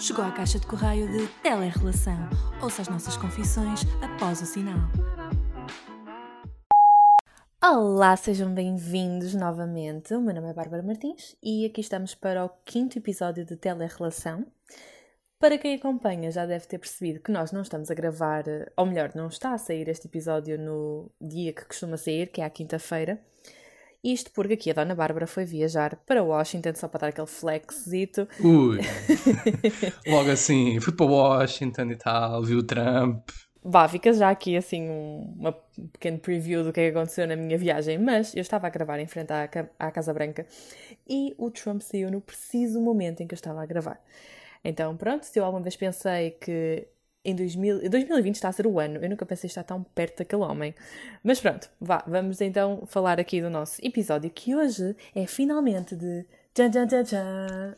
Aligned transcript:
Chegou 0.00 0.24
à 0.24 0.32
caixa 0.32 0.58
de 0.58 0.66
correio 0.66 1.12
de 1.12 1.28
Telerrelação. 1.42 2.16
Ouça 2.62 2.80
as 2.80 2.88
nossas 2.88 3.18
confissões 3.18 3.82
após 4.00 4.40
o 4.40 4.46
sinal. 4.46 4.78
Olá, 7.62 8.16
sejam 8.16 8.54
bem-vindos 8.54 9.34
novamente. 9.34 10.14
O 10.14 10.22
meu 10.22 10.34
nome 10.34 10.48
é 10.48 10.54
Bárbara 10.54 10.82
Martins 10.82 11.36
e 11.42 11.66
aqui 11.66 11.82
estamos 11.82 12.14
para 12.14 12.46
o 12.46 12.48
quinto 12.64 12.96
episódio 12.96 13.44
de 13.44 13.56
Telerrelação. 13.56 14.46
Para 15.38 15.58
quem 15.58 15.74
acompanha, 15.74 16.30
já 16.30 16.46
deve 16.46 16.66
ter 16.66 16.78
percebido 16.78 17.20
que 17.20 17.30
nós 17.30 17.52
não 17.52 17.60
estamos 17.60 17.90
a 17.90 17.94
gravar, 17.94 18.44
ou 18.78 18.86
melhor, 18.86 19.12
não 19.14 19.28
está 19.28 19.52
a 19.52 19.58
sair 19.58 19.86
este 19.86 20.06
episódio 20.06 20.58
no 20.58 21.10
dia 21.20 21.52
que 21.52 21.66
costuma 21.66 21.98
sair, 21.98 22.28
que 22.28 22.40
é 22.40 22.44
à 22.46 22.48
quinta-feira. 22.48 23.20
Isto 24.02 24.30
porque 24.32 24.54
aqui 24.54 24.70
a 24.70 24.74
Dona 24.74 24.94
Bárbara 24.94 25.26
foi 25.26 25.44
viajar 25.44 25.96
para 26.06 26.22
Washington 26.22 26.72
só 26.74 26.88
para 26.88 27.00
dar 27.00 27.06
aquele 27.08 27.26
flexito. 27.26 28.26
Ui! 28.40 28.78
Logo 30.08 30.30
assim, 30.30 30.80
fui 30.80 30.92
para 30.92 31.06
Washington 31.06 31.90
e 31.90 31.96
tal, 31.96 32.42
vi 32.42 32.54
o 32.54 32.62
Trump. 32.62 33.28
Vá, 33.62 33.86
fica 33.86 34.10
já 34.14 34.30
aqui 34.30 34.56
assim 34.56 34.88
um, 34.88 35.34
uma 35.38 35.52
pequeno 35.92 36.18
preview 36.18 36.64
do 36.64 36.72
que, 36.72 36.80
é 36.80 36.90
que 36.90 36.96
aconteceu 36.96 37.26
na 37.26 37.36
minha 37.36 37.58
viagem, 37.58 37.98
mas 37.98 38.34
eu 38.34 38.40
estava 38.40 38.66
a 38.66 38.70
gravar 38.70 38.98
em 38.98 39.06
frente 39.06 39.30
à, 39.32 39.48
à 39.78 39.90
Casa 39.90 40.14
Branca 40.14 40.46
e 41.06 41.34
o 41.36 41.50
Trump 41.50 41.82
saiu 41.82 42.10
no 42.10 42.22
preciso 42.22 42.80
momento 42.80 43.22
em 43.22 43.26
que 43.26 43.34
eu 43.34 43.36
estava 43.36 43.62
a 43.62 43.66
gravar. 43.66 44.00
Então, 44.64 44.96
pronto, 44.96 45.24
se 45.24 45.38
eu 45.38 45.44
alguma 45.44 45.62
vez 45.62 45.76
pensei 45.76 46.30
que 46.32 46.88
em 47.24 47.34
2000, 47.34 47.90
2020 47.90 48.34
está 48.34 48.48
a 48.48 48.52
ser 48.52 48.66
o 48.66 48.78
ano, 48.78 48.98
eu 49.02 49.08
nunca 49.08 49.26
pensei 49.26 49.48
estar 49.48 49.62
tão 49.62 49.82
perto 49.82 50.18
daquele 50.18 50.42
homem. 50.42 50.74
Mas 51.22 51.40
pronto, 51.40 51.68
vá, 51.80 52.02
vamos 52.06 52.40
então 52.40 52.84
falar 52.86 53.20
aqui 53.20 53.42
do 53.42 53.50
nosso 53.50 53.78
episódio 53.84 54.30
que 54.30 54.54
hoje 54.54 54.96
é 55.14 55.26
finalmente 55.26 55.94
de. 55.94 56.24
Tchan, 56.52 56.70
tchan, 56.70 56.86
tchan, 56.88 57.04
tchan. 57.04 57.74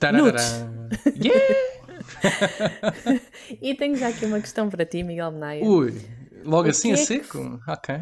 Yeah! 1.23 1.55
e 3.61 3.75
tenho 3.75 3.97
já 3.97 4.09
aqui 4.09 4.25
uma 4.25 4.41
questão 4.41 4.71
para 4.71 4.87
ti, 4.87 5.03
Miguel 5.03 5.33
Menaia. 5.33 5.65
Ui, 5.65 6.01
logo 6.43 6.69
o 6.69 6.71
assim 6.71 6.91
a 6.91 6.95
é 6.95 6.97
seco? 6.97 7.59
Que... 7.59 7.71
Ok. 7.71 8.01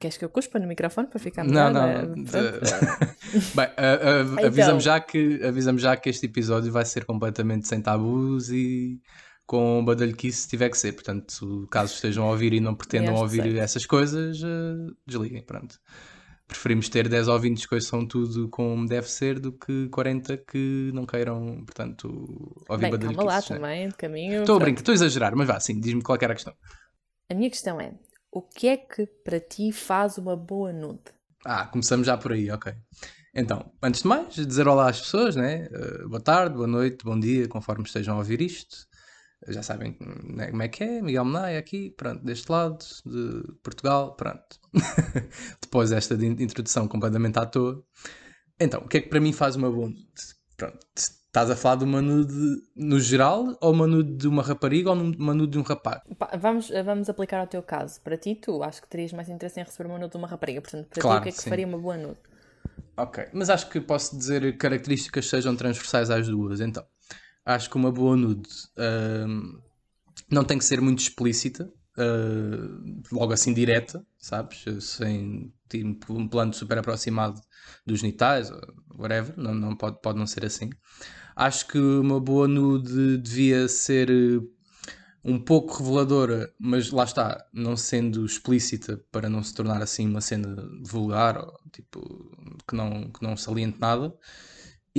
Queres 0.00 0.16
que 0.16 0.24
eu 0.24 0.28
cuspa 0.28 0.60
no 0.60 0.68
microfone 0.68 1.08
para 1.08 1.18
ficar 1.18 1.44
melhor? 1.44 1.72
Não, 1.72 2.02
não. 2.02 2.14
Bem, 2.24 3.66
uh, 3.66 4.36
uh, 4.36 4.46
avisamos, 4.46 4.58
então... 4.58 4.80
já 4.80 5.00
que, 5.00 5.42
avisamos 5.44 5.82
já 5.82 5.96
que 5.96 6.08
este 6.08 6.26
episódio 6.26 6.70
vai 6.70 6.84
ser 6.84 7.04
completamente 7.04 7.66
sem 7.66 7.80
tabus 7.80 8.48
e 8.50 9.00
com 9.48 9.82
badalhoquice 9.82 10.42
se 10.42 10.48
tiver 10.48 10.68
que 10.68 10.76
ser. 10.76 10.92
Portanto, 10.92 11.66
caso 11.70 11.94
estejam 11.94 12.26
a 12.26 12.30
ouvir 12.30 12.52
e 12.52 12.60
não 12.60 12.74
pretendam 12.74 13.14
ouvir 13.14 13.42
sei. 13.42 13.58
essas 13.58 13.86
coisas, 13.86 14.40
uh, 14.42 14.94
desliguem, 15.06 15.42
pronto. 15.42 15.80
Preferimos 16.46 16.88
ter 16.88 17.08
10 17.08 17.28
ouvintes 17.28 17.66
que 17.66 17.74
ouçam 17.74 18.06
tudo 18.06 18.48
como 18.50 18.86
deve 18.86 19.10
ser 19.10 19.40
do 19.40 19.52
que 19.52 19.88
40 19.88 20.36
que 20.36 20.90
não 20.94 21.04
queiram, 21.04 21.64
portanto, 21.64 22.08
ouvir 22.68 22.90
Bem, 22.90 23.00
calma 23.00 23.24
lá 23.24 23.36
né? 23.36 23.42
também, 23.42 23.88
de 23.88 23.94
caminho. 23.94 24.40
Estou 24.40 24.56
a 24.56 24.58
brincar, 24.58 24.80
estou 24.80 24.92
a 24.92 24.94
exagerar, 24.94 25.34
mas 25.34 25.46
vá, 25.46 25.58
sim, 25.58 25.80
diz-me 25.80 26.02
qual 26.02 26.16
é 26.20 26.24
era 26.24 26.32
a 26.32 26.36
questão. 26.36 26.54
A 27.30 27.34
minha 27.34 27.50
questão 27.50 27.80
é, 27.80 27.94
o 28.30 28.42
que 28.42 28.68
é 28.68 28.76
que 28.76 29.06
para 29.24 29.40
ti 29.40 29.72
faz 29.72 30.18
uma 30.18 30.36
boa 30.36 30.72
nude? 30.72 31.10
Ah, 31.44 31.66
começamos 31.66 32.06
já 32.06 32.16
por 32.16 32.32
aí, 32.32 32.50
ok. 32.50 32.72
Então, 33.34 33.70
antes 33.82 34.02
de 34.02 34.08
mais, 34.08 34.34
dizer 34.34 34.66
olá 34.66 34.88
às 34.88 35.00
pessoas, 35.00 35.36
né? 35.36 35.68
Uh, 35.70 36.08
boa 36.08 36.20
tarde, 36.20 36.54
boa 36.54 36.66
noite, 36.66 37.04
bom 37.04 37.18
dia, 37.18 37.46
conforme 37.46 37.84
estejam 37.84 38.14
a 38.14 38.18
ouvir 38.18 38.40
isto 38.40 38.87
já 39.46 39.62
sabem 39.62 39.96
né, 40.24 40.50
como 40.50 40.62
é 40.62 40.68
que 40.68 40.82
é, 40.82 41.00
Miguel 41.00 41.24
Menaia 41.24 41.58
aqui, 41.58 41.90
pronto, 41.90 42.24
deste 42.24 42.50
lado, 42.50 42.84
de 43.06 43.52
Portugal, 43.62 44.14
pronto. 44.16 44.58
Depois 45.62 45.90
desta 45.90 46.16
de 46.16 46.26
introdução 46.26 46.88
completamente 46.88 47.38
à 47.38 47.46
toa. 47.46 47.82
Então, 48.58 48.80
o 48.80 48.88
que 48.88 48.98
é 48.98 49.00
que 49.00 49.08
para 49.08 49.20
mim 49.20 49.32
faz 49.32 49.54
uma 49.54 49.70
boa 49.70 49.88
nude? 49.88 50.04
Pronto, 50.56 50.78
estás 50.96 51.50
a 51.50 51.56
falar 51.56 51.76
de 51.76 51.84
uma 51.84 52.02
nude 52.02 52.62
no 52.74 52.98
geral, 52.98 53.56
ou 53.60 53.72
uma 53.72 53.86
nude 53.86 54.16
de 54.16 54.26
uma 54.26 54.42
rapariga, 54.42 54.90
ou 54.90 54.96
uma 54.96 55.34
nude 55.34 55.52
de 55.52 55.58
um 55.58 55.62
rapaz? 55.62 56.02
Vamos, 56.40 56.70
vamos 56.84 57.08
aplicar 57.08 57.40
ao 57.40 57.46
teu 57.46 57.62
caso. 57.62 58.00
Para 58.00 58.16
ti, 58.16 58.34
tu 58.34 58.60
acho 58.62 58.82
que 58.82 58.88
terias 58.88 59.12
mais 59.12 59.28
interesse 59.28 59.60
em 59.60 59.62
receber 59.62 59.88
uma 59.88 59.98
nude 59.98 60.10
de 60.10 60.16
uma 60.16 60.26
rapariga, 60.26 60.60
portanto, 60.60 60.88
para 60.88 61.00
claro, 61.00 61.18
ti, 61.18 61.20
o 61.20 61.22
que 61.22 61.28
é 61.28 61.32
que 61.32 61.42
sim. 61.42 61.50
faria 61.50 61.66
uma 61.66 61.78
boa 61.78 61.96
nude? 61.96 62.18
Ok, 62.96 63.28
mas 63.32 63.48
acho 63.48 63.70
que 63.70 63.80
posso 63.80 64.18
dizer 64.18 64.56
características 64.58 65.28
sejam 65.28 65.54
transversais 65.54 66.10
às 66.10 66.26
duas, 66.26 66.60
então 66.60 66.84
acho 67.48 67.70
que 67.70 67.76
uma 67.76 67.90
boa 67.90 68.14
nude 68.14 68.48
uh, 68.76 69.62
não 70.30 70.44
tem 70.44 70.58
que 70.58 70.64
ser 70.64 70.80
muito 70.80 71.00
explícita, 71.00 71.72
uh, 71.96 73.02
logo 73.10 73.32
assim 73.32 73.54
direta, 73.54 74.04
sabes? 74.18 74.64
Sem 74.84 75.52
tipo, 75.68 76.12
um 76.12 76.28
plano 76.28 76.52
super 76.52 76.78
aproximado 76.78 77.40
dos 77.86 78.00
genitais, 78.00 78.50
whatever, 78.94 79.34
não, 79.38 79.54
não 79.54 79.74
pode, 79.74 80.00
pode 80.02 80.18
não 80.18 80.26
ser 80.26 80.44
assim. 80.44 80.70
Acho 81.34 81.68
que 81.68 81.78
uma 81.78 82.20
boa 82.20 82.46
nude 82.46 83.16
devia 83.18 83.66
ser 83.66 84.10
um 85.24 85.38
pouco 85.38 85.78
reveladora, 85.78 86.52
mas 86.58 86.90
lá 86.90 87.04
está, 87.04 87.46
não 87.52 87.76
sendo 87.76 88.26
explícita 88.26 89.02
para 89.10 89.28
não 89.30 89.42
se 89.42 89.54
tornar 89.54 89.80
assim 89.82 90.06
uma 90.06 90.20
cena 90.20 90.56
vulgar 90.84 91.38
ou 91.38 91.58
tipo 91.72 92.30
que 92.68 92.74
não, 92.74 93.10
que 93.10 93.22
não 93.22 93.36
saliente 93.36 93.80
nada. 93.80 94.14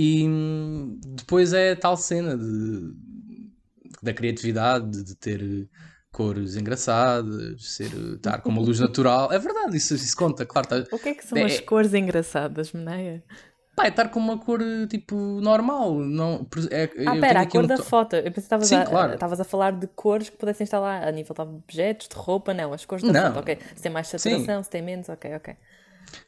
E 0.01 0.25
depois 1.07 1.51
é 1.51 1.75
tal 1.75 1.97
cena 1.97 2.37
de, 2.37 2.93
da 4.01 4.13
criatividade, 4.13 5.03
de 5.03 5.13
ter 5.13 5.69
cores 6.09 6.55
engraçadas, 6.55 7.75
ser, 7.75 7.91
estar 8.15 8.39
com 8.39 8.47
uma 8.47 8.61
luz 8.61 8.79
natural. 8.79 9.29
É 9.29 9.37
verdade, 9.37 9.75
isso, 9.75 9.93
isso 9.93 10.15
conta, 10.15 10.45
claro. 10.45 10.69
Tá, 10.69 10.85
o 10.89 10.97
que 10.97 11.09
é 11.09 11.13
que 11.13 11.27
são 11.27 11.37
é, 11.37 11.43
as 11.43 11.59
cores 11.59 11.93
engraçadas, 11.93 12.71
Meneia? 12.71 13.21
Pá, 13.75 13.87
é 13.87 13.89
estar 13.89 14.07
com 14.07 14.21
uma 14.21 14.37
cor 14.37 14.61
tipo 14.89 15.17
normal. 15.41 15.95
Não, 15.95 16.47
é, 16.71 16.83
ah, 17.05 17.19
pera, 17.19 17.41
a 17.41 17.45
cor 17.45 17.65
um 17.65 17.67
da 17.67 17.75
to... 17.75 17.83
foto. 17.83 18.15
Eu 18.15 18.23
pensei 18.31 18.33
que 18.33 18.39
estavas 18.39 18.71
a, 18.71 18.85
claro. 18.85 19.17
a 19.21 19.43
falar 19.43 19.73
de 19.73 19.87
cores 19.87 20.29
que 20.29 20.37
pudessem 20.37 20.63
estar 20.63 20.79
lá 20.79 21.05
a 21.05 21.11
nível 21.11 21.35
de 21.35 21.41
objetos, 21.41 22.07
de 22.07 22.15
roupa, 22.15 22.53
não, 22.53 22.71
as 22.71 22.85
cores 22.85 23.03
da 23.03 23.11
não. 23.11 23.33
foto, 23.33 23.39
ok. 23.41 23.59
Se 23.75 23.81
tem 23.81 23.91
mais 23.91 24.07
saturação, 24.07 24.59
Sim. 24.59 24.63
se 24.63 24.69
tem 24.69 24.81
menos, 24.81 25.09
ok, 25.09 25.35
ok. 25.35 25.57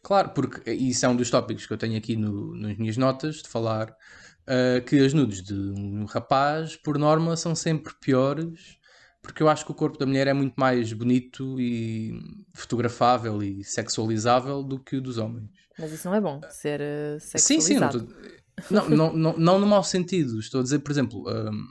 Claro, 0.03 0.29
porque 0.29 0.71
isso 0.71 1.05
é 1.05 1.09
um 1.09 1.15
dos 1.15 1.29
tópicos 1.29 1.65
que 1.65 1.73
eu 1.73 1.77
tenho 1.77 1.97
aqui 1.97 2.15
no, 2.15 2.55
nas 2.55 2.77
minhas 2.77 2.97
notas 2.97 3.37
de 3.37 3.47
falar, 3.49 3.89
uh, 3.89 4.83
que 4.85 4.99
as 4.99 5.13
nudes 5.13 5.41
de 5.41 5.53
um 5.53 6.05
rapaz, 6.05 6.75
por 6.75 6.97
norma, 6.97 7.35
são 7.37 7.55
sempre 7.55 7.93
piores, 8.01 8.77
porque 9.21 9.43
eu 9.43 9.49
acho 9.49 9.65
que 9.65 9.71
o 9.71 9.75
corpo 9.75 9.97
da 9.97 10.05
mulher 10.05 10.27
é 10.27 10.33
muito 10.33 10.55
mais 10.55 10.91
bonito 10.93 11.59
e 11.59 12.19
fotografável 12.53 13.41
e 13.43 13.63
sexualizável 13.63 14.63
do 14.63 14.79
que 14.79 14.97
o 14.97 15.01
dos 15.01 15.17
homens. 15.17 15.49
Mas 15.77 15.91
isso 15.91 16.07
não 16.07 16.15
é 16.15 16.21
bom, 16.21 16.41
ser 16.49 16.81
uh, 16.81 17.19
sexualizado. 17.19 17.99
Sim, 17.99 18.07
sim. 18.07 18.41
Não, 18.69 18.87
não, 18.87 19.13
não, 19.13 19.37
não, 19.37 19.59
no 19.59 19.65
mau 19.65 19.83
sentido. 19.83 20.39
Estou 20.39 20.59
a 20.59 20.63
dizer, 20.63 20.79
por 20.79 20.91
exemplo, 20.91 21.23
um, 21.27 21.67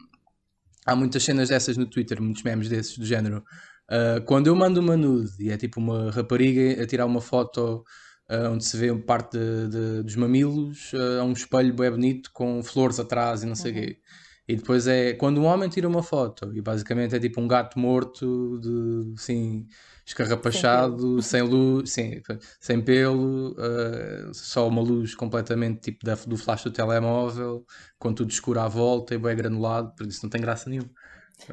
há 0.85 0.97
muitas 0.97 1.23
cenas 1.23 1.49
dessas 1.49 1.77
no 1.77 1.87
Twitter, 1.87 2.21
muitos 2.21 2.43
memes 2.43 2.69
desses 2.69 2.99
do 2.99 3.05
género. 3.05 3.45
Uh, 3.91 4.23
quando 4.25 4.47
eu 4.47 4.55
mando 4.55 4.81
uma 4.81 4.97
nude 4.97 5.33
e 5.41 5.51
é 5.51 5.57
tipo 5.57 5.81
uma 5.81 6.13
rapariga 6.13 6.81
a 6.81 6.87
tirar 6.87 7.07
uma 7.07 7.21
foto 7.21 7.85
uh, 8.31 8.53
onde 8.53 8.65
se 8.65 8.77
vê 8.77 8.95
parte 8.95 9.37
de, 9.37 9.69
de, 9.69 10.03
dos 10.05 10.15
mamilos, 10.15 10.93
uh, 10.93 11.25
um 11.25 11.33
espelho 11.33 11.75
bem 11.75 11.91
bonito 11.91 12.31
com 12.33 12.63
flores 12.63 13.01
atrás 13.01 13.43
e 13.43 13.47
não 13.47 13.57
sei 13.57 13.73
o 13.73 13.75
uhum. 13.75 13.81
quê. 13.81 13.99
E 14.47 14.57
depois 14.57 14.87
é 14.87 15.13
quando 15.15 15.41
um 15.41 15.45
homem 15.45 15.69
tira 15.69 15.89
uma 15.89 16.03
foto 16.03 16.53
e 16.55 16.61
basicamente 16.61 17.15
é 17.15 17.21
tipo 17.21 17.41
um 17.41 17.47
gato 17.47 17.79
morto, 17.79 18.59
de, 18.61 19.15
assim, 19.17 19.67
escarrapachado, 20.05 21.23
sem, 21.23 21.41
sem 21.41 21.49
luz, 21.49 21.93
sim, 21.93 22.21
sem 22.61 22.81
pelo, 22.81 23.53
uh, 23.53 24.35
só 24.35 24.67
uma 24.67 24.83
luz 24.83 25.15
completamente 25.15 25.81
tipo 25.81 26.05
da, 26.05 26.15
do 26.15 26.37
flash 26.37 26.65
do 26.65 26.71
telemóvel, 26.71 27.65
com 27.99 28.13
tudo 28.13 28.31
escuro 28.31 28.61
à 28.61 28.69
volta 28.69 29.15
e 29.15 29.19
bem 29.19 29.37
granulado, 29.37 29.95
por 29.95 30.07
isso 30.07 30.21
não 30.25 30.31
tem 30.31 30.41
graça 30.41 30.69
nenhuma. 30.69 30.91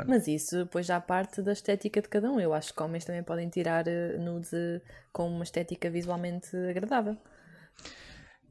Mas 0.08 0.28
isso 0.28 0.64
depois 0.64 0.86
já 0.86 1.00
parte 1.00 1.42
da 1.42 1.54
estética 1.54 2.02
de 2.02 2.08
cada 2.08 2.32
um. 2.32 2.40
Eu 2.40 2.54
acho 2.54 2.74
que 2.74 2.82
homens 2.82 3.06
também 3.06 3.24
podem 3.24 3.50
tirar 3.50 3.88
eh, 3.88 4.18
nudes 4.18 4.54
eh, 4.54 4.82
com 5.12 5.28
uma 5.30 5.44
estética 5.44 5.90
visualmente 5.90 6.56
agradável. 6.56 7.18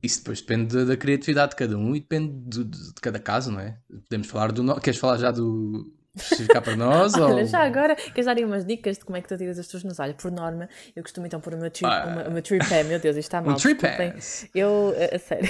Isso 0.02 0.20
depois 0.20 0.40
depende 0.40 0.84
da, 0.84 0.96
criatividade 0.96 1.50
de 1.50 1.56
cada 1.56 1.76
um 1.76 1.96
e 1.96 2.00
depende 2.00 2.32
de, 2.46 2.64
de, 2.64 2.94
de 2.94 3.00
cada 3.00 3.18
caso, 3.18 3.50
não 3.50 3.60
é? 3.60 3.78
Podemos 4.08 4.28
falar 4.28 4.52
do. 4.52 4.62
No... 4.62 4.80
Queres 4.80 5.00
falar 5.00 5.16
já 5.16 5.30
do, 5.30 5.92
ficar 6.16 6.60
para 6.60 6.76
nós? 6.76 7.14
Olha, 7.14 7.42
ou... 7.42 7.46
já 7.46 7.60
agora, 7.60 7.94
queres 7.94 8.26
dar 8.26 8.36
umas 8.38 8.64
dicas 8.64 8.98
de 8.98 9.04
como 9.04 9.16
é 9.16 9.22
que 9.22 9.28
tu 9.28 9.36
tiras 9.36 9.58
as 9.58 9.66
tuas 9.66 9.84
nos? 9.84 9.98
Olha, 9.98 10.14
por 10.14 10.30
norma, 10.30 10.68
eu 10.94 11.02
costumo 11.02 11.26
então 11.26 11.40
pôr 11.40 11.54
o 11.54 11.58
meu, 11.58 11.70
tri, 11.70 11.84
ah, 11.84 12.26
uma, 12.28 12.42
tripé, 12.42 12.82
meu 12.84 12.98
Deus, 12.98 13.16
isto 13.16 13.28
está 13.28 13.40
mal. 13.40 13.54
Um 13.54 13.56
tripé? 13.56 14.14
Eu, 14.54 14.94
a, 14.96 15.16
a 15.16 15.18
sério. 15.18 15.48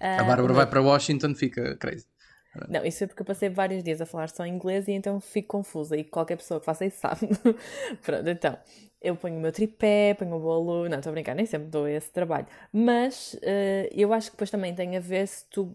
A 0.00 0.24
Bárbara 0.24 0.52
uh, 0.52 0.56
vai 0.56 0.66
para 0.66 0.80
Washington, 0.80 1.34
fica 1.34 1.76
crazy. 1.76 2.06
Não, 2.68 2.84
isso 2.84 3.04
é 3.04 3.06
porque 3.06 3.22
eu 3.22 3.26
passei 3.26 3.48
vários 3.48 3.82
dias 3.82 4.00
a 4.00 4.06
falar 4.06 4.28
só 4.28 4.44
inglês 4.46 4.86
e 4.86 4.92
então 4.92 5.18
fico 5.20 5.48
confusa 5.48 5.96
e 5.96 6.04
qualquer 6.04 6.36
pessoa 6.36 6.60
que 6.60 6.66
faça 6.66 6.84
isso 6.84 6.98
sabe. 7.00 7.28
Pronto, 8.02 8.28
então, 8.28 8.58
eu 9.00 9.16
ponho 9.16 9.36
o 9.36 9.40
meu 9.40 9.52
tripé, 9.52 10.14
ponho 10.14 10.36
o 10.36 10.40
bolo. 10.40 10.88
Não, 10.88 10.98
estou 10.98 11.10
a 11.10 11.12
brincar, 11.12 11.34
nem 11.34 11.46
sempre 11.46 11.68
dou 11.68 11.88
esse 11.88 12.10
trabalho. 12.10 12.46
Mas 12.72 13.34
uh, 13.34 13.88
eu 13.90 14.12
acho 14.12 14.30
que 14.30 14.36
depois 14.36 14.50
também 14.50 14.74
tem 14.74 14.96
a 14.96 15.00
ver 15.00 15.26
se 15.26 15.44
tu. 15.46 15.72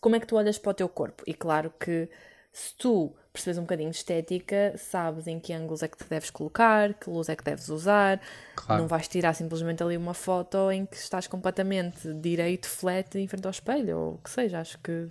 Como 0.00 0.16
é 0.16 0.20
que 0.20 0.26
tu 0.26 0.36
olhas 0.36 0.58
para 0.58 0.70
o 0.70 0.74
teu 0.74 0.88
corpo? 0.88 1.22
E 1.26 1.34
claro 1.34 1.72
que 1.78 2.08
se 2.52 2.74
tu 2.74 3.14
percebes 3.32 3.58
um 3.58 3.62
bocadinho 3.62 3.90
de 3.90 3.96
estética, 3.96 4.74
sabes 4.76 5.26
em 5.26 5.38
que 5.38 5.52
ângulos 5.52 5.82
é 5.82 5.88
que 5.88 5.96
te 5.96 6.04
deves 6.08 6.30
colocar, 6.30 6.94
que 6.94 7.08
luz 7.08 7.28
é 7.28 7.36
que 7.36 7.44
deves 7.44 7.68
usar. 7.68 8.20
Claro. 8.56 8.82
Não 8.82 8.88
vais 8.88 9.06
tirar 9.06 9.34
simplesmente 9.34 9.82
ali 9.82 9.96
uma 9.96 10.14
foto 10.14 10.70
em 10.70 10.84
que 10.84 10.96
estás 10.96 11.26
completamente 11.26 12.12
direito, 12.14 12.66
flat, 12.66 13.16
em 13.16 13.28
frente 13.28 13.44
ao 13.44 13.50
espelho, 13.50 13.98
ou 13.98 14.14
o 14.14 14.18
que 14.18 14.30
seja. 14.30 14.58
Acho 14.58 14.78
que 14.78 15.08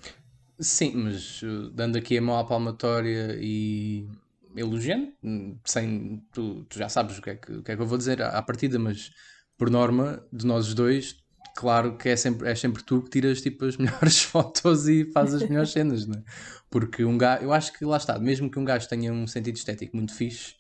Sim, 0.62 0.94
mas 0.96 1.42
uh, 1.42 1.70
dando 1.72 1.98
aqui 1.98 2.18
a 2.18 2.22
mão 2.22 2.38
à 2.38 2.44
palmatória 2.46 3.38
e 3.40 4.10
elogiando, 4.56 5.14
hum, 5.24 5.58
sem, 5.64 6.22
tu, 6.34 6.66
tu, 6.66 6.78
já 6.78 6.90
sabes 6.90 7.18
o 7.18 7.22
que, 7.22 7.30
é 7.30 7.36
que, 7.36 7.52
o 7.54 7.64
que 7.64 7.72
é 7.72 7.76
que 7.78 7.82
eu 7.82 7.86
vou 7.88 7.98
dizer 7.98 8.22
à, 8.22 8.38
à 8.38 8.42
partida, 8.42 8.78
mas 8.78 9.12
por 9.58 9.70
norma, 9.70 10.22
de 10.34 10.46
nós 10.46 10.74
dois, 10.74 11.16
claro 11.56 11.98
que 11.98 12.10
é 12.10 12.16
sempre, 12.18 12.50
é 12.50 12.56
sempre 12.56 12.84
tu 12.84 13.02
que 13.02 13.10
tiras 13.10 13.42
tipo, 13.42 13.64
as 13.66 13.78
melhores 13.78 14.22
fotos 14.22 14.88
e 14.88 15.06
fazes 15.14 15.42
as 15.42 15.50
melhores 15.50 15.72
cenas, 15.72 16.06
não 16.06 16.20
é? 16.20 16.24
Porque 16.70 17.06
um 17.06 17.18
gajo, 17.18 17.44
eu 17.44 17.54
acho 17.54 17.72
que 17.74 17.86
lá 17.86 17.96
está, 17.98 18.20
mesmo 18.20 18.52
que 18.52 18.60
um 18.60 18.66
gajo 18.66 18.88
tenha 18.90 19.14
um 19.14 19.26
sentido 19.28 19.56
estético 19.56 19.96
muito 19.96 20.14
fixe, 20.14 20.56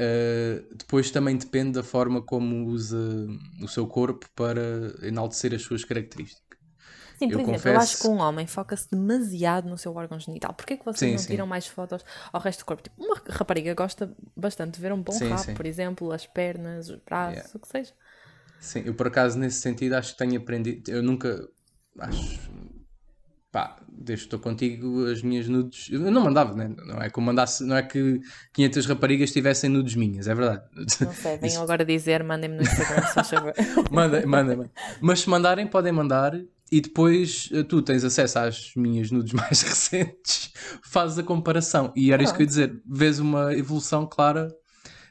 uh, 0.00 0.74
depois 0.76 1.10
também 1.12 1.36
depende 1.36 1.72
da 1.72 1.82
forma 1.84 2.22
como 2.22 2.66
usa 2.66 2.98
o 3.60 3.68
seu 3.68 3.86
corpo 3.86 4.28
para 4.34 4.62
enaltecer 5.06 5.54
as 5.54 5.62
suas 5.62 5.84
características. 5.84 6.51
Sim, 7.18 7.28
por 7.28 7.34
eu 7.34 7.40
exemplo, 7.40 7.52
confesso... 7.52 7.68
eu 7.68 7.80
acho 7.80 7.98
que 8.00 8.08
um 8.08 8.18
homem 8.18 8.46
foca-se 8.46 8.88
demasiado 8.90 9.68
no 9.68 9.78
seu 9.78 9.94
órgão 9.94 10.18
genital. 10.18 10.52
Porquê 10.54 10.76
que 10.76 10.84
vocês 10.84 10.98
sim, 10.98 11.12
não 11.12 11.18
sim. 11.18 11.28
tiram 11.28 11.46
mais 11.46 11.66
fotos 11.66 12.04
ao 12.32 12.40
resto 12.40 12.60
do 12.60 12.64
corpo? 12.66 12.82
Tipo, 12.82 13.02
uma 13.02 13.16
rapariga 13.28 13.74
gosta 13.74 14.14
bastante 14.36 14.74
de 14.74 14.80
ver 14.80 14.92
um 14.92 15.02
bom 15.02 15.12
sim, 15.12 15.28
rabo, 15.28 15.54
por 15.54 15.66
exemplo, 15.66 16.12
as 16.12 16.26
pernas, 16.26 16.88
os 16.88 17.00
braços, 17.00 17.36
yeah. 17.36 17.50
o 17.54 17.58
que 17.58 17.68
seja. 17.68 17.92
Sim, 18.60 18.84
eu 18.86 18.94
por 18.94 19.08
acaso 19.08 19.38
nesse 19.38 19.60
sentido 19.60 19.94
acho 19.94 20.12
que 20.12 20.18
tenho 20.18 20.40
aprendido. 20.40 20.88
Eu 20.88 21.02
nunca. 21.02 21.48
Acho. 21.98 22.40
Pá, 23.50 23.76
desde 23.86 24.26
que 24.26 24.34
estou 24.34 24.38
contigo, 24.38 25.04
as 25.06 25.20
minhas 25.20 25.46
nudes. 25.46 25.90
Eu 25.90 26.00
não 26.10 26.22
mandava, 26.22 26.54
né? 26.54 26.74
não 26.86 27.02
é 27.02 27.10
que 27.10 27.20
mandasse. 27.20 27.64
Não 27.64 27.76
é 27.76 27.82
que 27.82 28.20
500 28.54 28.86
raparigas 28.86 29.30
tivessem 29.32 29.68
nudes 29.68 29.94
minhas, 29.94 30.26
é 30.26 30.34
verdade. 30.34 30.62
Não 30.74 31.12
sei, 31.12 31.36
venham 31.38 31.48
Isso... 31.48 31.60
agora 31.60 31.84
dizer, 31.84 32.22
mandem-me 32.22 32.56
no 32.56 32.62
Instagram, 32.62 33.02
se 33.02 33.24
favor. 33.24 33.52
mandem, 33.90 34.24
mandem, 34.24 34.70
Mas 35.00 35.20
se 35.20 35.28
mandarem, 35.28 35.66
podem 35.66 35.92
mandar 35.92 36.32
e 36.72 36.80
depois 36.80 37.50
eh, 37.52 37.62
tu 37.62 37.82
tens 37.82 38.02
acesso 38.02 38.38
às 38.38 38.72
minhas 38.74 39.10
nudes 39.10 39.34
mais 39.34 39.60
recentes, 39.60 40.54
fazes 40.82 41.18
a 41.18 41.22
comparação. 41.22 41.92
E 41.94 42.10
era 42.10 42.22
isso 42.22 42.32
que 42.32 42.40
eu 42.40 42.44
ia 42.44 42.48
dizer, 42.48 42.82
vês 42.86 43.18
uma 43.18 43.54
evolução 43.54 44.06
clara 44.06 44.48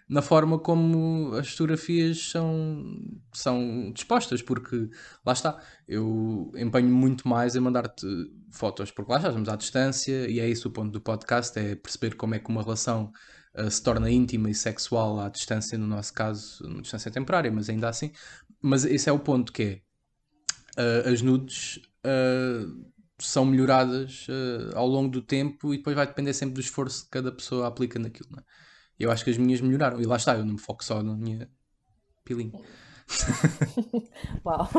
na 0.09 0.23
forma 0.23 0.59
como 0.59 1.35
as 1.35 1.51
fotografias 1.51 2.31
são, 2.31 2.83
são 3.31 3.91
dispostas, 3.93 4.41
porque 4.41 4.89
lá 5.25 5.33
está, 5.33 5.57
eu 5.87 6.51
empenho 6.57 6.89
muito 6.89 7.27
mais 7.27 7.55
em 7.55 7.59
mandar-te 7.59 8.07
fotos, 8.49 8.91
porque 8.91 9.11
lá 9.11 9.19
já 9.19 9.29
estamos 9.29 9.47
à 9.47 9.55
distância 9.55 10.29
e 10.29 10.39
é 10.39 10.49
isso 10.49 10.67
o 10.67 10.71
ponto 10.71 10.91
do 10.91 10.99
podcast, 10.99 11.57
é 11.57 11.75
perceber 11.75 12.15
como 12.15 12.35
é 12.35 12.39
que 12.39 12.49
uma 12.49 12.63
relação 12.63 13.11
uh, 13.55 13.69
se 13.69 13.81
torna 13.81 14.09
íntima 14.09 14.49
e 14.49 14.55
sexual 14.55 15.19
à 15.19 15.29
distância, 15.29 15.77
no 15.77 15.87
nosso 15.87 16.13
caso, 16.13 16.65
uma 16.67 16.81
distância 16.81 17.09
temporária, 17.11 17.51
mas 17.51 17.69
ainda 17.69 17.87
assim. 17.87 18.11
Mas 18.61 18.83
esse 18.83 19.07
é 19.07 19.13
o 19.13 19.19
ponto 19.19 19.53
que 19.53 19.63
é, 19.63 19.81
uh, 20.77 21.09
as 21.09 21.21
nudes 21.21 21.77
uh, 22.05 22.85
são 23.19 23.45
melhoradas 23.45 24.25
ao 24.73 24.87
longo 24.87 25.09
do 25.09 25.21
tempo 25.21 25.73
e 25.73 25.77
depois 25.77 25.95
vai 25.95 26.07
depender 26.07 26.33
sempre 26.33 26.55
do 26.55 26.59
esforço 26.59 27.03
que 27.03 27.11
cada 27.11 27.31
pessoa 27.31 27.67
aplica 27.67 27.99
naquilo, 27.99 28.29
não 28.31 28.39
é? 28.39 28.43
Eu 28.99 29.11
acho 29.11 29.23
que 29.23 29.31
as 29.31 29.37
minhas 29.37 29.61
melhoraram. 29.61 29.99
E 29.99 30.05
lá 30.05 30.15
está, 30.15 30.35
eu 30.35 30.45
não 30.45 30.53
me 30.53 30.59
foco 30.59 30.83
só 30.83 31.01
na 31.01 31.15
minha 31.15 31.49
pilinha. 32.23 32.51
Uau! 34.45 34.69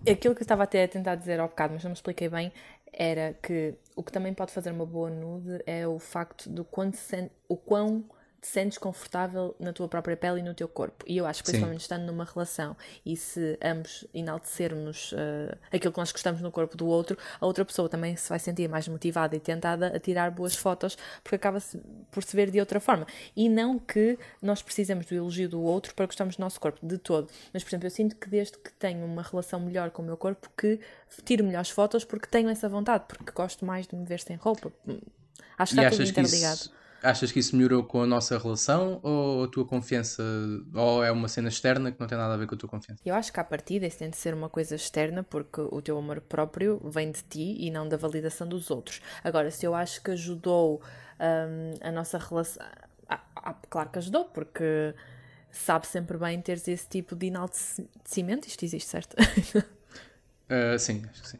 Aquilo 0.00 0.34
que 0.34 0.42
eu 0.42 0.44
estava 0.44 0.64
até 0.64 0.84
a 0.84 0.88
tentar 0.88 1.14
dizer 1.14 1.40
ao 1.40 1.48
bocado, 1.48 1.72
mas 1.72 1.82
não 1.82 1.90
me 1.90 1.94
expliquei 1.96 2.28
bem, 2.28 2.52
era 2.92 3.32
que 3.42 3.74
o 3.96 4.02
que 4.02 4.12
também 4.12 4.34
pode 4.34 4.52
fazer 4.52 4.70
uma 4.70 4.84
boa 4.84 5.10
nude 5.10 5.62
é 5.66 5.88
o 5.88 5.98
facto 5.98 6.50
do 6.50 6.64
quanto 6.64 6.96
se, 6.96 7.30
o 7.48 7.56
quão 7.56 8.04
te 8.44 8.48
sentes 8.48 8.76
confortável 8.76 9.56
na 9.58 9.72
tua 9.72 9.88
própria 9.88 10.14
pele 10.18 10.40
e 10.40 10.42
no 10.42 10.52
teu 10.52 10.68
corpo. 10.68 11.02
E 11.08 11.16
eu 11.16 11.24
acho 11.24 11.42
que, 11.42 11.46
principalmente 11.46 11.80
Sim. 11.80 11.84
estando 11.84 12.04
numa 12.04 12.26
relação 12.26 12.76
e 13.04 13.16
se 13.16 13.58
ambos 13.64 14.06
enaltecermos 14.12 15.12
uh, 15.12 15.56
aquilo 15.72 15.90
que 15.90 15.98
nós 15.98 16.12
gostamos 16.12 16.42
no 16.42 16.52
corpo 16.52 16.76
do 16.76 16.86
outro, 16.86 17.16
a 17.40 17.46
outra 17.46 17.64
pessoa 17.64 17.88
também 17.88 18.14
se 18.16 18.28
vai 18.28 18.38
sentir 18.38 18.68
mais 18.68 18.86
motivada 18.86 19.34
e 19.34 19.40
tentada 19.40 19.86
a 19.86 19.98
tirar 19.98 20.30
boas 20.30 20.54
fotos 20.54 20.98
porque 21.22 21.36
acaba 21.36 21.58
-se 21.58 21.80
por 22.10 22.22
se 22.22 22.36
ver 22.36 22.50
de 22.50 22.60
outra 22.60 22.78
forma. 22.80 23.06
E 23.34 23.48
não 23.48 23.78
que 23.78 24.18
nós 24.42 24.60
precisamos 24.60 25.06
do 25.06 25.14
elogio 25.14 25.48
do 25.48 25.62
outro 25.62 25.94
para 25.94 26.04
gostarmos 26.04 26.36
do 26.36 26.40
nosso 26.40 26.60
corpo, 26.60 26.86
de 26.86 26.98
todo. 26.98 27.30
Mas, 27.50 27.64
por 27.64 27.70
exemplo, 27.70 27.86
eu 27.86 27.90
sinto 27.90 28.14
que 28.14 28.28
desde 28.28 28.58
que 28.58 28.70
tenho 28.74 29.06
uma 29.06 29.22
relação 29.22 29.58
melhor 29.58 29.90
com 29.90 30.02
o 30.02 30.04
meu 30.04 30.18
corpo, 30.18 30.50
que 30.54 30.78
tiro 31.24 31.42
melhores 31.44 31.70
fotos 31.70 32.04
porque 32.04 32.28
tenho 32.28 32.50
essa 32.50 32.68
vontade, 32.68 33.04
porque 33.08 33.32
gosto 33.32 33.64
mais 33.64 33.86
de 33.86 33.96
me 33.96 34.04
ver 34.04 34.20
sem 34.20 34.36
roupa. 34.36 34.70
Acho 35.56 35.74
que 35.74 35.80
está 35.80 35.90
tudo 35.90 36.06
interligado. 36.06 36.56
Isso 36.56 36.83
achas 37.04 37.30
que 37.30 37.38
isso 37.38 37.54
melhorou 37.54 37.84
com 37.84 38.02
a 38.02 38.06
nossa 38.06 38.38
relação 38.38 38.98
ou 39.02 39.44
a 39.44 39.48
tua 39.48 39.64
confiança, 39.64 40.22
ou 40.74 41.04
é 41.04 41.12
uma 41.12 41.28
cena 41.28 41.48
externa 41.48 41.92
que 41.92 42.00
não 42.00 42.06
tem 42.06 42.16
nada 42.16 42.34
a 42.34 42.36
ver 42.36 42.46
com 42.46 42.54
a 42.54 42.58
tua 42.58 42.68
confiança? 42.68 43.00
Eu 43.04 43.14
acho 43.14 43.32
que 43.32 43.38
à 43.38 43.44
partida 43.44 43.86
isso 43.86 43.98
tem 43.98 44.10
de 44.10 44.16
ser 44.16 44.32
uma 44.34 44.48
coisa 44.48 44.74
externa 44.74 45.22
porque 45.22 45.60
o 45.60 45.82
teu 45.82 45.98
amor 45.98 46.20
próprio 46.22 46.80
vem 46.84 47.12
de 47.12 47.22
ti 47.22 47.56
e 47.58 47.70
não 47.70 47.88
da 47.88 47.96
validação 47.96 48.48
dos 48.48 48.70
outros. 48.70 49.00
Agora, 49.22 49.50
se 49.50 49.66
eu 49.66 49.74
acho 49.74 50.02
que 50.02 50.10
ajudou 50.12 50.82
um, 51.20 51.86
a 51.86 51.92
nossa 51.92 52.18
relação. 52.18 52.64
Ah, 53.08 53.20
ah, 53.36 53.54
claro 53.68 53.90
que 53.90 53.98
ajudou, 53.98 54.24
porque 54.24 54.94
sabe 55.50 55.86
sempre 55.86 56.16
bem 56.16 56.40
teres 56.40 56.66
esse 56.66 56.88
tipo 56.88 57.14
de 57.14 57.26
enaltecimento. 57.26 58.48
Isto 58.48 58.64
existe, 58.64 58.88
certo? 58.88 59.14
Uh, 59.14 60.78
sim, 60.80 61.02
acho 61.10 61.22
que 61.22 61.28
sim. 61.28 61.38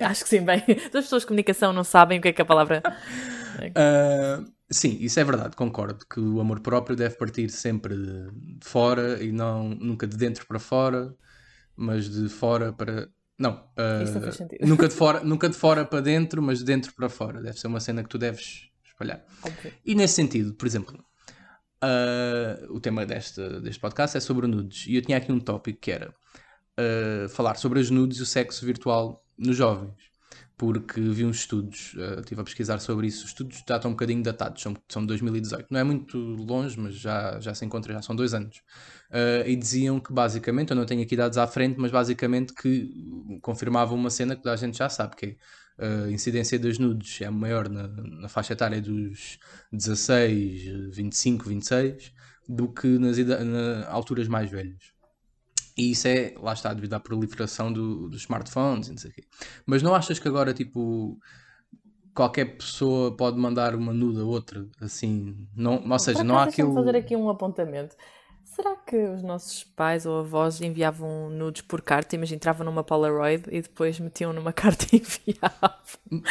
acho 0.00 0.22
que 0.24 0.28
sim, 0.28 0.42
bem. 0.42 0.64
As 0.68 0.90
pessoas 0.90 1.22
de 1.22 1.26
comunicação 1.26 1.72
não 1.72 1.84
sabem 1.84 2.18
o 2.18 2.22
que 2.22 2.28
é 2.28 2.32
que 2.32 2.42
a 2.42 2.46
palavra. 2.46 2.82
Uh, 3.58 4.50
Sim, 4.72 4.96
isso 5.00 5.18
é 5.18 5.24
verdade, 5.24 5.56
concordo 5.56 6.06
que 6.06 6.20
o 6.20 6.40
amor 6.40 6.60
próprio 6.60 6.94
deve 6.94 7.16
partir 7.16 7.50
sempre 7.50 7.96
de 7.96 8.64
fora 8.64 9.22
e 9.22 9.32
não 9.32 9.70
nunca 9.70 10.06
de 10.06 10.16
dentro 10.16 10.46
para 10.46 10.60
fora, 10.60 11.12
mas 11.74 12.08
de 12.08 12.28
fora 12.28 12.72
para. 12.72 13.08
Não, 13.36 13.54
uh, 13.54 14.64
nunca, 14.64 14.86
de 14.86 14.94
fora, 14.94 15.20
nunca 15.24 15.48
de 15.48 15.56
fora 15.56 15.84
para 15.84 16.00
dentro, 16.00 16.40
mas 16.40 16.60
de 16.60 16.64
dentro 16.64 16.92
para 16.92 17.08
fora. 17.08 17.42
Deve 17.42 17.58
ser 17.58 17.66
uma 17.66 17.80
cena 17.80 18.02
que 18.04 18.08
tu 18.08 18.16
deves 18.16 18.68
espalhar. 18.84 19.24
Okay. 19.42 19.72
E 19.84 19.94
nesse 19.94 20.14
sentido, 20.14 20.54
por 20.54 20.66
exemplo, 20.66 21.04
uh, 21.82 22.72
o 22.72 22.78
tema 22.78 23.04
deste, 23.04 23.40
deste 23.60 23.80
podcast 23.80 24.16
é 24.16 24.20
sobre 24.20 24.46
nudes. 24.46 24.86
E 24.86 24.94
eu 24.94 25.02
tinha 25.02 25.18
aqui 25.18 25.32
um 25.32 25.40
tópico 25.40 25.80
que 25.80 25.90
era 25.90 26.10
uh, 26.10 27.28
falar 27.30 27.56
sobre 27.56 27.80
as 27.80 27.90
nudes 27.90 28.18
e 28.18 28.22
o 28.22 28.26
sexo 28.26 28.64
virtual 28.64 29.24
nos 29.36 29.56
jovens 29.56 30.09
porque 30.60 31.00
vi 31.00 31.24
uns 31.24 31.38
estudos, 31.38 31.94
uh, 31.94 32.20
estive 32.20 32.42
a 32.42 32.44
pesquisar 32.44 32.78
sobre 32.80 33.06
isso, 33.06 33.24
os 33.24 33.30
estudos 33.30 33.64
já 33.66 33.76
estão 33.76 33.92
um 33.92 33.94
bocadinho 33.94 34.22
datados, 34.22 34.60
são, 34.60 34.76
são 34.90 35.00
de 35.00 35.08
2018, 35.08 35.68
não 35.70 35.80
é 35.80 35.82
muito 35.82 36.18
longe, 36.18 36.78
mas 36.78 36.96
já, 36.96 37.40
já 37.40 37.54
se 37.54 37.64
encontra, 37.64 37.94
já 37.94 38.02
são 38.02 38.14
dois 38.14 38.34
anos, 38.34 38.58
uh, 39.08 39.48
e 39.48 39.56
diziam 39.56 39.98
que 39.98 40.12
basicamente, 40.12 40.68
eu 40.68 40.76
não 40.76 40.84
tenho 40.84 41.02
aqui 41.02 41.16
dados 41.16 41.38
à 41.38 41.46
frente, 41.46 41.80
mas 41.80 41.90
basicamente 41.90 42.52
que 42.52 42.92
confirmavam 43.40 43.96
uma 43.96 44.10
cena 44.10 44.36
que 44.36 44.46
a 44.50 44.54
gente 44.54 44.76
já 44.76 44.90
sabe, 44.90 45.16
que 45.16 45.26
é 45.26 45.36
a 45.78 46.10
incidência 46.10 46.58
das 46.58 46.78
nudes. 46.78 47.22
É 47.22 47.30
maior 47.30 47.66
na, 47.70 47.88
na 47.88 48.28
faixa 48.28 48.52
etária 48.52 48.82
dos 48.82 49.38
16, 49.72 50.94
25, 50.94 51.48
26, 51.48 52.12
do 52.46 52.68
que 52.68 52.86
nas 52.98 53.16
na 53.16 53.88
alturas 53.88 54.28
mais 54.28 54.50
velhas. 54.50 54.92
E 55.80 55.92
isso 55.92 56.06
é, 56.06 56.34
lá 56.36 56.52
está, 56.52 56.74
devido 56.74 56.92
à 56.92 57.00
proliferação 57.00 57.72
do, 57.72 58.06
dos 58.10 58.20
smartphones 58.20 58.88
e 58.88 58.90
não 58.90 58.98
sei 58.98 59.10
o 59.10 59.14
quê. 59.14 59.24
Mas 59.64 59.82
não 59.82 59.94
achas 59.94 60.18
que 60.18 60.28
agora, 60.28 60.52
tipo, 60.52 61.18
qualquer 62.14 62.56
pessoa 62.58 63.16
pode 63.16 63.38
mandar 63.38 63.74
uma 63.74 63.94
nuda 63.94 64.20
a 64.20 64.24
outra, 64.24 64.66
assim, 64.78 65.48
não, 65.56 65.82
ou 65.88 65.98
seja, 65.98 66.22
não 66.22 66.38
há 66.38 66.44
aquilo... 66.44 66.74
fazer 66.74 66.96
aqui 66.96 67.16
um 67.16 67.30
apontamento. 67.30 67.96
Será 68.44 68.76
que 68.76 68.96
os 68.96 69.22
nossos 69.22 69.64
pais 69.64 70.04
ou 70.04 70.18
avós 70.18 70.60
enviavam 70.60 71.30
nudes 71.30 71.62
por 71.62 71.80
carta? 71.80 72.14
Imagina, 72.14 72.36
entravam 72.36 72.66
numa 72.66 72.84
Polaroid 72.84 73.44
e 73.50 73.62
depois 73.62 73.98
metiam 73.98 74.34
numa 74.34 74.52
carta 74.52 74.84
e 74.92 74.96
enviavam. 74.96 76.22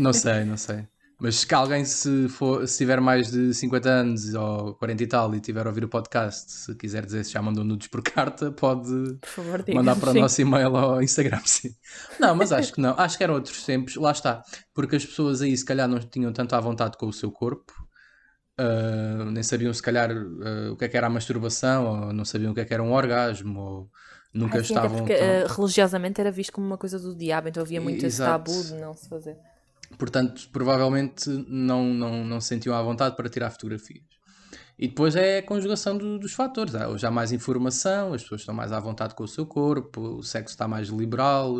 Não 0.00 0.12
sei, 0.14 0.44
não 0.44 0.56
sei. 0.56 0.86
Mas 1.20 1.44
que 1.44 1.54
alguém, 1.54 1.84
se, 1.84 2.28
for, 2.28 2.66
se 2.66 2.78
tiver 2.78 3.00
mais 3.00 3.30
de 3.30 3.54
50 3.54 3.88
anos 3.88 4.34
ou 4.34 4.74
40 4.74 5.02
e 5.02 5.06
tal 5.06 5.34
e 5.34 5.40
tiver 5.40 5.64
a 5.64 5.68
ouvir 5.68 5.84
o 5.84 5.88
podcast, 5.88 6.50
se 6.50 6.74
quiser 6.74 7.06
dizer 7.06 7.24
se 7.24 7.32
já 7.32 7.40
mandou 7.40 7.64
nudes 7.64 7.86
por 7.88 8.02
carta, 8.04 8.50
pode 8.50 9.16
por 9.20 9.28
favor, 9.28 9.64
mandar 9.72 9.96
para 9.96 10.10
o 10.10 10.14
nosso 10.14 10.40
e-mail 10.40 10.72
ou 10.72 11.02
Instagram. 11.02 11.40
Sim. 11.44 11.70
Não, 12.18 12.34
mas 12.34 12.52
acho 12.52 12.72
que 12.72 12.80
não. 12.80 12.94
Acho 12.98 13.16
que 13.16 13.24
eram 13.24 13.34
outros 13.34 13.64
tempos. 13.64 13.96
Lá 13.96 14.10
está. 14.10 14.42
Porque 14.72 14.96
as 14.96 15.04
pessoas 15.04 15.40
aí, 15.42 15.56
se 15.56 15.64
calhar, 15.64 15.88
não 15.88 15.98
tinham 15.98 16.32
tanto 16.32 16.54
à 16.54 16.60
vontade 16.60 16.96
com 16.96 17.06
o 17.06 17.12
seu 17.12 17.30
corpo. 17.30 17.72
Uh, 18.58 19.30
nem 19.30 19.42
sabiam, 19.42 19.72
se 19.72 19.82
calhar, 19.82 20.10
uh, 20.12 20.72
o 20.72 20.76
que 20.76 20.84
é 20.84 20.88
que 20.88 20.96
era 20.96 21.06
a 21.06 21.10
masturbação, 21.10 21.86
ou 21.86 22.12
não 22.12 22.24
sabiam 22.24 22.52
o 22.52 22.54
que 22.54 22.60
é 22.60 22.64
que 22.64 22.72
era 22.72 22.82
um 22.82 22.92
orgasmo, 22.92 23.60
ou 23.60 23.90
nunca 24.32 24.58
assim, 24.58 24.74
estavam. 24.74 24.98
Porque, 24.98 25.14
tão... 25.14 25.26
uh, 25.26 25.56
religiosamente 25.56 26.20
era 26.20 26.30
visto 26.30 26.52
como 26.52 26.66
uma 26.66 26.78
coisa 26.78 26.98
do 26.98 27.16
diabo, 27.16 27.48
então 27.48 27.62
havia 27.62 27.80
muito 27.80 28.04
Exato. 28.04 28.50
esse 28.50 28.62
tabu 28.62 28.76
de 28.76 28.80
não 28.80 28.94
se 28.94 29.08
fazer. 29.08 29.36
Portanto, 29.98 30.48
provavelmente 30.52 31.28
não, 31.48 31.84
não, 31.84 32.24
não 32.24 32.40
se 32.40 32.48
sentiam 32.48 32.74
à 32.74 32.82
vontade 32.82 33.16
para 33.16 33.28
tirar 33.28 33.50
fotografias. 33.50 34.14
E 34.76 34.88
depois 34.88 35.14
é 35.14 35.38
a 35.38 35.42
conjugação 35.42 35.96
do, 35.96 36.18
dos 36.18 36.32
fatores. 36.32 36.74
Há 36.74 36.96
já 36.96 37.10
mais 37.10 37.30
informação, 37.30 38.12
as 38.12 38.22
pessoas 38.22 38.40
estão 38.40 38.54
mais 38.54 38.72
à 38.72 38.80
vontade 38.80 39.14
com 39.14 39.22
o 39.22 39.28
seu 39.28 39.46
corpo, 39.46 40.00
o 40.00 40.22
sexo 40.22 40.54
está 40.54 40.66
mais 40.66 40.88
liberal. 40.88 41.54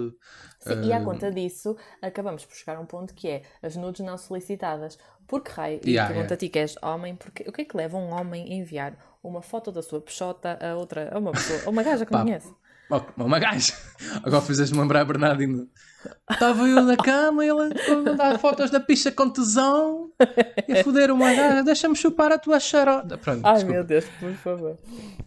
Sim, 0.59 0.75
uh... 0.75 0.85
e 0.85 0.93
à 0.93 0.97
eh, 0.97 1.05
conta 1.05 1.31
disso, 1.31 1.77
acabamos 2.03 2.45
por 2.45 2.57
chegar 2.57 2.77
a 2.77 2.81
um 2.81 2.87
ponto 2.87 3.15
que 3.15 3.29
é 3.29 3.43
as 3.63 3.77
nudes 3.77 4.05
não 4.05 4.19
solicitadas. 4.19 4.99
Por 5.29 5.43
que 5.43 5.53
raio? 5.53 5.81
E 5.85 5.91
yeah, 5.91 6.13
pergunta 6.13 6.35
a 6.35 6.37
ti 6.37 6.49
que 6.49 6.59
és 6.59 6.77
homem, 6.83 7.15
porque, 7.15 7.45
o 7.49 7.53
que 7.53 7.63
é 7.63 7.65
que 7.65 7.77
leva 7.77 7.97
um 7.97 8.13
homem 8.13 8.53
a 8.53 8.55
enviar 8.57 8.99
uma 9.23 9.41
foto 9.41 9.71
da 9.71 9.81
sua 9.81 10.01
peixota 10.01 10.59
a 10.61 10.75
outra, 10.75 11.11
a 11.15 11.19
uma 11.19 11.33
pessoa, 11.33 11.61
a 11.67 11.71
uma 11.71 11.83
gaja 11.83 12.05
que 12.05 12.13
não 12.13 12.23
conhece? 12.23 12.53
Oh, 12.97 13.25
uma 13.25 13.39
gaja. 13.39 13.73
Agora 14.23 14.43
fizeste-me 14.43 14.81
lembrar 14.81 15.01
a 15.01 15.05
Bernardino. 15.05 15.69
Estava 16.31 16.69
eu 16.69 16.83
na 16.83 16.97
cama 16.97 17.45
e 17.45 17.49
ele 17.49 18.11
a 18.11 18.13
dar 18.13 18.39
fotos 18.39 18.71
da 18.71 18.79
picha 18.79 19.11
com 19.11 19.29
tesão 19.31 20.11
e 20.69 20.73
a 20.79 20.85
foder 20.85 21.11
uma 21.11 21.33
gaja. 21.35 21.63
Deixa-me 21.65 21.97
chupar 21.97 22.31
a 22.31 22.39
tua 22.39 22.61
charota. 22.61 23.17
Pronto, 23.19 23.45
Ai 23.45 23.55
desculpa. 23.55 23.75
meu 23.75 23.85
Deus, 23.85 24.05
por 24.21 24.33
favor. 24.35 24.77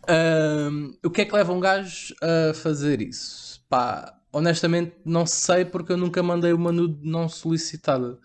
Ahm, 0.07 0.91
o 1.03 1.09
que 1.09 1.21
é 1.21 1.25
que 1.25 1.33
leva 1.35 1.51
um 1.51 1.59
gajo 1.59 2.13
a 2.21 2.53
fazer 2.53 3.01
isso? 3.01 3.59
Pá, 3.69 4.13
honestamente 4.31 4.93
não 5.03 5.25
sei 5.25 5.65
porque 5.65 5.91
eu 5.91 5.97
nunca 5.97 6.21
mandei 6.23 6.53
uma 6.53 6.71
nude 6.71 6.99
não 7.03 7.27
solicitada. 7.27 8.17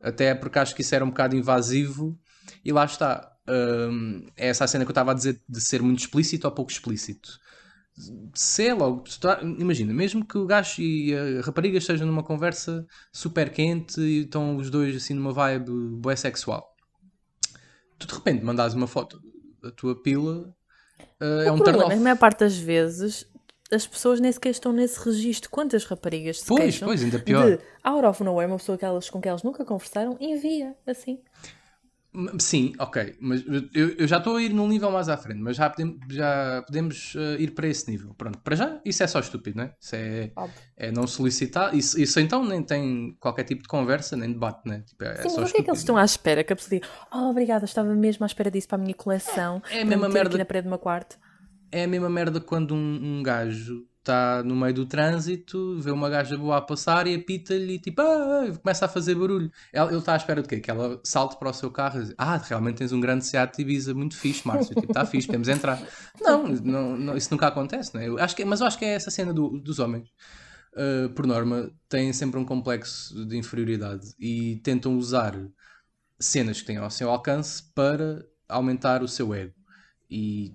Até 0.00 0.34
porque 0.34 0.58
acho 0.58 0.74
que 0.74 0.82
isso 0.82 0.94
era 0.94 1.04
um 1.04 1.08
bocado 1.10 1.36
invasivo 1.36 2.16
e 2.64 2.72
lá 2.72 2.84
está. 2.84 3.32
Ahm, 3.46 4.26
é 4.36 4.48
essa 4.48 4.64
a 4.64 4.68
cena 4.68 4.84
que 4.84 4.88
eu 4.90 4.92
estava 4.92 5.10
a 5.10 5.14
dizer 5.14 5.40
de 5.48 5.60
ser 5.60 5.82
muito 5.82 5.98
explícito 6.00 6.46
ou 6.46 6.52
pouco 6.52 6.70
explícito. 6.70 7.38
Se 8.34 8.68
é 8.68 8.74
logo, 8.74 9.04
imagina, 9.58 9.92
mesmo 9.92 10.24
que 10.24 10.38
o 10.38 10.46
gajo 10.46 10.80
e 10.80 11.14
a 11.14 11.40
rapariga 11.42 11.78
estejam 11.78 12.06
numa 12.06 12.22
conversa 12.22 12.86
super 13.12 13.50
quente 13.50 14.00
e 14.00 14.20
estão 14.22 14.56
os 14.56 14.70
dois 14.70 14.94
assim 14.96 15.14
numa 15.14 15.32
vibe 15.32 15.70
bué 15.96 16.14
sexual, 16.14 16.74
tu 17.98 18.06
de 18.06 18.14
repente 18.14 18.44
mandas 18.44 18.74
uma 18.74 18.86
foto 18.86 19.20
da 19.60 19.72
tua 19.72 20.00
pila, 20.00 20.54
ah, 21.20 21.42
é 21.44 21.50
um 21.50 21.58
problema 21.58 21.64
turn 21.64 21.76
é 21.76 21.78
que 21.78 21.84
off. 21.84 21.92
a 21.94 22.00
maior 22.00 22.18
parte 22.18 22.40
das 22.40 22.56
vezes 22.56 23.26
as 23.70 23.86
pessoas 23.86 24.18
nem 24.18 24.32
sequer 24.32 24.50
estão 24.50 24.72
nesse 24.72 24.98
registro. 25.04 25.50
Quantas 25.50 25.84
raparigas 25.84 26.40
se 26.40 26.46
Pois, 26.46 26.78
pois, 26.78 27.02
ainda 27.02 27.18
pior. 27.18 27.56
de 27.56 27.62
out 27.84 28.06
of 28.06 28.24
nowhere, 28.24 28.50
uma 28.50 28.56
pessoa 28.58 28.78
que 28.78 28.84
elas, 28.84 29.10
com 29.10 29.20
quem 29.20 29.28
elas 29.28 29.42
nunca 29.42 29.64
conversaram, 29.64 30.16
envia 30.20 30.74
assim. 30.86 31.20
Sim, 32.38 32.72
ok, 32.78 33.16
mas 33.20 33.44
eu, 33.72 33.90
eu 33.90 34.06
já 34.08 34.18
estou 34.18 34.36
a 34.36 34.42
ir 34.42 34.52
num 34.52 34.66
nível 34.66 34.90
mais 34.90 35.08
à 35.08 35.16
frente, 35.16 35.40
mas 35.40 35.56
já 35.56 35.70
podemos, 35.70 35.98
já 36.10 36.62
podemos 36.66 37.14
eh, 37.16 37.36
ir 37.42 37.50
para 37.52 37.68
esse 37.68 37.88
nível. 37.90 38.12
Pronto, 38.14 38.38
para 38.40 38.56
já, 38.56 38.80
isso 38.84 39.02
é 39.02 39.06
só 39.06 39.20
estúpido, 39.20 39.58
não 39.58 39.64
é? 39.64 39.74
Isso 39.80 39.94
é, 39.94 40.32
é 40.76 40.90
não 40.90 41.06
solicitar, 41.06 41.74
isso, 41.74 42.00
isso 42.00 42.18
então 42.18 42.44
nem 42.44 42.62
tem 42.62 43.16
qualquer 43.20 43.44
tipo 43.44 43.62
de 43.62 43.68
conversa, 43.68 44.16
nem 44.16 44.32
debate, 44.32 44.68
né? 44.68 44.82
Tipo, 44.86 45.04
é, 45.04 45.12
é 45.12 45.16
Sim, 45.22 45.28
só 45.30 45.40
mas 45.40 45.50
o 45.50 45.52
que 45.52 45.60
é 45.60 45.64
que 45.64 45.70
eles 45.70 45.80
estão 45.80 45.96
à 45.96 46.04
espera? 46.04 46.42
Que 46.42 46.52
a 46.52 46.56
pessoa 46.56 46.80
diga, 46.80 46.88
oh, 47.12 47.30
obrigada, 47.30 47.64
estava 47.64 47.94
mesmo 47.94 48.24
à 48.24 48.26
espera 48.26 48.50
disso 48.50 48.66
para 48.68 48.78
a 48.78 48.80
minha 48.80 48.94
coleção. 48.94 49.62
É 49.70 49.76
a 49.76 49.78
para 49.78 49.84
mesma 49.84 50.08
merda- 50.08 50.28
aqui 50.30 50.38
na 50.38 50.44
parede 50.44 50.64
do 50.64 50.70
meu 50.70 50.78
quarto. 50.78 51.18
É 51.70 51.84
a 51.84 51.88
mesma 51.88 52.08
merda 52.08 52.40
quando 52.40 52.74
um, 52.74 53.18
um 53.18 53.22
gajo 53.22 53.86
está 54.00 54.42
no 54.42 54.56
meio 54.56 54.72
do 54.74 54.86
trânsito, 54.86 55.78
vê 55.80 55.90
uma 55.90 56.08
gaja 56.08 56.36
boa 56.36 56.56
a 56.58 56.60
passar 56.62 57.06
e 57.06 57.14
apita-lhe 57.14 57.74
e 57.74 57.78
tipo, 57.78 58.00
ah, 58.00 58.44
ah", 58.48 58.58
começa 58.58 58.86
a 58.86 58.88
fazer 58.88 59.14
barulho. 59.14 59.50
Ele 59.72 59.96
está 59.96 60.14
à 60.14 60.16
espera 60.16 60.40
de 60.42 60.48
quê? 60.48 60.60
Que 60.60 60.70
ela 60.70 61.00
salte 61.04 61.36
para 61.38 61.50
o 61.50 61.52
seu 61.52 61.70
carro 61.70 62.00
e 62.00 62.04
diz, 62.04 62.14
ah, 62.16 62.36
realmente 62.38 62.78
tens 62.78 62.92
um 62.92 63.00
grande 63.00 63.26
Seat 63.26 63.60
Ibiza 63.60 63.94
muito 63.94 64.16
fixe, 64.16 64.46
Márcio, 64.46 64.74
tipo, 64.74 64.86
está 64.86 65.04
fixe, 65.04 65.26
podemos 65.26 65.48
entrar. 65.48 65.80
Não, 66.20 66.48
não, 66.48 66.96
não, 66.96 67.16
isso 67.16 67.28
nunca 67.30 67.46
acontece, 67.48 67.94
né? 67.96 68.08
Eu 68.08 68.18
acho 68.18 68.34
que, 68.34 68.44
mas 68.44 68.60
eu 68.60 68.66
acho 68.66 68.78
que 68.78 68.84
é 68.84 68.94
essa 68.94 69.10
cena 69.10 69.32
do- 69.32 69.58
dos 69.60 69.78
homens. 69.78 70.08
Uh, 70.74 71.08
por 71.14 71.26
norma, 71.26 71.70
têm 71.88 72.12
sempre 72.12 72.38
um 72.38 72.44
complexo 72.44 73.24
de 73.26 73.36
inferioridade 73.36 74.14
e 74.18 74.56
tentam 74.62 74.96
usar 74.96 75.34
cenas 76.20 76.60
que 76.60 76.66
têm 76.66 76.76
ao 76.76 76.90
seu 76.90 77.10
alcance 77.10 77.62
para 77.74 78.24
aumentar 78.48 79.02
o 79.02 79.08
seu 79.08 79.34
ego. 79.34 79.54
E 80.10 80.54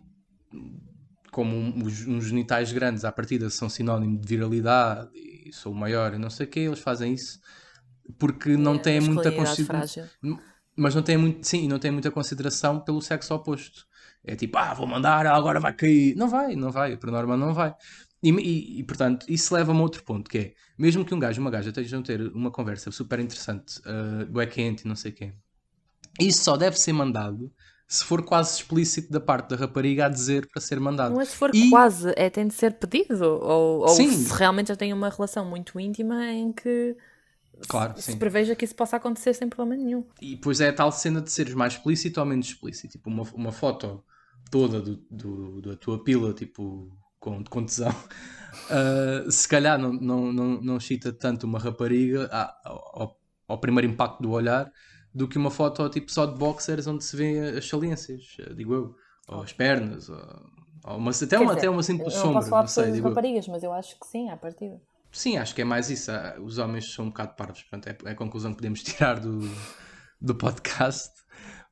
como 1.33 1.55
um- 1.55 1.83
uns 1.85 2.25
genitais 2.25 2.71
grandes 2.71 3.03
à 3.03 3.11
partida 3.11 3.49
são 3.49 3.67
sinónimo 3.67 4.17
de 4.19 4.27
viralidade 4.27 5.09
e 5.13 5.51
sou 5.51 5.73
o 5.73 5.75
maior 5.75 6.13
e 6.13 6.17
não 6.17 6.29
sei 6.29 6.45
o 6.45 6.49
que, 6.49 6.59
eles 6.61 6.79
fazem 6.79 7.13
isso 7.13 7.39
porque 8.17 8.55
não 8.55 8.77
têm 8.77 8.99
muita 9.01 9.29
consideração. 9.31 9.99
Mas 10.75 10.95
não 10.95 11.03
têm 11.03 11.17
muito, 11.17 11.45
sim, 11.47 11.67
não 11.67 11.79
têm 11.79 11.91
muita 11.91 12.09
consideração 12.11 12.79
pelo 12.79 13.01
sexo 13.01 13.33
oposto. 13.35 13.85
É 14.23 14.35
tipo, 14.35 14.57
ah, 14.57 14.73
vou 14.73 14.87
mandar, 14.87 15.27
agora 15.27 15.59
vai 15.59 15.73
cair. 15.73 16.15
Não 16.15 16.27
vai, 16.27 16.55
não 16.55 16.71
vai, 16.71 16.97
por 16.97 17.11
norma 17.11 17.35
não 17.37 17.53
vai. 17.53 17.75
E, 18.23 18.29
e- 18.31 18.79
e, 18.79 18.83
portanto, 18.83 19.25
isso 19.27 19.53
leva-me 19.53 19.79
a 19.79 19.81
outro 19.83 20.03
ponto, 20.03 20.29
que 20.29 20.37
é, 20.37 20.53
mesmo 20.77 21.03
que 21.05 21.13
um 21.13 21.19
gajo 21.19 21.39
e 21.39 21.41
uma 21.41 21.51
gaja 21.51 21.69
estejam 21.69 21.99
a 21.99 22.03
ter 22.03 22.21
uma 22.33 22.49
conversa 22.49 22.89
super 22.89 23.19
interessante, 23.19 23.79
uh, 23.79 24.47
quente 24.49 24.85
e 24.85 24.87
não 24.87 24.95
sei 24.95 25.11
o 25.11 25.15
quê, 25.15 25.33
isso 26.19 26.43
só 26.43 26.55
deve 26.55 26.79
ser 26.79 26.93
mandado 26.93 27.51
se 27.93 28.03
for 28.05 28.23
quase 28.23 28.57
explícito 28.57 29.11
da 29.11 29.19
parte 29.19 29.49
da 29.49 29.55
rapariga 29.55 30.05
a 30.05 30.09
dizer 30.09 30.47
para 30.51 30.61
ser 30.61 30.79
mandado. 30.79 31.13
Não 31.13 31.21
é 31.21 31.25
se 31.25 31.35
for 31.35 31.51
E- 31.53 31.69
quase, 31.69 32.11
é 32.15 32.29
tem 32.29 32.47
de 32.47 32.53
ser 32.53 32.73
pedido. 32.73 33.23
Ou, 33.23 33.81
ou 33.81 33.87
Sim. 33.89 34.09
se 34.11 34.33
realmente 34.33 34.69
já 34.69 34.75
tem 34.75 34.91
uma 34.91 35.09
relação 35.09 35.45
muito 35.45 35.79
íntima 35.79 36.25
em 36.31 36.51
que 36.51 36.95
Claro, 37.67 37.93
se 37.95 38.11
sim. 38.13 38.17
preveja 38.17 38.55
que 38.55 38.65
isso 38.65 38.75
possa 38.75 38.97
acontecer 38.97 39.33
sem 39.33 39.47
problema 39.47 39.81
nenhum. 39.83 40.03
E 40.21 40.35
depois 40.35 40.59
é 40.59 40.69
a 40.69 40.73
tal 40.73 40.91
cena 40.91 41.21
de 41.21 41.31
seres 41.31 41.53
mais 41.53 41.73
explícito 41.73 42.19
ou 42.19 42.25
menos 42.25 42.47
explícito. 42.47 42.93
Tipo, 42.93 43.09
uma, 43.09 43.23
uma 43.33 43.51
foto 43.51 44.03
toda 44.49 44.81
do, 44.81 44.97
do- 45.09 45.61
da 45.61 45.75
tua 45.75 46.03
pila, 46.03 46.33
tipo, 46.33 46.89
com, 47.19 47.43
com 47.43 47.63
tesão, 47.65 47.93
ah, 48.69 49.29
se 49.29 49.47
calhar 49.47 49.77
não, 49.79 49.93
não, 49.93 50.33
não, 50.33 50.61
não 50.61 50.79
chita 50.79 51.13
tanto 51.13 51.45
uma 51.45 51.59
rapariga 51.59 52.27
a- 52.31 52.53
ao, 52.65 53.17
ao 53.47 53.57
primeiro 53.59 53.89
impacto 53.91 54.21
do 54.21 54.31
olhar 54.31 54.71
do 55.13 55.27
que 55.27 55.37
uma 55.37 55.51
foto 55.51 55.87
tipo 55.89 56.11
só 56.11 56.25
de 56.25 56.37
boxers 56.37 56.87
onde 56.87 57.03
se 57.03 57.15
vê 57.15 57.57
as 57.57 57.67
saliências, 57.67 58.37
digo 58.55 58.73
eu, 58.73 58.95
ou 59.27 59.41
as 59.41 59.53
pernas, 59.53 60.09
ou, 60.09 60.17
ou 60.85 60.97
uma, 60.97 61.11
até, 61.11 61.37
uma, 61.39 61.47
dizer, 61.47 61.57
até 61.59 61.69
uma 61.69 61.83
simples 61.83 62.13
não 62.15 62.21
sombra, 62.21 62.39
posso 62.39 62.49
falar 62.49 62.61
não 62.61 62.67
sei, 62.67 62.91
digo 62.91 63.09
raparigas, 63.09 63.47
mas 63.47 63.63
eu 63.63 63.71
acho 63.71 63.99
que 63.99 64.07
sim, 64.07 64.29
à 64.29 64.37
partida. 64.37 64.81
Sim, 65.11 65.37
acho 65.37 65.53
que 65.53 65.61
é 65.61 65.65
mais 65.65 65.91
isso. 65.91 66.11
Ah, 66.11 66.35
Os 66.41 66.57
homens 66.57 66.91
são 66.91 67.05
um 67.05 67.09
bocado 67.09 67.35
parvos, 67.35 67.61
portanto, 67.61 67.87
é, 67.87 68.09
é 68.09 68.13
a 68.13 68.15
conclusão 68.15 68.51
que 68.51 68.57
podemos 68.57 68.81
tirar 68.83 69.19
do, 69.19 69.41
do 70.19 70.33
podcast. 70.33 71.13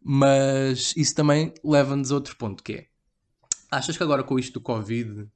Mas 0.03 0.95
isso 0.95 1.15
também 1.15 1.53
leva-nos 1.63 2.11
a 2.11 2.15
outro 2.15 2.35
ponto, 2.37 2.63
que 2.63 2.73
é 2.73 2.87
achas 3.71 3.95
que 3.95 4.03
agora 4.03 4.23
com 4.23 4.37
isto 4.37 4.53
do 4.53 4.61
Covid, 4.61 5.27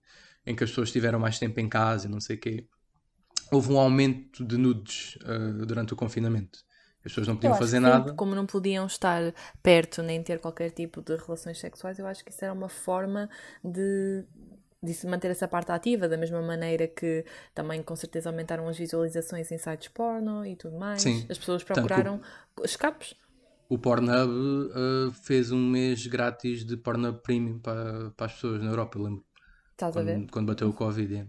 em 0.46 0.56
que 0.56 0.64
as 0.64 0.70
pessoas 0.70 0.90
estiveram 0.90 1.20
mais 1.20 1.40
tempo 1.40 1.60
em 1.60 1.70
casa 1.70 2.08
e 2.08 2.10
não 2.10 2.20
sei 2.20 2.36
o 2.36 2.40
quê, 2.40 2.68
houve 3.52 3.72
um 3.72 3.80
aumento 3.80 4.44
de 4.46 4.58
nudes 4.58 5.18
ah, 5.24 5.66
durante 5.66 5.94
o 5.94 5.96
confinamento? 5.96 6.60
As 7.06 7.12
pessoas 7.12 7.28
não 7.28 7.36
podiam 7.36 7.54
fazer 7.56 7.78
que 7.78 7.84
nada. 7.84 8.14
como 8.14 8.34
não 8.34 8.46
podiam 8.46 8.86
estar 8.88 9.34
perto 9.62 10.02
nem 10.02 10.24
ter 10.24 10.40
qualquer 10.40 10.72
tipo 10.72 11.02
de 11.02 11.16
relações 11.16 11.60
sexuais, 11.60 12.00
eu 12.00 12.08
acho 12.08 12.26
que 12.26 12.32
isso 12.32 12.44
era 12.44 12.52
uma 12.54 12.68
forma 12.68 13.30
de, 13.64 14.24
de 14.82 14.94
se 14.94 15.06
manter 15.06 15.30
essa 15.30 15.48
parte 15.48 15.72
ativa, 15.72 16.10
da 16.10 16.18
mesma 16.18 16.42
maneira 16.42 16.88
que 16.88 17.24
também 17.54 17.84
com 17.84 17.96
certeza 17.96 18.30
aumentaram 18.30 18.68
as 18.68 18.78
visualizações 18.78 19.52
em 19.52 19.58
sites 19.58 19.88
porno 19.90 20.44
e 20.46 20.56
tudo 20.56 20.78
mais. 20.80 21.02
Sim. 21.02 21.26
As 21.30 21.38
pessoas 21.38 21.64
que 21.64 21.72
o- 21.72 21.76
procuraram 21.76 22.20
escapes. 22.64 23.14
O 23.70 23.78
Pornhub 23.80 24.72
ah, 24.76 25.12
fez 25.24 25.52
um 25.52 25.70
mês 25.70 26.06
grátis 26.08 26.64
de 26.66 26.78
Pornhub 26.78 27.20
Premium 27.22 27.60
para, 27.60 28.12
para 28.12 28.26
as 28.28 28.34
pessoas 28.34 28.62
na 28.64 28.70
Europa, 28.70 28.98
eu 28.98 29.04
lembro. 29.04 29.26
Estás 29.72 29.96
a 29.98 30.02
ver? 30.02 30.16
quando, 30.16 30.32
quando 30.32 30.48
bateu 30.48 30.70
o 30.70 30.74
Covid. 30.74 31.28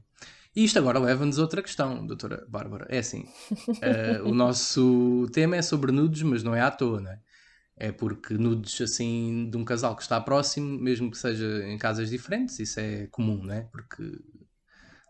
E 0.56 0.64
isto 0.64 0.78
agora 0.78 0.98
leva-nos 0.98 1.38
a 1.38 1.42
outra 1.42 1.62
questão, 1.62 2.06
doutora 2.06 2.44
Bárbara. 2.48 2.86
É 2.88 2.98
assim, 2.98 3.24
eh, 3.82 4.20
o 4.24 4.34
nosso 4.34 5.26
tema 5.32 5.56
é 5.56 5.62
sobre 5.62 5.92
nudes, 5.92 6.22
mas 6.22 6.42
não 6.42 6.54
é 6.54 6.60
à 6.62 6.70
toa, 6.70 7.00
não 7.00 7.10
é? 7.10 7.20
É 7.78 7.92
porque 7.92 8.34
nudes 8.34 8.80
assim 8.80 9.50
de 9.50 9.56
um 9.56 9.64
casal 9.64 9.94
que 9.94 10.02
está 10.02 10.18
próximo, 10.20 10.78
mesmo 10.80 11.10
que 11.10 11.18
seja 11.18 11.62
em 11.66 11.76
casas 11.76 12.08
diferentes, 12.08 12.58
isso 12.58 12.80
é 12.80 13.06
comum, 13.08 13.42
não 13.44 13.52
é? 13.54 13.62
Porque 13.70 14.02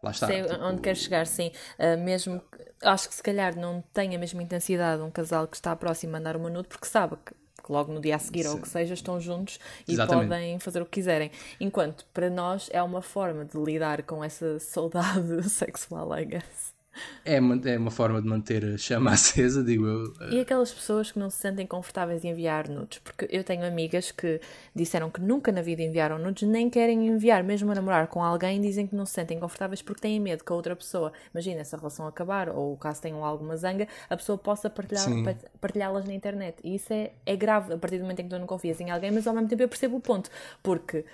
lá 0.02 0.10
está. 0.10 0.26
Sei 0.26 0.42
tipo, 0.42 0.54
onde 0.64 0.82
queres 0.82 0.98
chegar, 0.98 1.26
sim. 1.26 1.52
Uh, 1.78 1.96
mesmo 2.02 2.40
que- 2.40 2.64
acho 2.82 3.08
que 3.08 3.14
se 3.14 3.22
calhar 3.22 3.56
não 3.56 3.82
tem 3.92 4.16
a 4.16 4.18
mesma 4.18 4.42
intensidade 4.42 5.00
um 5.02 5.10
casal 5.10 5.46
que 5.46 5.56
está 5.56 5.74
próximo 5.76 6.16
a 6.16 6.18
mandar 6.18 6.36
uma 6.36 6.50
nude 6.50 6.68
porque 6.68 6.86
sabe 6.86 7.16
que, 7.24 7.34
que 7.66 7.72
logo 7.72 7.92
no 7.92 8.00
dia 8.00 8.16
a 8.16 8.18
seguir 8.18 8.46
ou 8.46 8.54
o 8.54 8.62
que 8.62 8.68
seja 8.68 8.94
estão 8.94 9.20
juntos 9.20 9.58
e 9.88 9.92
Exatamente. 9.92 10.28
podem 10.28 10.58
fazer 10.60 10.80
o 10.80 10.84
que 10.84 10.92
quiserem. 10.92 11.30
Enquanto 11.60 12.06
para 12.14 12.30
nós 12.30 12.70
é 12.72 12.82
uma 12.82 13.02
forma 13.02 13.44
de 13.44 13.58
lidar 13.58 14.02
com 14.04 14.22
essa 14.22 14.58
saudade 14.60 15.42
sexual, 15.50 16.16
I 16.16 16.24
guess. 16.24 16.75
É, 17.24 17.40
uma, 17.40 17.60
é 17.64 17.78
uma 17.78 17.90
forma 17.90 18.20
de 18.20 18.28
manter 18.28 18.64
a 18.64 18.78
chama 18.78 19.12
acesa, 19.14 19.62
digo 19.62 19.86
eu. 19.86 20.14
E 20.30 20.40
aquelas 20.40 20.72
pessoas 20.72 21.12
que 21.12 21.18
não 21.18 21.30
se 21.30 21.38
sentem 21.38 21.66
confortáveis 21.66 22.24
em 22.24 22.30
enviar 22.30 22.68
nudes? 22.68 22.98
Porque 22.98 23.28
eu 23.30 23.42
tenho 23.42 23.64
amigas 23.64 24.10
que 24.12 24.40
disseram 24.74 25.10
que 25.10 25.20
nunca 25.20 25.50
na 25.52 25.62
vida 25.62 25.82
enviaram 25.82 26.18
nudes, 26.18 26.48
nem 26.48 26.70
querem 26.70 27.08
enviar, 27.08 27.42
mesmo 27.42 27.70
a 27.70 27.74
namorar 27.74 28.06
com 28.06 28.22
alguém, 28.22 28.60
dizem 28.60 28.86
que 28.86 28.94
não 28.94 29.06
se 29.06 29.12
sentem 29.12 29.38
confortáveis 29.38 29.82
porque 29.82 30.00
têm 30.00 30.20
medo 30.20 30.44
que 30.44 30.52
a 30.52 30.54
outra 30.54 30.76
pessoa, 30.76 31.12
imagina, 31.32 31.60
essa 31.60 31.76
relação 31.76 32.06
acabar, 32.06 32.48
ou 32.48 32.76
caso 32.76 33.02
tenham 33.02 33.24
alguma 33.24 33.56
zanga, 33.56 33.88
a 34.08 34.16
pessoa 34.16 34.38
possa 34.38 34.70
partilhá-las 34.70 36.04
na 36.04 36.14
internet. 36.14 36.58
E 36.62 36.74
isso 36.76 36.92
é, 36.92 37.12
é 37.24 37.36
grave 37.36 37.74
a 37.74 37.78
partir 37.78 37.98
do 37.98 38.02
momento 38.02 38.20
em 38.20 38.24
que 38.24 38.30
tu 38.30 38.38
não 38.38 38.46
confias 38.46 38.80
em 38.80 38.90
alguém, 38.90 39.10
mas 39.10 39.26
ao 39.26 39.34
mesmo 39.34 39.48
tempo 39.48 39.62
eu 39.62 39.68
percebo 39.68 39.96
o 39.96 40.00
ponto, 40.00 40.30
porque 40.62 41.04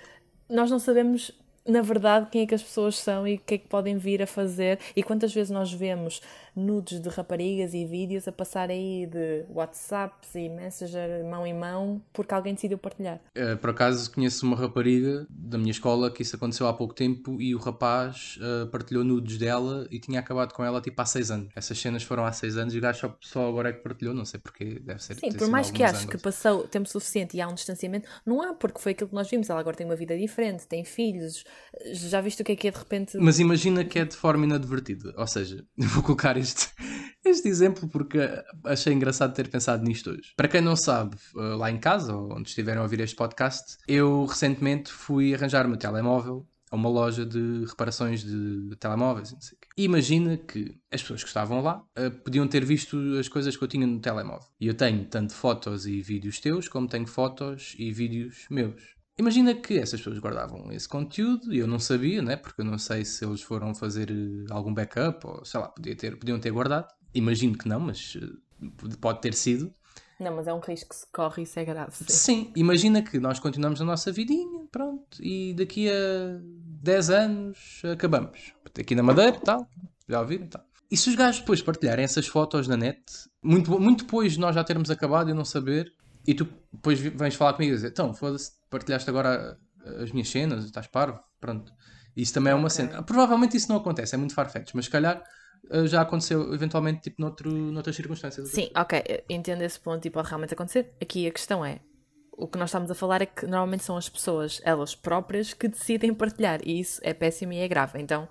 nós 0.49 0.69
não 0.69 0.79
sabemos 0.79 1.31
na 1.65 1.81
verdade 1.81 2.29
quem 2.29 2.41
é 2.41 2.45
que 2.45 2.55
as 2.55 2.63
pessoas 2.63 2.97
são 2.97 3.27
e 3.27 3.35
o 3.35 3.39
que 3.39 3.55
é 3.55 3.57
que 3.57 3.67
podem 3.67 3.97
vir 3.97 4.21
a 4.21 4.27
fazer? 4.27 4.79
E 4.95 5.03
quantas 5.03 5.33
vezes 5.33 5.49
nós 5.49 5.71
vemos 5.71 6.21
nudes 6.55 6.99
de 6.99 7.09
raparigas 7.09 7.73
e 7.73 7.85
vídeos 7.85 8.27
a 8.27 8.31
passar 8.31 8.69
aí 8.69 9.05
de 9.05 9.45
WhatsApps 9.49 10.35
e 10.35 10.49
Messenger 10.49 11.23
mão 11.25 11.45
em 11.45 11.53
mão 11.53 12.01
porque 12.11 12.33
alguém 12.33 12.53
decidiu 12.53 12.77
partilhar. 12.77 13.19
Eh, 13.35 13.55
por 13.55 13.71
acaso 13.71 14.11
conheço 14.11 14.45
uma 14.45 14.55
rapariga 14.55 15.25
da 15.29 15.57
minha 15.57 15.71
escola 15.71 16.11
que 16.11 16.21
isso 16.21 16.35
aconteceu 16.35 16.67
há 16.67 16.73
pouco 16.73 16.93
tempo 16.93 17.41
e 17.41 17.55
o 17.55 17.57
rapaz 17.57 18.37
eh, 18.41 18.65
partilhou 18.65 19.03
nudes 19.03 19.37
dela 19.37 19.87
e 19.89 19.99
tinha 19.99 20.19
acabado 20.19 20.53
com 20.53 20.63
ela 20.63 20.81
tipo 20.81 21.01
há 21.01 21.05
seis 21.05 21.31
anos. 21.31 21.51
Essas 21.55 21.77
cenas 21.79 22.03
foram 22.03 22.25
há 22.25 22.31
seis 22.31 22.57
anos 22.57 22.73
e 22.73 22.77
o 22.77 22.81
gajo 22.81 23.13
só, 23.19 23.47
agora 23.47 23.69
é 23.69 23.73
que 23.73 23.81
partilhou, 23.81 24.13
não 24.13 24.25
sei 24.25 24.39
porquê, 24.39 24.79
deve 24.79 25.01
ser. 25.01 25.15
Sim, 25.15 25.31
por 25.31 25.47
mais 25.47 25.71
que 25.71 25.83
aches 25.83 26.05
que 26.05 26.17
passou 26.17 26.67
tempo 26.67 26.87
suficiente 26.87 27.35
e 27.37 27.41
há 27.41 27.47
um 27.47 27.53
distanciamento, 27.53 28.07
não 28.25 28.41
há 28.41 28.53
porque 28.53 28.79
foi 28.79 28.91
aquilo 28.91 29.09
que 29.09 29.15
nós 29.15 29.29
vimos. 29.29 29.49
Ela 29.49 29.59
agora 29.59 29.75
tem 29.75 29.85
uma 29.85 29.95
vida 29.95 30.17
diferente, 30.17 30.67
tem 30.67 30.83
filhos, 30.83 31.43
Já 31.93 32.21
viste 32.21 32.41
o 32.41 32.45
que 32.45 32.51
é 32.51 32.55
que 32.55 32.67
é 32.67 32.71
de 32.71 32.77
repente. 32.77 33.17
Mas 33.17 33.39
imagina 33.39 33.83
que 33.83 33.99
é 33.99 34.05
de 34.05 34.15
forma 34.15 34.45
inadvertida. 34.45 35.13
Ou 35.17 35.27
seja, 35.27 35.65
vou 35.77 36.03
colocar 36.03 36.37
este, 36.43 36.69
este 37.25 37.47
exemplo 37.47 37.87
porque 37.89 38.19
achei 38.65 38.93
engraçado 38.93 39.33
ter 39.33 39.49
pensado 39.49 39.83
nisto 39.83 40.11
hoje. 40.11 40.33
Para 40.35 40.47
quem 40.47 40.61
não 40.61 40.75
sabe, 40.75 41.15
eh, 41.35 41.55
lá 41.55 41.71
em 41.71 41.79
casa, 41.79 42.15
onde 42.15 42.49
estiverem 42.49 42.79
a 42.79 42.83
ouvir 42.83 42.99
este 42.99 43.15
podcast, 43.15 43.77
eu 43.87 44.25
recentemente 44.25 44.91
fui 44.91 45.33
arranjar 45.33 45.65
o 45.65 45.69
meu 45.69 45.77
telemóvel 45.77 46.47
a 46.71 46.75
uma 46.75 46.89
loja 46.89 47.25
de 47.25 47.65
reparações 47.65 48.23
de 48.23 48.75
telemóveis. 48.79 49.31
Não 49.31 49.41
sei 49.41 49.57
e 49.75 49.85
imagina 49.85 50.37
que 50.37 50.77
as 50.91 51.01
pessoas 51.01 51.23
que 51.23 51.29
estavam 51.29 51.61
lá 51.61 51.83
uh, 51.97 52.11
podiam 52.23 52.47
ter 52.47 52.63
visto 52.63 52.97
as 53.19 53.27
coisas 53.27 53.57
que 53.57 53.63
eu 53.63 53.67
tinha 53.67 53.87
no 53.87 53.99
telemóvel. 53.99 54.47
E 54.59 54.67
eu 54.67 54.75
tenho 54.75 55.05
tanto 55.05 55.33
fotos 55.33 55.87
e 55.87 56.01
vídeos 56.01 56.39
teus, 56.39 56.67
como 56.67 56.87
tenho 56.87 57.07
fotos 57.07 57.75
e 57.79 57.91
vídeos 57.91 58.45
meus. 58.51 58.93
Imagina 59.17 59.53
que 59.53 59.77
essas 59.77 59.99
pessoas 59.99 60.17
guardavam 60.17 60.71
esse 60.71 60.87
conteúdo 60.89 61.53
e 61.53 61.59
eu 61.59 61.67
não 61.67 61.77
sabia, 61.77 62.21
né? 62.21 62.35
porque 62.35 62.61
eu 62.61 62.65
não 62.65 62.79
sei 62.79 63.05
se 63.05 63.23
eles 63.23 63.41
foram 63.41 63.73
fazer 63.75 64.09
eh, 64.09 64.45
algum 64.49 64.73
backup 64.73 65.25
ou 65.27 65.45
sei 65.45 65.59
lá, 65.59 65.67
podia 65.67 65.95
ter, 65.95 66.17
podiam 66.17 66.39
ter 66.39 66.49
guardado. 66.49 66.87
Imagino 67.13 67.55
que 67.55 67.67
não, 67.67 67.79
mas 67.79 68.15
uh, 68.15 68.97
pode 68.99 69.21
ter 69.21 69.35
sido. 69.35 69.71
Não, 70.19 70.35
mas 70.35 70.47
é 70.47 70.53
um 70.53 70.59
risco 70.59 70.89
que 70.89 70.95
se 70.95 71.05
corre 71.11 71.41
e 71.41 71.43
isso 71.43 71.59
é 71.59 71.65
grave. 71.65 71.91
Sim. 71.91 72.05
sim, 72.07 72.53
imagina 72.55 73.03
que 73.03 73.19
nós 73.19 73.39
continuamos 73.39 73.79
a 73.81 73.85
nossa 73.85 74.11
vidinha, 74.11 74.65
pronto, 74.71 75.21
e 75.21 75.53
daqui 75.53 75.89
a 75.89 76.39
10 76.81 77.09
anos 77.11 77.81
acabamos. 77.91 78.53
Aqui 78.79 78.95
na 78.95 79.03
Madeira 79.03 79.39
tal, 79.39 79.67
já 80.07 80.19
ouviram 80.21 80.47
tal. 80.47 80.65
E 80.89 80.97
se 80.97 81.09
os 81.09 81.15
gajos 81.15 81.41
depois 81.41 81.61
partilharem 81.61 82.05
essas 82.05 82.27
fotos 82.27 82.67
na 82.67 82.77
net, 82.77 83.03
muito, 83.43 83.79
muito 83.79 84.05
depois 84.05 84.33
de 84.33 84.39
nós 84.39 84.55
já 84.55 84.63
termos 84.63 84.89
acabado 84.89 85.29
e 85.29 85.33
não 85.33 85.45
saber, 85.45 85.91
e 86.25 86.33
tu 86.33 86.47
depois 86.71 86.99
vens 86.99 87.35
falar 87.35 87.53
comigo 87.53 87.73
e 87.73 87.75
dizer, 87.75 87.89
então, 87.89 88.13
foda-se, 88.13 88.51
partilhaste 88.69 89.09
agora 89.09 89.57
as 90.01 90.11
minhas 90.11 90.29
cenas, 90.29 90.63
estás 90.65 90.87
parvo, 90.87 91.19
pronto. 91.39 91.73
Isso 92.15 92.33
também 92.33 92.51
é 92.51 92.55
uma 92.55 92.67
okay. 92.67 92.87
cena. 92.87 93.03
Provavelmente 93.03 93.57
isso 93.57 93.69
não 93.69 93.77
acontece, 93.77 94.15
é 94.15 94.17
muito 94.17 94.33
farfetch, 94.33 94.71
mas 94.73 94.85
se 94.85 94.91
calhar 94.91 95.23
eh, 95.69 95.87
já 95.87 96.01
aconteceu 96.01 96.53
eventualmente 96.53 97.01
tipo 97.01 97.21
noutro, 97.21 97.51
noutras 97.51 97.95
circunstâncias. 97.95 98.49
Sim, 98.49 98.69
ok, 98.75 99.23
entendo 99.29 99.61
esse 99.61 99.79
ponto 99.79 100.05
e 100.05 100.09
pode 100.09 100.27
realmente 100.27 100.53
acontecer. 100.53 100.93
Aqui 101.01 101.27
a 101.27 101.31
questão 101.31 101.65
é, 101.65 101.79
o 102.37 102.47
que 102.47 102.57
nós 102.57 102.69
estamos 102.69 102.89
a 102.89 102.95
falar 102.95 103.21
é 103.21 103.25
que 103.25 103.45
normalmente 103.45 103.83
são 103.83 103.95
as 103.95 104.09
pessoas, 104.09 104.61
elas 104.63 104.95
próprias, 104.95 105.53
que 105.53 105.67
decidem 105.67 106.13
partilhar 106.13 106.59
e 106.63 106.79
isso 106.79 106.99
é 107.03 107.13
péssimo 107.13 107.53
e 107.53 107.59
é 107.59 107.67
grave. 107.67 107.99
Então, 107.99 108.27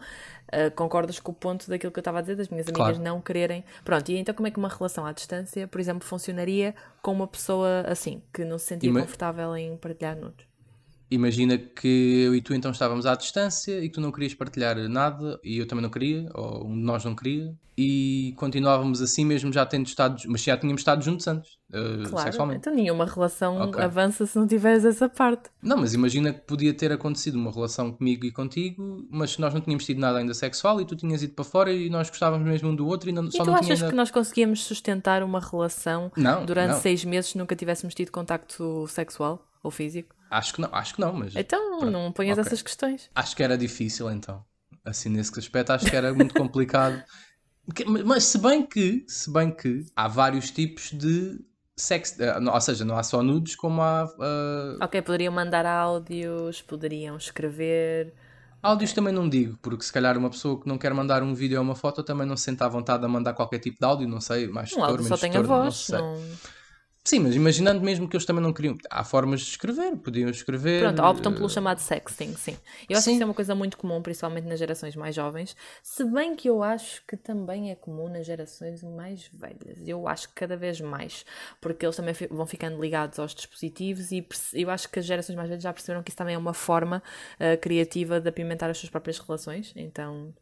uh, 0.53 0.71
concordas 0.75 1.21
com 1.21 1.33
o 1.33 1.35
ponto 1.35 1.69
daquilo 1.69 1.93
que 1.93 1.99
eu 1.99 2.03
estava 2.03 2.19
a 2.19 2.21
dizer, 2.21 2.37
das 2.37 2.49
minhas 2.49 2.67
amigas 2.67 2.97
claro. 2.97 3.03
não 3.03 3.21
quererem. 3.21 3.65
Pronto, 3.85 4.09
e 4.11 4.19
então 4.19 4.35
como 4.35 4.49
é 4.49 4.51
que 4.51 4.59
uma 4.59 4.69
relação 4.69 5.07
à 5.07 5.13
distância, 5.13 5.67
por 5.69 5.81
exemplo, 5.81 6.07
funcionaria 6.07 6.75
com 7.01 7.13
uma 7.13 7.27
pessoa 7.27 7.85
assim, 7.87 8.23
que 8.33 8.45
não 8.45 8.59
se 8.59 8.67
sentia 8.67 8.93
confortável 8.93 9.57
em 9.57 9.77
partilhar 9.77 10.17
nudes? 10.17 10.52
Imagina 11.13 11.59
que 11.59 12.23
eu 12.25 12.35
e 12.35 12.41
tu 12.41 12.55
então 12.55 12.71
estávamos 12.71 13.05
à 13.05 13.15
distância 13.15 13.79
e 13.79 13.89
que 13.89 13.95
tu 13.95 14.01
não 14.01 14.11
querias 14.11 14.33
partilhar 14.33 14.77
nada 14.89 15.39
e 15.45 15.59
eu 15.59 15.67
também 15.67 15.83
não 15.83 15.91
queria, 15.91 16.29
ou 16.33 16.67
um 16.67 16.75
de 16.75 16.83
nós 16.83 17.05
não 17.05 17.15
queria, 17.15 17.55
e 17.77 18.35
continuávamos 18.37 19.01
assim 19.03 19.25
mesmo 19.25 19.53
já 19.53 19.65
tendo 19.67 19.87
estado, 19.87 20.23
mas 20.27 20.43
já 20.43 20.57
tínhamos 20.57 20.81
estado 20.81 21.03
juntos 21.03 21.27
antes, 21.27 21.53
uh, 21.71 22.09
claro, 22.09 22.25
sexualmente. 22.25 22.61
Então 22.61 22.75
nenhuma 22.75 23.05
relação 23.05 23.61
okay. 23.63 23.83
avança 23.83 24.27
se 24.27 24.39
não 24.39 24.47
tiveres 24.47 24.85
essa 24.85 25.09
parte. 25.09 25.51
Não, 25.63 25.79
mas 25.79 25.93
imagina 25.93 26.33
que 26.33 26.41
podia 26.41 26.73
ter 26.73 26.93
acontecido 26.93 27.37
uma 27.37 27.51
relação 27.51 27.93
comigo 27.93 28.25
e 28.25 28.33
contigo, 28.33 29.07
mas 29.11 29.37
nós 29.37 29.53
não 29.53 29.61
tínhamos 29.61 29.85
tido 29.85 30.01
nada 30.01 30.19
ainda 30.19 30.33
sexual 30.33 30.81
e 30.81 30.87
tu 30.87 30.97
tinhas 30.97 31.23
ido 31.23 31.35
para 31.35 31.45
fora 31.45 31.73
e 31.73 31.91
nós 31.91 32.09
gostávamos 32.09 32.47
mesmo 32.47 32.71
um 32.71 32.75
do 32.75 32.87
outro 32.87 33.11
e, 33.11 33.13
não, 33.13 33.27
e 33.27 33.33
só 33.33 33.45
tu 33.45 33.51
não 33.51 33.57
achas 33.57 33.83
que 33.83 33.95
nós 33.95 34.11
conseguíamos 34.11 34.65
sustentar 34.65 35.23
uma 35.23 35.41
relação 35.41 36.11
não, 36.17 36.47
durante 36.47 36.73
não. 36.73 36.81
seis 36.81 37.05
meses 37.05 37.33
se 37.33 37.39
nunca 37.39 37.55
tivéssemos 37.55 37.95
tido 37.95 38.11
contacto 38.11 38.87
sexual 38.89 39.47
ou 39.63 39.71
físico? 39.71 40.15
Acho 40.31 40.55
que 40.55 40.61
não, 40.61 40.69
acho 40.73 40.95
que 40.95 41.01
não, 41.01 41.13
mas. 41.13 41.37
Então 41.37 41.79
pronto. 41.79 41.91
não 41.91 42.13
ponhas 42.13 42.39
okay. 42.39 42.49
essas 42.49 42.63
questões. 42.63 43.11
Acho 43.15 43.37
que 43.37 43.43
era 43.43 43.57
difícil 43.57 44.11
então. 44.11 44.45
Assim, 44.85 45.09
nesse 45.09 45.39
aspecto, 45.39 45.71
acho 45.71 45.87
que 45.87 45.95
era 45.95 46.13
muito 46.13 46.35
complicado. 46.35 47.03
Mas 48.05 48.25
se 48.25 48.39
bem 48.39 48.67
que, 48.67 49.05
se 49.07 49.33
bem 49.33 49.51
que 49.51 49.87
há 49.95 50.09
vários 50.09 50.51
tipos 50.51 50.91
de 50.91 51.39
sexo, 51.77 52.23
eh, 52.23 52.39
ou 52.39 52.61
seja, 52.61 52.85
não 52.85 52.97
há 52.97 53.03
só 53.03 53.23
nudes 53.23 53.55
como 53.55 53.81
há. 53.81 54.05
Uh... 54.05 54.83
Ok, 54.83 55.01
poderiam 55.03 55.33
mandar 55.33 55.65
áudios, 55.65 56.61
poderiam 56.63 57.17
escrever. 57.17 58.13
Áudios 58.63 58.93
também 58.93 59.13
não 59.13 59.29
digo, 59.29 59.59
porque 59.61 59.85
se 59.85 59.93
calhar 59.93 60.17
uma 60.17 60.31
pessoa 60.31 60.61
que 60.61 60.69
não 60.69 60.79
quer 60.79 60.95
mandar 60.95 61.23
um 61.23 61.35
vídeo 61.35 61.59
ou 61.59 61.65
uma 61.65 61.75
foto 61.75 62.03
também 62.03 62.27
não 62.27 62.37
se 62.37 62.45
sente 62.45 62.63
à 62.63 62.69
vontade 62.69 63.05
a 63.05 63.09
mandar 63.09 63.35
qualquer 63.35 63.59
tipo 63.59 63.77
de 63.79 63.85
áudio, 63.85 64.09
não 64.09 64.21
sei, 64.21 64.47
mais 64.47 64.73
um 64.73 64.85
áudio 64.85 65.05
só 65.05 65.17
tem 65.17 65.37
a 65.37 65.43
voz, 65.43 65.89
não, 65.89 66.15
não... 66.15 66.23
Sim, 67.05 67.19
mas 67.19 67.35
imaginando 67.35 67.81
mesmo 67.81 68.09
que 68.09 68.15
eles 68.15 68.25
também 68.25 68.41
não 68.41 68.53
queriam. 68.53 68.77
Há 68.89 69.03
formas 69.03 69.41
de 69.41 69.49
escrever, 69.49 69.97
podiam 69.97 70.31
escrever. 70.31 70.83
Pronto, 70.83 71.03
optam 71.03 71.35
pelo 71.35 71.49
chamado 71.49 71.81
sexting, 71.81 72.33
sim. 72.37 72.57
Eu 72.89 72.97
acho 72.97 73.05
sim. 73.05 73.11
que 73.11 73.15
isso 73.15 73.23
é 73.23 73.27
uma 73.27 73.35
coisa 73.35 73.57
muito 73.57 73.77
comum, 73.77 74.01
principalmente 74.01 74.47
nas 74.47 74.57
gerações 74.57 74.95
mais 74.95 75.13
jovens. 75.13 75.57
Se 75.83 76.05
bem 76.05 76.37
que 76.37 76.49
eu 76.49 76.63
acho 76.63 77.03
que 77.05 77.17
também 77.17 77.73
é 77.73 77.75
comum 77.75 78.09
nas 78.09 78.25
gerações 78.25 78.85
mais 78.85 79.29
velhas. 79.33 79.79
Eu 79.85 80.07
acho 80.07 80.29
que 80.29 80.35
cada 80.35 80.57
vez 80.57 80.81
mais. 80.81 81.27
Porque 81.61 81.85
eles 81.85 81.97
também 81.97 82.15
vão 82.31 82.47
ficando 82.47 82.81
ligados 82.81 83.19
aos 83.19 83.35
dispositivos 83.35 84.13
e 84.13 84.25
eu 84.53 84.71
acho 84.71 84.89
que 84.89 85.01
as 85.01 85.05
gerações 85.05 85.35
mais 85.35 85.49
velhas 85.49 85.63
já 85.65 85.73
perceberam 85.73 86.05
que 86.05 86.11
isso 86.11 86.19
também 86.19 86.37
é 86.37 86.39
uma 86.39 86.55
forma 86.55 87.03
uh, 87.35 87.61
criativa 87.61 88.21
de 88.21 88.29
apimentar 88.29 88.71
as 88.71 88.79
suas 88.79 88.91
próprias 88.91 89.19
relações. 89.19 89.73
Então. 89.75 90.33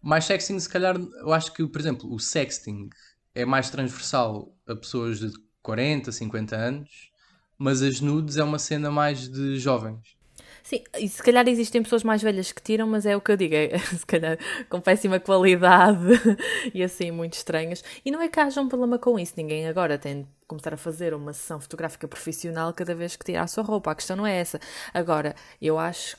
Mais 0.00 0.24
sexting, 0.24 0.58
se 0.58 0.68
calhar, 0.68 0.96
eu 0.96 1.32
acho 1.34 1.52
que, 1.52 1.66
por 1.66 1.78
exemplo, 1.78 2.10
o 2.10 2.18
sexting 2.18 2.88
é 3.34 3.44
mais 3.44 3.68
transversal 3.68 4.56
a 4.66 4.74
pessoas 4.74 5.20
de 5.20 5.30
40, 5.66 6.12
50 6.12 6.54
anos, 6.54 7.10
mas 7.58 7.82
as 7.82 8.00
nudes 8.00 8.36
é 8.36 8.44
uma 8.44 8.58
cena 8.58 8.88
mais 8.88 9.28
de 9.28 9.58
jovens. 9.58 10.16
Sim, 10.62 10.82
e 10.98 11.08
se 11.08 11.20
calhar 11.20 11.46
existem 11.48 11.82
pessoas 11.82 12.04
mais 12.04 12.22
velhas 12.22 12.52
que 12.52 12.62
tiram, 12.62 12.86
mas 12.86 13.04
é 13.04 13.16
o 13.16 13.20
que 13.20 13.32
eu 13.32 13.36
digo, 13.36 13.54
é, 13.54 13.76
se 13.78 14.06
calhar 14.06 14.38
com 14.68 14.80
péssima 14.80 15.18
qualidade 15.18 16.06
e 16.72 16.84
assim 16.84 17.10
muito 17.10 17.34
estranhas. 17.34 17.82
E 18.04 18.12
não 18.12 18.22
é 18.22 18.28
que 18.28 18.38
haja 18.38 18.60
um 18.60 18.68
problema 18.68 18.96
com 18.96 19.18
isso, 19.18 19.34
ninguém 19.36 19.66
agora 19.66 19.98
tem 19.98 20.22
de 20.22 20.28
começar 20.46 20.72
a 20.72 20.76
fazer 20.76 21.12
uma 21.14 21.32
sessão 21.32 21.58
fotográfica 21.60 22.06
profissional 22.06 22.72
cada 22.72 22.94
vez 22.94 23.16
que 23.16 23.24
tira 23.24 23.42
a 23.42 23.46
sua 23.48 23.64
roupa, 23.64 23.90
a 23.90 23.94
questão 23.96 24.16
não 24.16 24.26
é 24.26 24.36
essa. 24.36 24.60
Agora, 24.94 25.34
eu 25.60 25.80
acho 25.80 26.16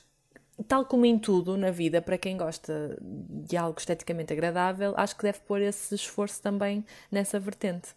tal 0.67 0.86
como 0.86 1.05
em 1.05 1.17
tudo 1.17 1.55
na 1.55 1.71
vida, 1.71 2.01
para 2.01 2.17
quem 2.17 2.36
gosta 2.36 2.97
de 3.01 3.55
algo 3.55 3.79
esteticamente 3.79 4.33
agradável, 4.33 4.93
acho 4.97 5.15
que 5.15 5.23
deve 5.23 5.39
pôr 5.39 5.62
esse 5.62 5.95
esforço 5.95 6.41
também 6.41 6.86
nessa 7.10 7.39
vertente. 7.39 7.95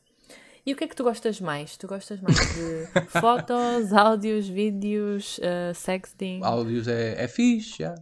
E 0.64 0.72
o 0.72 0.76
que 0.76 0.84
é 0.84 0.88
que 0.88 0.96
tu 0.96 1.04
gostas 1.04 1.40
mais? 1.40 1.76
Tu 1.76 1.86
gostas 1.86 2.20
mais 2.20 2.36
de 2.36 2.86
fotos, 3.20 3.92
áudios, 3.92 4.48
vídeos, 4.48 5.38
uh, 5.38 5.74
sexting? 5.74 6.40
Áudios 6.42 6.86
é, 6.86 7.22
é 7.22 7.28
fixe, 7.28 7.78
já. 7.78 7.94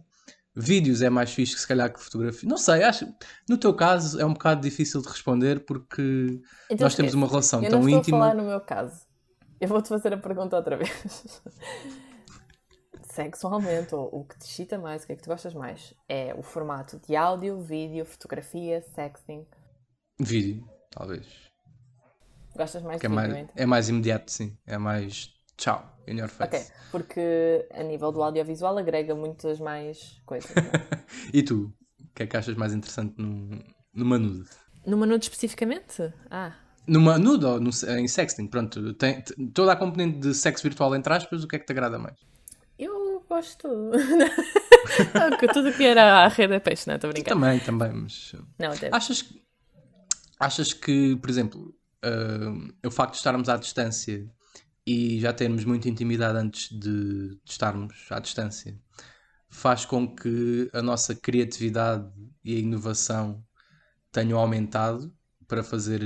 Vídeos 0.55 1.01
é 1.01 1.09
mais 1.09 1.31
fixe 1.31 1.55
que 1.55 1.61
se 1.61 1.67
calhar 1.67 1.91
que 1.91 2.01
fotografia. 2.01 2.49
Não 2.49 2.57
sei, 2.57 2.83
acho. 2.83 3.07
No 3.47 3.57
teu 3.57 3.73
caso 3.73 4.19
é 4.19 4.25
um 4.25 4.33
bocado 4.33 4.61
difícil 4.61 5.01
de 5.01 5.07
responder 5.07 5.61
porque 5.61 6.41
então, 6.69 6.85
nós 6.85 6.95
temos 6.95 7.13
uma 7.13 7.27
relação 7.27 7.63
eu 7.63 7.69
tão 7.69 7.87
íntima. 7.87 7.89
Eu 7.91 7.95
não 7.95 8.01
estou 8.01 8.15
a 8.15 8.19
falar 8.19 8.35
no 8.35 8.43
meu 8.43 8.61
caso. 8.61 9.07
Eu 9.61 9.67
vou-te 9.67 9.87
fazer 9.87 10.13
a 10.13 10.17
pergunta 10.17 10.57
outra 10.57 10.75
vez. 10.75 10.89
Sexualmente, 13.03 13.95
ou 13.95 14.09
o 14.13 14.25
que 14.25 14.37
te 14.37 14.45
excita 14.45 14.77
mais, 14.77 15.03
o 15.03 15.07
que 15.07 15.13
é 15.13 15.15
que 15.15 15.23
tu 15.23 15.29
gostas 15.29 15.53
mais? 15.53 15.93
É 16.07 16.33
o 16.37 16.41
formato 16.41 16.99
de 16.99 17.15
áudio, 17.15 17.61
vídeo, 17.61 18.05
fotografia, 18.05 18.81
sexting? 18.81 19.45
Vídeo, 20.19 20.67
talvez. 20.91 21.48
Gostas 22.59 22.83
mais 22.83 22.99
que 22.99 23.05
é 23.05 23.09
mais, 23.09 23.47
é 23.55 23.65
mais 23.65 23.87
imediato, 23.87 24.29
sim. 24.29 24.57
É 24.67 24.77
mais 24.77 25.29
tchau, 25.55 25.81
in 26.05 26.17
your 26.17 26.27
face. 26.27 26.55
Ok, 26.55 26.65
porque 26.91 27.65
a 27.73 27.81
nível 27.83 28.11
do 28.11 28.21
audiovisual 28.21 28.77
agrega 28.77 29.15
muitas 29.15 29.61
mais 29.61 30.21
coisas. 30.25 30.51
É? 30.51 30.99
e 31.33 31.41
tu? 31.41 31.73
O 31.97 32.13
que 32.13 32.23
é 32.23 32.27
que 32.27 32.35
achas 32.35 32.57
mais 32.57 32.73
interessante 32.73 33.15
no, 33.17 33.63
numa 33.93 34.19
nude? 34.19 34.49
Numa 34.85 35.05
nude 35.05 35.23
especificamente? 35.23 36.13
Ah. 36.29 36.51
Numa 36.85 37.17
nude 37.17 37.45
ou 37.45 37.61
no, 37.61 37.69
em 37.97 38.07
sexting? 38.09 38.47
Pronto, 38.47 38.93
tem, 38.95 39.23
toda 39.53 39.71
a 39.71 39.77
componente 39.77 40.19
de 40.19 40.33
sexo 40.33 40.63
virtual, 40.63 40.93
entre 40.97 41.13
aspas, 41.13 41.45
o 41.45 41.47
que 41.47 41.55
é 41.55 41.59
que 41.59 41.65
te 41.65 41.71
agrada 41.71 41.97
mais? 41.97 42.19
Eu 42.77 43.23
gosto. 43.29 43.69
tudo 45.53 45.71
que 45.71 45.85
era 45.85 46.25
a 46.25 46.27
rede 46.27 46.55
é 46.55 46.59
peixe, 46.59 46.87
não 46.87 46.95
é? 46.95 46.97
Estou 46.97 47.09
brincando. 47.09 47.39
Também, 47.39 47.59
também, 47.59 47.93
mas. 47.93 48.35
Não, 48.59 48.71
até... 48.71 48.89
achas, 48.91 49.33
achas 50.37 50.73
que, 50.73 51.15
por 51.15 51.29
exemplo, 51.29 51.78
uh, 52.05 52.87
o 52.87 52.91
facto 52.91 53.13
de 53.13 53.17
estarmos 53.17 53.49
à 53.49 53.57
distância 53.57 54.29
e 54.85 55.19
já 55.19 55.33
termos 55.33 55.65
muita 55.65 55.89
intimidade 55.89 56.37
antes 56.37 56.69
de, 56.69 57.29
de, 57.29 57.39
estarmos 57.45 58.07
à 58.09 58.19
distância 58.19 58.77
faz 59.47 59.85
com 59.85 60.15
que 60.15 60.69
a 60.73 60.81
nossa 60.81 61.15
criatividade 61.15 62.11
e 62.43 62.55
a 62.55 62.59
inovação 62.59 63.43
tenham 64.11 64.39
aumentado 64.39 65.13
para 65.47 65.63
fazer 65.63 66.01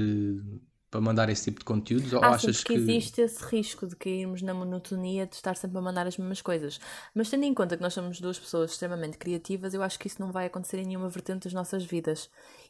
para 0.93 1.01
mandar 1.01 1.27
esse 1.27 1.45
tipo 1.45 1.57
de 1.57 1.65
conteúdos? 1.65 2.13
Ou 2.13 2.23
ah, 2.23 2.35
achas 2.35 2.57
sim, 2.57 2.63
que 2.65 2.73
existe 2.73 3.19
esse 3.19 3.43
risco 3.43 3.87
de 3.87 3.95
cairmos 3.95 4.43
na 4.43 4.53
monotonia 4.53 5.25
de 5.25 5.33
estar 5.33 5.55
sempre 5.55 5.79
a 5.79 5.81
mandar 5.81 6.05
as 6.05 6.19
mesmas 6.19 6.39
coisas. 6.39 6.79
Mas 7.15 7.31
tendo 7.31 7.45
em 7.45 7.53
conta 7.53 7.75
que 7.75 7.81
nós 7.81 7.95
somos 7.95 8.21
duas 8.21 8.37
pessoas 8.37 8.73
extremamente 8.73 9.17
criativas, 9.17 9.73
eu 9.73 9.81
acho 9.81 9.97
que 9.97 10.05
isso 10.05 10.21
não 10.21 10.31
vai 10.31 10.45
acontecer 10.45 10.77
em 10.77 10.85
nenhuma 10.85 11.09
vertente 11.09 11.45
das 11.45 11.53
nossas 11.53 11.83
vidas. 11.83 12.29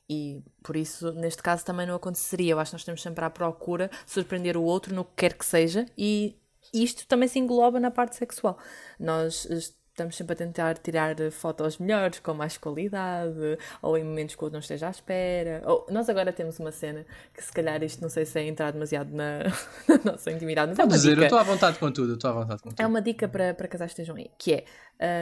E 0.10 0.42
por 0.64 0.78
isso, 0.78 1.12
neste 1.12 1.44
caso, 1.44 1.66
também 1.66 1.86
não 1.86 1.96
aconteceria. 1.96 2.54
Eu 2.54 2.60
acho 2.60 2.72
que 2.72 2.76
nós 2.76 2.82
estamos 2.82 3.02
sempre 3.02 3.26
à 3.26 3.30
procura 3.30 3.92
de 4.06 4.12
surpreender 4.12 4.56
o 4.56 4.64
outro 4.64 4.96
no 4.96 5.04
que 5.04 5.12
quer 5.18 5.34
que 5.34 5.46
seja, 5.46 5.86
e 5.98 6.38
isto 6.74 7.06
também 7.06 7.28
se 7.28 7.40
engloba 7.40 7.78
na 7.78 7.92
parte 7.92 8.16
sexual. 8.16 8.58
Nós 8.98 9.46
estamos 9.94 10.16
sempre 10.16 10.34
a 10.34 10.36
tentar 10.36 10.78
tirar 10.80 11.16
fotos 11.32 11.78
melhores, 11.78 12.20
com 12.20 12.34
mais 12.34 12.58
qualidade, 12.58 13.38
ou 13.82 13.96
em 13.96 14.04
momentos 14.04 14.34
que 14.36 14.42
o 14.42 14.46
outro 14.46 14.54
não 14.56 14.60
esteja 14.60 14.88
à 14.88 14.90
espera. 14.90 15.62
Ou, 15.66 15.86
nós 15.92 16.10
agora 16.10 16.34
temos 16.34 16.60
uma 16.60 16.72
cena 16.72 17.06
que 17.34 17.44
se 17.44 17.52
calhar 17.54 17.82
isto 17.84 18.02
não 18.02 18.10
sei 18.10 18.26
se 18.26 18.40
é 18.40 18.44
entrar 18.48 18.72
demasiado 18.72 19.12
na, 19.14 19.40
na 19.88 20.12
nossa 20.12 20.32
intimidade, 20.32 20.70
mas 20.72 20.80
é 20.80 20.82
Pode 20.82 20.94
uma 20.94 20.98
dizer, 20.98 21.10
eu 21.10 21.16
dica. 21.16 21.26
estou 21.28 21.40
à 21.40 21.44
vontade 21.44 21.78
com 21.78 21.92
tudo, 21.92 22.12
eu 22.12 22.16
estou 22.16 22.32
à 22.32 22.34
vontade 22.34 22.62
com 22.64 22.70
É 22.70 22.74
tudo. 22.74 22.88
uma 22.88 23.02
dica 23.02 23.28
para, 23.28 23.54
para 23.54 23.68
casais 23.68 23.94
que 23.94 24.02
estejam 24.02 24.16
aí, 24.16 24.32
que 24.38 24.54
é 24.54 24.66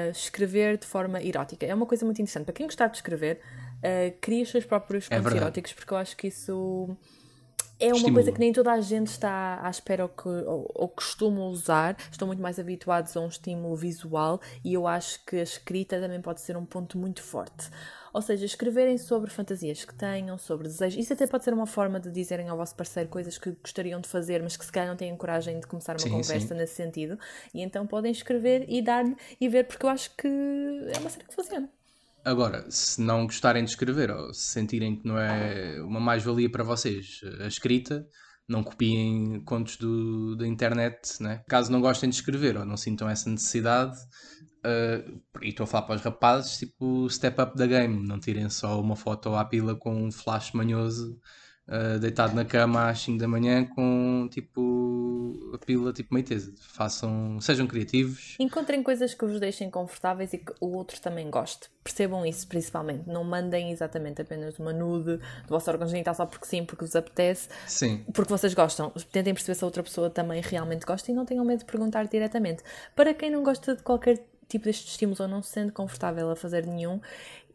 uh, 0.08 0.12
escrever 0.12 0.78
de 0.78 0.88
forma 0.88 1.22
erótica. 1.22 1.66
É 1.66 1.76
uma 1.76 1.86
coisa 1.86 2.06
muito 2.06 2.22
interessante. 2.22 2.46
Para 2.46 2.54
quem 2.54 2.66
gostar 2.66 2.88
de 2.88 2.96
escrever, 2.96 3.42
uh, 3.78 4.18
crie 4.22 4.42
os 4.44 4.50
seus 4.50 4.64
próprios 4.66 5.06
contos 5.10 5.24
verdade. 5.24 5.44
eróticos, 5.44 5.74
porque 5.74 5.94
eu 5.94 5.98
acho 5.98 6.16
que 6.16 6.28
isso 6.28 6.96
é 7.82 7.94
uma 7.96 7.96
Estimula. 7.98 8.14
coisa 8.14 8.32
que 8.32 8.40
nem 8.40 8.54
toda 8.54 8.72
a 8.72 8.80
gente 8.82 9.08
está 9.08 9.60
à 9.66 9.70
espera 9.70 10.04
ou, 10.04 10.10
que, 10.10 10.28
ou, 10.28 10.72
ou 10.76 10.88
costuma 10.88 11.42
usar. 11.46 11.98
Estão 12.12 12.28
muito 12.28 12.42
mais 12.42 12.60
habituados 12.60 13.16
a 13.18 13.22
um 13.22 13.28
estímulo 13.28 13.76
visual 13.76 14.40
e 14.64 14.74
eu 14.74 14.88
acho 14.88 15.24
que 15.26 15.38
a 15.38 15.44
escrita 15.44 16.00
também 16.00 16.22
pode 16.22 16.42
ser 16.42 16.56
um 16.56 16.66
ponto 16.66 16.98
muito 16.98 17.24
forte. 17.24 17.70
Ou 18.14 18.22
seja, 18.22 18.46
escreverem 18.46 18.98
sobre 18.98 19.30
fantasias 19.32 19.86
que 19.86 19.94
tenham, 19.96 20.38
sobre 20.38 20.68
desejos. 20.68 21.00
Isso 21.00 21.14
até 21.14 21.26
pode 21.26 21.44
ser 21.46 21.54
uma 21.54 21.66
forma 21.66 22.00
de 22.00 22.12
dizerem 22.12 22.50
ao 22.50 22.58
vosso 22.58 22.76
parceiro 22.76 23.10
coisas 23.10 23.38
que 23.38 23.52
gostariam 23.52 24.02
de 24.02 24.08
fazer, 24.10 24.44
mas 24.44 24.58
que 24.58 24.66
se 24.66 24.72
calhar 24.72 24.90
não 24.90 24.98
têm 24.98 25.16
coragem 25.16 25.60
de 25.60 25.68
começar 25.68 25.94
uma 25.94 26.00
Sim, 26.00 26.10
conversa 26.10 26.50
sim. 26.50 26.54
nesse 26.56 26.76
sentido. 26.76 27.18
E 27.54 27.62
então 27.62 27.88
podem 27.88 28.12
escrever 28.12 28.66
e 28.70 28.82
dar-lhe 28.82 29.16
e 29.40 29.48
ver, 29.50 29.66
porque 29.66 29.86
eu 29.86 29.90
acho 29.90 30.16
que 30.16 30.28
é 30.28 31.00
uma 31.00 31.10
cena 31.10 31.24
que 31.26 31.34
funciona. 31.34 31.70
Agora, 32.24 32.70
se 32.70 33.02
não 33.02 33.26
gostarem 33.26 33.64
de 33.64 33.72
escrever 33.72 34.12
ou 34.12 34.34
se 34.34 34.52
sentirem 34.52 34.96
que 34.96 35.08
não 35.08 35.18
é 35.18 35.82
uma 35.82 36.00
mais-valia 36.00 36.50
para 36.52 36.64
vocês 36.64 37.20
a 37.40 37.48
escrita, 37.48 38.06
não 38.48 38.64
copiem 38.64 39.44
contos 39.44 39.78
do, 39.78 40.36
da 40.36 40.48
internet, 40.48 41.22
né? 41.22 41.44
Caso 41.48 41.72
não 41.72 41.82
gostem 41.82 42.10
de 42.10 42.16
escrever 42.16 42.58
ou 42.58 42.66
não 42.66 42.78
sintam 42.78 43.10
essa 43.10 43.30
necessidade, 43.30 43.98
eh, 44.64 45.04
e 45.42 45.50
estou 45.50 45.64
a 45.64 45.68
falar 45.68 45.88
para 45.88 45.96
os 45.96 46.02
rapazes, 46.02 46.58
tipo, 46.58 47.10
step 47.10 47.42
up 47.42 47.58
da 47.58 47.66
game, 47.66 48.06
não 48.08 48.20
tirem 48.20 48.50
só 48.50 48.80
uma 48.80 48.96
foto 48.96 49.34
à 49.36 49.44
pila 49.44 49.76
com 49.76 49.96
um 49.96 50.12
flash 50.12 50.52
manhoso 50.52 51.20
eh, 51.68 52.00
deitado 52.00 52.36
na 52.36 52.44
cama 52.44 52.90
às 52.90 53.00
5 53.00 53.20
da 53.20 53.28
manhã 53.28 53.64
com 53.64 54.28
tipo 54.30 55.52
a 55.54 55.58
pila 55.58 55.94
tipo 55.94 56.14
meio 56.14 56.26
tesa. 56.26 56.54
Façam, 56.60 57.40
sejam 57.40 57.68
criativos. 57.68 58.36
Encontrem 58.40 58.82
coisas 58.84 59.14
que 59.14 59.26
vos 59.26 59.40
deixem 59.40 59.70
confortáveis 59.70 60.34
e 60.34 60.40
que 60.40 60.54
o 60.60 60.76
outro 60.76 61.00
também 61.00 61.30
goste. 61.30 61.70
Percebam 61.84 62.26
isso 62.26 62.48
principalmente. 62.48 63.08
Não 63.08 63.24
mandem 63.24 63.72
exatamente 63.72 64.22
apenas 64.22 64.58
uma 64.60 64.74
nude 64.74 65.18
do 65.18 65.50
vosso 65.50 65.70
órgão 65.70 65.88
genital 65.88 66.16
só 66.16 66.26
porque 66.26 66.46
sim, 66.46 66.66
porque 66.66 66.84
vos 66.84 66.96
apetece, 66.96 67.48
Sim, 67.68 68.04
porque 68.14 68.30
vocês 68.30 68.54
gostam. 68.54 68.92
Tentem 69.12 69.34
perceber 69.34 69.56
se 69.56 69.64
a 69.64 69.68
outra 69.68 69.84
pessoa 69.84 70.10
também 70.10 70.42
realmente 70.42 70.86
gosta 70.86 71.12
e 71.12 71.14
não 71.14 71.26
tenham 71.26 71.46
medo 71.46 71.60
de 71.60 71.66
perguntar 71.66 72.06
diretamente. 72.08 72.64
Para 72.96 73.14
quem 73.14 73.30
não 73.30 73.44
gosta 73.44 73.76
de 73.76 73.84
qualquer 73.84 74.26
tipo 74.50 74.66
destes 74.66 74.92
estímulos 74.92 75.20
ou 75.20 75.28
não 75.28 75.42
se 75.42 75.52
sente 75.52 75.72
confortável 75.72 76.30
a 76.30 76.36
fazer 76.36 76.66
nenhum, 76.66 77.00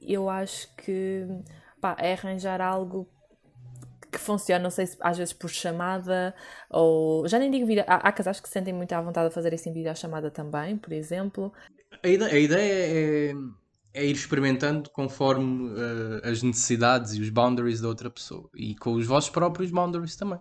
eu 0.01 0.31
acho 0.31 0.75
que 0.77 1.27
pá, 1.81 1.97
é 1.99 2.15
arranjar 2.15 2.61
algo 2.61 3.07
que 4.17 4.21
funcione, 4.21 4.63
não 4.63 4.71
sei 4.71 4.87
se 4.87 4.97
às 5.01 5.19
vezes 5.19 5.33
por 5.33 5.51
chamada 5.51 6.35
ou 6.71 7.29
já 7.29 7.39
nem 7.39 7.51
digo 7.51 7.67
vídeo. 7.67 7.85
Há, 7.87 7.97
há 7.97 8.13
casais 8.13 8.41
que 8.41 8.49
se 8.49 8.55
sentem 8.55 8.73
muito 8.73 8.93
à 8.93 9.01
vontade 9.01 9.29
a 9.29 9.31
fazer 9.31 9.53
isso 9.53 9.69
em 9.69 9.73
videochamada 9.73 10.31
também, 10.31 10.77
por 10.77 10.93
exemplo. 10.93 11.53
A 12.03 12.09
ideia, 12.09 12.33
a 12.33 12.39
ideia 12.39 12.73
é, 12.73 13.35
é 13.95 14.05
ir 14.07 14.13
experimentando 14.15 14.91
conforme 14.91 15.73
eh, 15.79 16.29
as 16.31 16.43
necessidades 16.43 17.15
e 17.15 17.21
os 17.21 17.31
boundaries 17.31 17.81
da 17.81 17.89
outra 17.89 18.11
pessoa 18.11 18.49
e 18.55 18.75
com 18.77 18.95
os 18.95 19.07
vossos 19.07 19.31
próprios 19.31 19.71
boundaries 19.71 20.17
também. 20.17 20.39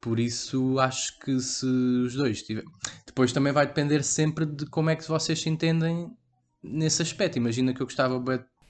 Por 0.00 0.18
isso 0.18 0.78
acho 0.80 1.18
que 1.20 1.38
se 1.38 1.66
os 1.66 2.14
dois 2.14 2.42
tiverem. 2.42 2.68
Depois 3.06 3.32
também 3.32 3.52
vai 3.52 3.66
depender 3.66 4.02
sempre 4.02 4.44
de 4.44 4.66
como 4.66 4.90
é 4.90 4.96
que 4.96 5.08
vocês 5.08 5.40
se 5.40 5.48
entendem 5.48 6.10
nesse 6.62 7.02
aspecto. 7.02 7.36
Imagina 7.38 7.72
que 7.72 7.80
eu 7.80 7.86
gostava 7.86 8.20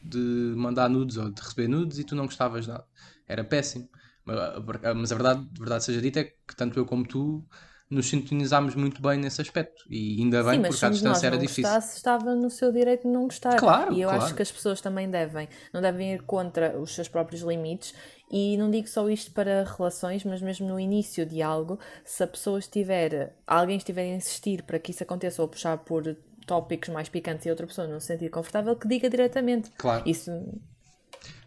de 0.02 0.54
mandar 0.56 0.90
nudes 0.90 1.16
ou 1.16 1.30
de 1.30 1.40
receber 1.40 1.68
nudes 1.68 1.98
e 1.98 2.04
tu 2.04 2.14
não 2.14 2.26
gostavas 2.26 2.66
nada. 2.66 2.84
Era 3.26 3.44
péssimo. 3.44 3.88
Mas 4.24 4.38
a- 4.38 4.94
mas 4.94 5.12
a 5.12 5.14
verdade, 5.14 5.40
a 5.56 5.58
verdade 5.58 5.84
seja 5.84 6.00
dita, 6.00 6.20
é 6.20 6.24
que 6.24 6.56
tanto 6.56 6.78
eu 6.78 6.86
como 6.86 7.06
tu 7.06 7.44
nos 7.90 8.06
sintonizámos 8.08 8.74
muito 8.74 9.02
bem 9.02 9.18
nesse 9.18 9.40
aspecto. 9.40 9.82
E 9.90 10.20
ainda 10.20 10.42
bem, 10.44 10.60
Sim, 10.60 10.62
porque 10.62 10.88
de 10.90 11.00
nós 11.04 11.24
distância 11.24 11.26
era 11.26 11.38
difícil. 11.38 11.64
gostasse, 11.70 11.96
estava 11.96 12.34
no 12.34 12.50
seu 12.50 12.72
direito 12.72 13.02
de 13.02 13.08
não 13.08 13.24
gostar. 13.24 13.56
Claro, 13.56 13.92
e 13.92 14.00
eu 14.00 14.08
claro. 14.08 14.22
acho 14.24 14.34
que 14.34 14.42
as 14.42 14.50
pessoas 14.50 14.80
também 14.80 15.08
devem, 15.10 15.48
não 15.72 15.80
devem 15.80 16.14
ir 16.14 16.22
contra 16.22 16.78
os 16.78 16.94
seus 16.94 17.08
próprios 17.08 17.42
limites. 17.42 17.94
E 18.30 18.56
não 18.56 18.70
digo 18.70 18.88
só 18.88 19.08
isto 19.10 19.30
para 19.32 19.64
relações, 19.64 20.24
mas 20.24 20.40
mesmo 20.42 20.66
no 20.66 20.80
início 20.80 21.24
de 21.26 21.42
algo, 21.42 21.78
se 22.04 22.22
a 22.24 22.26
pessoa 22.26 22.58
estiver, 22.58 23.36
alguém 23.46 23.76
estiver 23.76 24.02
a 24.02 24.16
insistir 24.16 24.62
para 24.62 24.78
que 24.78 24.90
isso 24.90 25.02
aconteça 25.02 25.42
ou 25.42 25.48
puxar 25.48 25.78
por 25.78 26.16
tópicos 26.46 26.88
mais 26.88 27.08
picantes 27.08 27.46
e 27.46 27.48
a 27.50 27.52
outra 27.52 27.66
pessoa 27.66 27.86
não 27.86 28.00
se 28.00 28.06
sentir 28.08 28.30
confortável, 28.30 28.74
que 28.74 28.88
diga 28.88 29.08
diretamente. 29.08 29.70
Claro. 29.76 30.04
Isso 30.04 30.30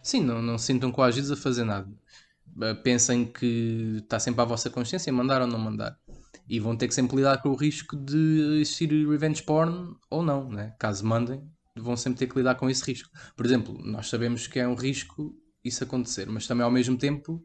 Sim, 0.02 0.24
não, 0.24 0.42
não 0.42 0.58
se 0.58 0.68
sintam 0.68 0.92
coagidos 0.92 1.32
a 1.32 1.36
fazer 1.36 1.64
nada. 1.64 1.90
Uh, 2.56 2.76
Pensem 2.84 3.26
que 3.26 3.98
está 4.04 4.20
sempre 4.20 4.42
à 4.42 4.46
vossa 4.46 4.70
consciência 4.70 5.12
mandar 5.12 5.42
ou 5.42 5.48
não 5.48 5.60
mandar. 5.60 5.98
E 6.48 6.60
vão 6.60 6.76
ter 6.76 6.88
que 6.88 6.94
sempre 6.94 7.18
lidar 7.18 7.42
com 7.42 7.50
o 7.50 7.56
risco 7.56 7.96
de 7.98 8.60
existir 8.62 8.90
revenge 9.08 9.44
porn 9.44 9.96
ou 10.10 10.22
não, 10.22 10.50
né? 10.50 10.76
Caso 10.80 11.06
mandem, 11.06 11.42
vão 11.76 11.98
sempre 11.98 12.20
ter 12.20 12.28
que 12.28 12.38
lidar 12.38 12.56
com 12.56 12.70
esse 12.70 12.84
risco. 12.86 13.10
Por 13.36 13.46
exemplo, 13.46 13.78
nós 13.84 14.08
sabemos 14.08 14.48
que 14.48 14.60
é 14.60 14.68
um 14.68 14.76
risco 14.76 15.36
isso 15.64 15.84
acontecer, 15.84 16.28
mas 16.28 16.46
também 16.46 16.64
ao 16.64 16.72
mesmo 16.72 16.98
tempo 16.98 17.44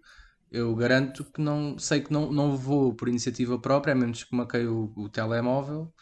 eu 0.50 0.74
garanto 0.74 1.24
que 1.24 1.40
não 1.40 1.78
sei 1.78 2.00
que 2.00 2.12
não, 2.12 2.30
não 2.32 2.56
vou 2.56 2.92
por 2.94 3.08
iniciativa 3.08 3.58
própria, 3.58 3.92
a 3.92 3.94
menos 3.94 4.24
que 4.24 4.34
maquei 4.34 4.66
o, 4.66 4.92
o 4.96 5.08
telemóvel, 5.08 5.92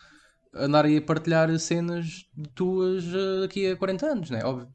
andar 0.54 0.86
aí 0.86 0.96
a 0.96 1.02
partilhar 1.02 1.56
cenas 1.58 2.26
tuas 2.54 3.04
uh, 3.04 3.42
daqui 3.42 3.66
a 3.66 3.76
40 3.76 4.06
anos, 4.06 4.30
né? 4.30 4.42
Óbvio. 4.44 4.68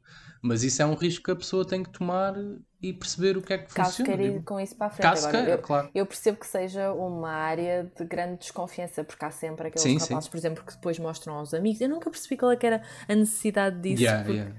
Mas 0.46 0.62
isso 0.62 0.82
é 0.82 0.84
um 0.84 0.92
risco 0.94 1.24
que 1.24 1.30
a 1.30 1.36
pessoa 1.36 1.66
tem 1.66 1.82
que 1.82 1.88
tomar 1.88 2.34
e 2.82 2.92
perceber 2.92 3.34
o 3.38 3.40
que 3.40 3.54
é 3.54 3.56
que 3.56 3.72
caso 3.72 3.96
funciona. 3.96 4.14
queira 4.18 4.36
ir 4.36 4.42
com 4.42 4.60
isso 4.60 4.76
para 4.76 4.88
a 4.88 4.90
frente. 4.90 5.02
Caso 5.02 5.26
Agora, 5.28 5.42
queira, 5.42 5.58
eu, 5.58 5.62
claro. 5.62 5.90
eu 5.94 6.04
percebo 6.04 6.38
que 6.38 6.46
seja 6.46 6.92
uma 6.92 7.30
área 7.30 7.90
de 7.98 8.04
grande 8.04 8.40
desconfiança, 8.40 9.02
porque 9.02 9.24
há 9.24 9.30
sempre 9.30 9.68
aqueles 9.68 9.80
Sim, 9.80 9.96
rapazes, 9.96 10.24
sim. 10.26 10.30
por 10.30 10.36
exemplo, 10.36 10.62
que 10.62 10.74
depois 10.74 10.98
mostram 10.98 11.36
aos 11.36 11.54
amigos. 11.54 11.80
Eu 11.80 11.88
nunca 11.88 12.10
percebi 12.10 12.36
qual 12.36 12.52
é 12.52 12.56
que 12.56 12.66
era 12.66 12.82
a 13.08 13.14
necessidade 13.14 13.80
disso. 13.80 14.02
Yeah, 14.02 14.28
yeah. 14.28 14.54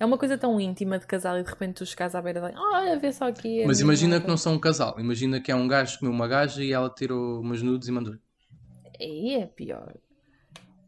É 0.00 0.06
uma 0.06 0.16
coisa 0.16 0.38
tão 0.38 0.58
íntima 0.58 0.98
de 0.98 1.06
casal 1.06 1.38
e 1.38 1.42
de 1.42 1.50
repente 1.50 1.74
tu 1.74 1.84
chegas 1.84 2.14
à 2.14 2.22
beira 2.22 2.40
da. 2.40 2.52
Olha, 2.58 2.98
vê 2.98 3.12
só 3.12 3.28
aqui. 3.28 3.62
a 3.62 3.66
Mas 3.66 3.80
imagina 3.80 4.14
que 4.14 4.20
nota." 4.20 4.30
não 4.30 4.38
são 4.38 4.54
um 4.54 4.58
casal. 4.58 4.98
Imagina 4.98 5.38
que 5.38 5.52
é 5.52 5.54
um 5.54 5.68
gajo 5.68 5.92
que 5.92 5.98
comeu 5.98 6.14
uma 6.14 6.26
gaja 6.26 6.64
e 6.64 6.72
ela 6.72 6.88
tirou 6.88 7.42
umas 7.42 7.60
nudes 7.60 7.88
e 7.88 7.92
mandou. 7.92 8.14
Aí 8.98 9.34
é 9.34 9.44
pior. 9.44 9.94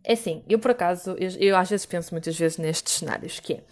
É 0.02 0.14
assim, 0.14 0.42
eu 0.48 0.58
por 0.58 0.70
acaso, 0.70 1.10
eu, 1.18 1.28
eu 1.38 1.54
às 1.54 1.68
vezes 1.68 1.84
penso 1.84 2.14
muitas 2.14 2.34
vezes 2.38 2.56
nestes 2.56 2.94
cenários, 2.94 3.40
que 3.40 3.52
é 3.54 3.64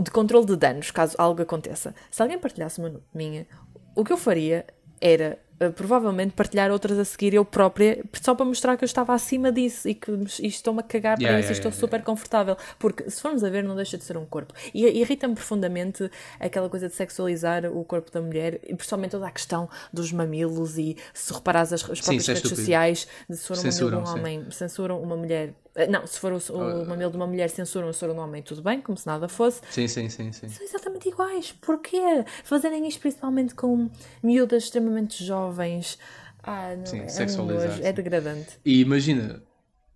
de 0.00 0.10
controle 0.10 0.46
de 0.46 0.56
danos, 0.56 0.90
caso 0.90 1.14
algo 1.18 1.42
aconteça. 1.42 1.94
Se 2.10 2.22
alguém 2.22 2.38
partilhasse 2.38 2.78
uma 2.78 2.88
nude 2.88 3.04
minha, 3.14 3.46
o 3.94 4.04
que 4.04 4.12
eu 4.12 4.16
faria 4.16 4.64
era 5.00 5.38
eh, 5.58 5.68
provavelmente 5.70 6.32
partilhar 6.32 6.70
outras 6.70 6.98
a 6.98 7.04
seguir 7.04 7.32
eu 7.34 7.44
própria, 7.44 8.02
só 8.22 8.34
para 8.34 8.44
mostrar 8.46 8.76
que 8.76 8.84
eu 8.84 8.86
estava 8.86 9.12
acima 9.14 9.50
disso 9.52 9.88
e 9.88 9.94
que 9.94 10.10
me- 10.10 10.26
e 10.40 10.46
estou-me 10.46 10.80
a 10.80 10.82
cagar 10.82 11.16
para 11.16 11.24
Yeah, 11.24 11.40
isso 11.40 11.48
e 11.48 11.52
yeah, 11.52 11.58
estou 11.58 11.70
yeah, 11.70 11.80
super 11.80 12.02
confortável. 12.02 12.56
Porque 12.78 13.10
se 13.10 13.20
formos 13.20 13.42
a 13.44 13.48
ver, 13.50 13.62
não 13.64 13.74
deixa 13.76 13.96
de 13.98 14.04
ser 14.04 14.16
um 14.16 14.24
corpo. 14.26 14.54
E 14.74 14.86
irrita-me 14.86 15.34
profundamente 15.34 16.10
aquela 16.38 16.68
coisa 16.70 16.88
de 16.88 16.94
sexualizar 16.94 17.64
o 17.66 17.82
corpo 17.84 18.10
da 18.10 18.20
mulher, 18.22 18.60
e 18.66 18.74
principalmente 18.74 19.10
toda 19.12 19.26
a 19.26 19.30
questão 19.30 19.68
dos 19.92 20.12
mamilos 20.12 20.78
e 20.78 20.96
se 21.14 21.32
reparares 21.32 21.72
as, 21.72 21.80
as 21.82 22.00
próprias 22.00 22.22
isso 22.22 22.30
é 22.30 22.34
redes 22.34 22.36
estúpido. 22.44 22.56
sociais, 22.60 23.08
de 23.28 23.36
se 23.36 23.46
for 23.48 23.56
um 23.56 23.60
Censuram, 23.60 24.00
um 24.02 24.06
sim. 24.06 24.12
homem, 24.18 24.50
censuram 24.50 25.02
uma 25.02 25.16
mulher. 25.16 25.52
Eh, 25.82 25.86
Não, 25.86 26.06
se 26.06 26.18
for 26.18 26.32
o, 26.32 26.36
o 26.82 26.86
mamilo 26.86 27.10
de 27.10 27.16
uma 27.16 27.26
mulher, 27.26 27.48
censuram 27.50 27.92
se 27.92 28.00
for 28.00 28.10
um 28.10 28.18
homem, 28.18 28.42
tudo 28.42 28.62
bem, 28.62 28.80
como 28.80 28.96
se 28.98 29.06
nada 29.06 29.28
fosse. 29.28 29.60
Sim, 29.70 29.88
sim, 29.88 30.08
sim, 30.08 30.32
sim. 30.32 30.48
São 30.48 30.64
exatamente 30.64 31.08
iguais. 31.08 31.52
Porquê? 31.52 32.24
Fazerem 32.44 32.86
isto 32.86 33.00
principalmente 33.00 33.54
com 33.54 33.90
miúdas 34.22 34.64
extremamente 34.64 35.24
jovens. 35.24 35.98
Ah, 36.42 36.74
não, 36.76 36.86
Sim, 36.86 36.98
é, 37.00 37.04
um 37.04 37.08
sexualizar, 37.08 37.80
é 37.82 37.92
degradante. 37.92 38.58
E 38.64 38.80
imagina, 38.80 39.42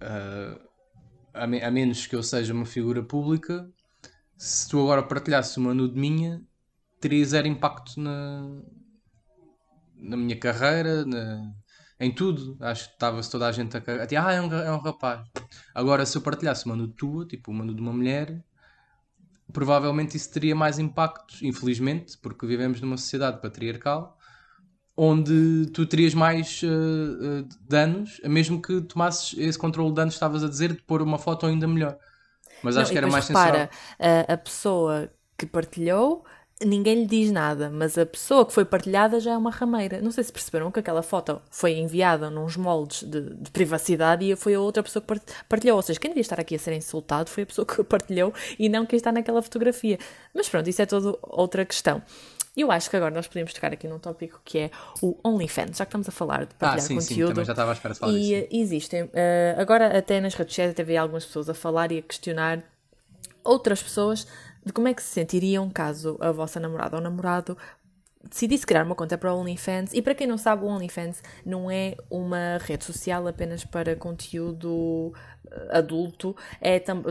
ah, 0.00 0.58
a, 1.32 1.46
me- 1.46 1.62
a 1.62 1.70
menos 1.70 2.06
que 2.06 2.14
eu 2.14 2.22
seja 2.22 2.52
uma 2.52 2.66
figura 2.66 3.02
pública, 3.02 3.68
se 4.36 4.68
tu 4.68 4.80
agora 4.80 5.02
partilhasses 5.02 5.56
uma 5.56 5.74
nude 5.74 5.98
minha, 5.98 6.42
teria 7.00 7.24
zero 7.24 7.46
impacto 7.46 8.00
na, 8.00 8.60
na 9.96 10.16
minha 10.16 10.38
carreira, 10.38 11.04
na- 11.04 11.52
em 11.98 12.12
tudo. 12.14 12.56
Acho 12.60 12.88
que 12.88 12.94
estava-se 12.94 13.30
toda 13.30 13.46
a 13.48 13.52
gente 13.52 13.76
a 13.76 13.80
cagar. 13.80 14.06
Tipo, 14.06 14.20
Ah, 14.22 14.32
é 14.32 14.40
um, 14.40 14.52
é 14.52 14.72
um 14.72 14.78
rapaz. 14.78 15.26
Agora, 15.74 16.06
se 16.06 16.16
eu 16.16 16.22
partilhasse 16.22 16.66
uma 16.66 16.76
nude 16.76 16.94
tua, 16.94 17.26
tipo 17.26 17.50
uma 17.50 17.64
nude 17.64 17.76
de 17.76 17.82
uma 17.82 17.92
mulher, 17.92 18.42
provavelmente 19.52 20.16
isso 20.16 20.30
teria 20.32 20.54
mais 20.54 20.78
impacto, 20.78 21.34
infelizmente, 21.42 22.16
porque 22.18 22.46
vivemos 22.46 22.80
numa 22.80 22.96
sociedade 22.96 23.40
patriarcal 23.40 24.18
onde 24.96 25.66
tu 25.72 25.86
terias 25.86 26.14
mais 26.14 26.60
eh, 26.62 26.68
eh, 26.68 27.44
danos, 27.68 28.20
mesmo 28.24 28.62
que 28.62 28.80
tomasses 28.82 29.36
esse 29.38 29.58
controle 29.58 29.88
de 29.90 29.96
danos, 29.96 30.14
estavas 30.14 30.44
a 30.44 30.48
dizer, 30.48 30.72
de 30.72 30.82
pôr 30.82 31.02
uma 31.02 31.18
foto 31.18 31.46
ainda 31.46 31.66
melhor. 31.66 31.98
Mas 32.62 32.76
Não, 32.76 32.82
acho 32.82 32.92
que 32.92 32.98
era 32.98 33.06
mais 33.08 33.28
repara, 33.28 33.70
a, 33.98 34.32
a 34.34 34.36
pessoa 34.36 35.10
que 35.36 35.46
partilhou 35.46 36.24
ninguém 36.62 37.00
lhe 37.00 37.06
diz 37.06 37.32
nada, 37.32 37.68
mas 37.68 37.98
a 37.98 38.06
pessoa 38.06 38.46
que 38.46 38.52
foi 38.52 38.64
partilhada 38.64 39.18
já 39.18 39.32
é 39.32 39.36
uma 39.36 39.50
rameira. 39.50 40.00
Não 40.00 40.10
sei 40.10 40.22
se 40.22 40.32
perceberam 40.32 40.70
que 40.70 40.78
aquela 40.78 41.02
foto 41.02 41.40
foi 41.50 41.72
enviada 41.72 42.30
nos 42.30 42.56
moldes 42.56 43.02
de, 43.02 43.22
de 43.34 43.50
privacidade 43.50 44.24
e 44.24 44.36
foi 44.36 44.54
a 44.54 44.60
outra 44.60 44.82
pessoa 44.82 45.02
que 45.02 45.20
partilhou. 45.48 45.76
Ou 45.76 45.82
seja, 45.82 45.98
quem 45.98 46.10
devia 46.10 46.20
estar 46.20 46.38
aqui 46.38 46.54
a 46.54 46.58
ser 46.58 46.72
insultado 46.74 47.28
foi 47.28 47.42
a 47.42 47.46
pessoa 47.46 47.66
que 47.66 47.82
partilhou 47.84 48.32
e 48.58 48.68
não 48.68 48.86
quem 48.86 48.96
está 48.96 49.10
naquela 49.10 49.42
fotografia. 49.42 49.98
Mas 50.32 50.48
pronto, 50.48 50.68
isso 50.68 50.80
é 50.80 50.86
toda 50.86 51.18
outra 51.22 51.64
questão. 51.64 52.02
Eu 52.56 52.70
acho 52.70 52.88
que 52.88 52.96
agora 52.96 53.12
nós 53.12 53.26
podemos 53.26 53.52
tocar 53.52 53.72
aqui 53.72 53.88
num 53.88 53.98
tópico 53.98 54.40
que 54.44 54.58
é 54.58 54.70
o 55.02 55.18
OnlyFans, 55.24 55.76
já 55.76 55.84
que 55.84 55.88
estamos 55.88 56.08
a 56.08 56.12
falar 56.12 56.46
de 56.46 56.54
partilhar 56.54 56.76
ah, 56.76 56.80
sim, 56.80 56.94
conteúdo. 56.94 57.28
Sim, 57.28 57.34
também 57.34 57.44
já 57.44 57.52
estava 57.52 57.72
à 57.72 57.74
espera 57.74 57.94
de 57.94 58.00
falar 58.00 58.12
e 58.12 58.20
disso. 58.20 58.48
existem, 58.52 59.02
uh, 59.02 59.10
agora 59.58 59.98
até 59.98 60.20
nas 60.20 60.34
redes 60.34 60.52
sociais 60.52 60.70
até 60.70 60.84
vi 60.84 60.96
algumas 60.96 61.24
pessoas 61.24 61.48
a 61.48 61.54
falar 61.54 61.90
e 61.90 61.98
a 61.98 62.02
questionar 62.02 62.62
outras 63.42 63.82
pessoas 63.82 64.28
de 64.64 64.72
como 64.72 64.88
é 64.88 64.94
que 64.94 65.02
se 65.02 65.10
sentiriam 65.10 65.68
caso 65.70 66.16
a 66.20 66.32
vossa 66.32 66.58
namorada 66.58 66.96
ou 66.96 67.02
namorado 67.02 67.56
decidisse 68.28 68.66
criar 68.66 68.84
uma 68.84 68.94
conta 68.94 69.18
para 69.18 69.32
o 69.32 69.38
OnlyFans. 69.38 69.92
E 69.92 70.02
para 70.02 70.14
quem 70.14 70.26
não 70.26 70.38
sabe, 70.38 70.64
o 70.64 70.68
OnlyFans 70.68 71.22
não 71.44 71.70
é 71.70 71.96
uma 72.10 72.58
rede 72.60 72.84
social 72.84 73.26
apenas 73.26 73.64
para 73.64 73.94
conteúdo 73.96 75.12
eh, 75.50 75.78
adulto. 75.78 76.36
É 76.60 76.78
tam... 76.78 77.02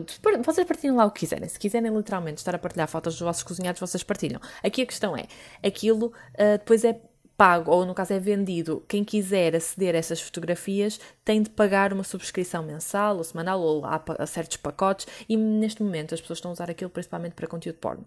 Vocês 0.43 0.67
partilham 0.67 0.95
lá 0.95 1.05
o 1.05 1.11
que 1.11 1.21
quiserem. 1.21 1.47
Se 1.47 1.59
quiserem 1.59 1.95
literalmente 1.95 2.39
estar 2.39 2.55
a 2.55 2.59
partilhar 2.59 2.87
fotos 2.87 3.13
dos 3.13 3.21
vossos 3.21 3.43
cozinhados, 3.43 3.79
vocês 3.79 4.03
partilham. 4.03 4.41
Aqui 4.63 4.81
a 4.81 4.85
questão 4.85 5.15
é: 5.15 5.25
aquilo 5.65 6.07
uh, 6.07 6.57
depois 6.57 6.83
é 6.83 6.99
pago, 7.37 7.71
ou 7.71 7.85
no 7.85 7.93
caso 7.93 8.13
é 8.13 8.19
vendido, 8.19 8.83
quem 8.87 9.03
quiser 9.03 9.55
aceder 9.55 9.95
a 9.95 9.97
essas 9.97 10.21
fotografias 10.21 10.99
tem 11.25 11.41
de 11.41 11.49
pagar 11.49 11.91
uma 11.91 12.03
subscrição 12.03 12.63
mensal 12.63 13.17
ou 13.17 13.23
semanal 13.23 13.59
ou 13.59 13.83
a, 13.85 14.25
certos 14.27 14.57
pacotes 14.57 15.07
e 15.27 15.35
neste 15.35 15.81
momento 15.81 16.13
as 16.13 16.21
pessoas 16.21 16.37
estão 16.37 16.51
a 16.51 16.53
usar 16.53 16.69
aquilo 16.69 16.89
principalmente 16.89 17.33
para 17.33 17.47
conteúdo 17.47 17.77
porno. 17.77 18.05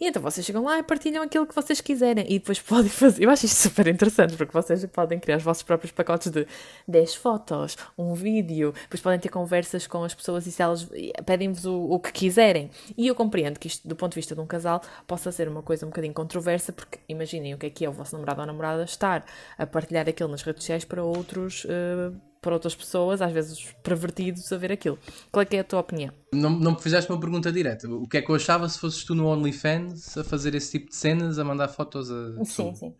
E 0.00 0.06
então 0.06 0.22
vocês 0.22 0.44
chegam 0.44 0.64
lá 0.64 0.78
e 0.78 0.82
partilham 0.82 1.22
aquilo 1.22 1.46
que 1.46 1.54
vocês 1.54 1.80
quiserem. 1.80 2.24
E 2.28 2.38
depois 2.38 2.60
podem 2.62 2.90
fazer. 2.90 3.24
Eu 3.24 3.30
acho 3.30 3.46
isto 3.46 3.56
super 3.56 3.86
interessante, 3.86 4.36
porque 4.36 4.52
vocês 4.52 4.84
podem 4.86 5.18
criar 5.18 5.36
os 5.36 5.42
vossos 5.42 5.62
próprios 5.62 5.92
pacotes 5.92 6.30
de 6.30 6.46
10 6.86 7.14
fotos, 7.16 7.76
um 7.96 8.14
vídeo, 8.14 8.72
depois 8.82 9.00
podem 9.00 9.18
ter 9.18 9.28
conversas 9.28 9.86
com 9.86 10.04
as 10.04 10.14
pessoas 10.14 10.46
e 10.46 10.52
se 10.52 10.62
elas 10.62 10.88
pedem-vos 11.24 11.64
o, 11.64 11.90
o 11.90 11.98
que 11.98 12.12
quiserem. 12.12 12.70
E 12.96 13.06
eu 13.06 13.14
compreendo 13.14 13.58
que 13.58 13.68
isto, 13.68 13.86
do 13.86 13.96
ponto 13.96 14.12
de 14.12 14.16
vista 14.16 14.34
de 14.34 14.40
um 14.40 14.46
casal, 14.46 14.82
possa 15.06 15.30
ser 15.32 15.48
uma 15.48 15.62
coisa 15.62 15.86
um 15.86 15.88
bocadinho 15.88 16.14
controversa, 16.14 16.72
porque 16.72 16.98
imaginem 17.08 17.54
o 17.54 17.58
que 17.58 17.66
é 17.66 17.70
que 17.70 17.84
é 17.84 17.88
o 17.88 17.92
vosso 17.92 18.14
namorado 18.14 18.40
ou 18.40 18.46
namorada 18.46 18.84
estar 18.84 19.24
a 19.56 19.66
partilhar 19.66 20.08
aquilo 20.08 20.30
nas 20.30 20.42
redes 20.42 20.62
sociais 20.62 20.84
para 20.84 21.02
outros. 21.02 21.64
Uh, 21.64 22.33
para 22.44 22.52
outras 22.52 22.74
pessoas, 22.74 23.22
às 23.22 23.32
vezes 23.32 23.74
pervertidos, 23.82 24.52
a 24.52 24.58
ver 24.58 24.70
aquilo. 24.70 24.98
Qual 25.32 25.42
é 25.42 25.46
que 25.46 25.56
é 25.56 25.60
a 25.60 25.64
tua 25.64 25.80
opinião? 25.80 26.12
Não, 26.30 26.50
não 26.50 26.72
me 26.72 26.80
fizeste 26.80 27.10
uma 27.10 27.18
pergunta 27.18 27.50
direta. 27.50 27.88
O 27.88 28.06
que 28.06 28.18
é 28.18 28.22
que 28.22 28.30
eu 28.30 28.34
achava 28.34 28.68
se 28.68 28.78
fosses 28.78 29.02
tu 29.02 29.14
no 29.14 29.26
OnlyFans 29.26 30.18
a 30.18 30.22
fazer 30.22 30.54
esse 30.54 30.72
tipo 30.72 30.90
de 30.90 30.96
cenas, 30.96 31.38
a 31.38 31.44
mandar 31.44 31.68
fotos 31.68 32.10
a. 32.10 32.44
Sim, 32.44 32.74
sim. 32.74 32.94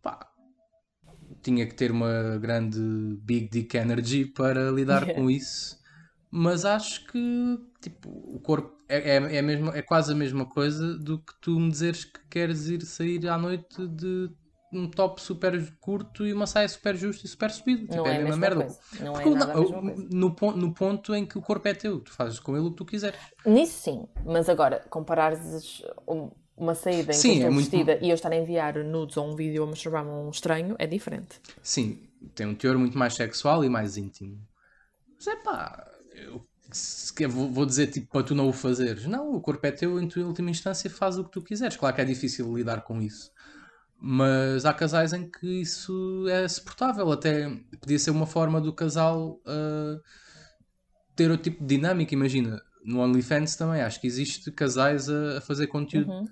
Pá, 0.00 0.26
tinha 1.42 1.66
que 1.66 1.74
ter 1.74 1.90
uma 1.90 2.38
grande 2.38 2.80
Big 3.20 3.50
Dick 3.50 3.76
Energy 3.76 4.24
para 4.24 4.70
lidar 4.70 5.02
yeah. 5.02 5.14
com 5.14 5.30
isso. 5.30 5.76
Mas 6.30 6.64
acho 6.64 7.06
que 7.08 7.58
tipo, 7.82 8.08
o 8.08 8.40
corpo 8.40 8.74
é, 8.88 9.16
é, 9.16 9.36
é, 9.36 9.42
mesmo, 9.42 9.70
é 9.70 9.82
quase 9.82 10.12
a 10.12 10.16
mesma 10.16 10.46
coisa 10.46 10.98
do 10.98 11.18
que 11.18 11.32
tu 11.42 11.60
me 11.60 11.70
dizeres 11.70 12.04
que 12.04 12.20
queres 12.30 12.68
ir 12.68 12.82
sair 12.82 13.28
à 13.28 13.36
noite 13.36 13.86
de 13.86 14.30
um 14.72 14.88
top 14.88 15.20
super 15.20 15.72
curto 15.80 16.26
e 16.26 16.32
uma 16.32 16.46
saia 16.46 16.68
super 16.68 16.96
justa 16.96 17.26
e 17.26 17.28
super 17.28 17.50
subido. 17.50 17.82
Tipo, 17.82 17.96
não 17.96 18.06
é, 18.06 18.14
é 18.14 18.16
a 18.16 18.24
mesma, 18.24 18.36
merda. 18.36 18.64
Coisa. 18.64 18.80
Não 19.00 19.12
Porque 19.12 19.28
é 19.28 19.34
nada 19.34 19.54
não. 19.54 19.82
No, 20.10 20.34
ponto, 20.34 20.58
no 20.58 20.74
ponto 20.74 21.14
em 21.14 21.26
que 21.26 21.38
o 21.38 21.42
corpo 21.42 21.66
é 21.68 21.74
teu, 21.74 22.00
tu 22.00 22.12
fazes 22.12 22.38
com 22.38 22.56
ele 22.56 22.66
o 22.66 22.70
que 22.70 22.76
tu 22.76 22.84
quiseres. 22.84 23.18
Nisso 23.44 23.82
sim, 23.82 24.08
mas 24.24 24.48
agora, 24.48 24.84
comparares 24.90 25.82
uma 26.56 26.74
saída 26.74 27.12
em 27.12 27.14
sim, 27.14 27.28
que 27.28 27.34
estou 27.36 27.52
é 27.52 27.56
vestida 27.56 27.92
muito... 27.92 28.04
e 28.04 28.10
eu 28.10 28.14
estar 28.14 28.32
a 28.32 28.36
enviar 28.36 28.76
nudes 28.84 29.16
ou 29.16 29.30
um 29.30 29.36
vídeo 29.36 29.62
a 29.62 29.66
mostrar-me 29.66 30.10
um 30.10 30.30
estranho, 30.30 30.76
é 30.78 30.86
diferente. 30.86 31.40
Sim, 31.62 32.02
tem 32.34 32.46
um 32.46 32.54
teor 32.54 32.76
muito 32.76 32.98
mais 32.98 33.14
sexual 33.14 33.64
e 33.64 33.68
mais 33.68 33.96
íntimo. 33.96 34.38
Mas 35.16 35.26
é 35.26 35.36
pá, 35.36 35.86
eu 36.14 36.44
vou, 37.28 37.50
vou 37.50 37.66
dizer 37.66 37.88
tipo 37.88 38.08
para 38.08 38.22
tu 38.22 38.34
não 38.34 38.48
o 38.48 38.52
fazeres. 38.52 39.06
Não, 39.06 39.34
o 39.34 39.40
corpo 39.40 39.66
é 39.66 39.70
teu, 39.70 40.00
em 40.00 40.06
tua 40.06 40.24
última 40.24 40.50
instância 40.50 40.90
faz 40.90 41.16
o 41.18 41.24
que 41.24 41.30
tu 41.30 41.42
quiseres. 41.42 41.76
Claro 41.76 41.94
que 41.94 42.02
é 42.02 42.04
difícil 42.04 42.54
lidar 42.56 42.82
com 42.82 43.00
isso. 43.00 43.30
Mas 44.00 44.64
há 44.64 44.72
casais 44.72 45.12
em 45.12 45.28
que 45.28 45.60
isso 45.60 46.26
é 46.28 46.46
suportável. 46.46 47.10
Até 47.10 47.50
podia 47.80 47.98
ser 47.98 48.10
uma 48.10 48.26
forma 48.26 48.60
do 48.60 48.72
casal 48.72 49.40
uh, 49.44 50.00
ter 51.16 51.30
outro 51.30 51.50
tipo 51.50 51.64
de 51.64 51.76
dinâmica. 51.76 52.14
Imagina, 52.14 52.62
no 52.84 53.00
OnlyFans 53.00 53.56
também 53.56 53.82
acho 53.82 54.00
que 54.00 54.06
existe 54.06 54.52
casais 54.52 55.10
a, 55.10 55.38
a 55.38 55.40
fazer 55.40 55.66
conteúdo. 55.66 56.12
Uhum. 56.12 56.26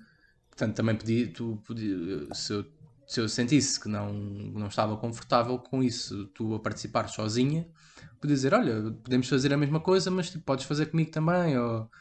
Portanto, 0.49 0.75
também 0.75 0.95
podia, 0.95 1.27
tu 1.31 1.61
podia, 1.67 2.33
se, 2.33 2.53
eu, 2.53 2.65
se 3.05 3.19
eu 3.19 3.27
sentisse 3.27 3.79
que 3.79 3.89
não, 3.89 4.13
não 4.13 4.67
estava 4.67 4.95
confortável 4.95 5.59
com 5.59 5.83
isso, 5.83 6.25
tu 6.27 6.55
a 6.55 6.59
participar 6.59 7.09
sozinha, 7.09 7.67
podia 8.21 8.35
dizer: 8.35 8.53
Olha, 8.53 8.91
podemos 9.03 9.27
fazer 9.27 9.53
a 9.53 9.57
mesma 9.57 9.81
coisa, 9.81 10.09
mas 10.09 10.31
tipo, 10.31 10.45
podes 10.45 10.65
fazer 10.65 10.85
comigo 10.85 11.11
também. 11.11 11.57
Ou, 11.57 11.91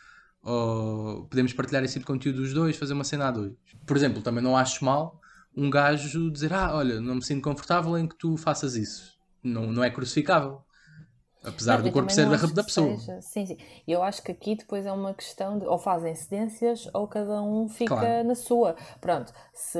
ou 0.42 1.26
podemos 1.26 1.52
partilhar 1.52 1.82
esse 1.82 1.94
tipo 1.94 2.06
de 2.06 2.12
conteúdo 2.12 2.40
dos 2.40 2.54
dois, 2.54 2.76
fazer 2.76 2.92
uma 2.92 3.02
cena 3.02 3.26
a 3.26 3.30
dois. 3.32 3.52
Por 3.84 3.96
exemplo, 3.96 4.22
também 4.22 4.42
não 4.42 4.56
acho 4.56 4.84
mal 4.84 5.20
um 5.56 5.70
gajo 5.70 6.30
dizer: 6.30 6.52
Ah, 6.52 6.74
olha, 6.74 7.00
não 7.00 7.16
me 7.16 7.24
sinto 7.24 7.42
confortável 7.42 7.96
em 7.96 8.06
que 8.06 8.16
tu 8.16 8.36
faças 8.36 8.76
isso. 8.76 9.16
Não, 9.42 9.72
não 9.72 9.82
é 9.82 9.90
crucificável. 9.90 10.60
Apesar 11.46 11.80
do 11.80 11.92
corpo 11.92 12.10
ser 12.10 12.28
da, 12.28 12.36
da 12.36 12.64
pessoa. 12.64 12.98
Seja. 12.98 13.20
Sim, 13.22 13.46
sim. 13.46 13.56
Eu 13.86 14.02
acho 14.02 14.20
que 14.20 14.32
aqui 14.32 14.56
depois 14.56 14.84
é 14.84 14.90
uma 14.90 15.14
questão 15.14 15.58
de 15.58 15.64
ou 15.64 15.78
fazem 15.78 16.12
cedências 16.14 16.88
ou 16.92 17.06
cada 17.06 17.40
um 17.40 17.68
fica 17.68 17.94
claro. 17.94 18.26
na 18.26 18.34
sua. 18.34 18.74
Pronto, 19.00 19.32
se 19.54 19.78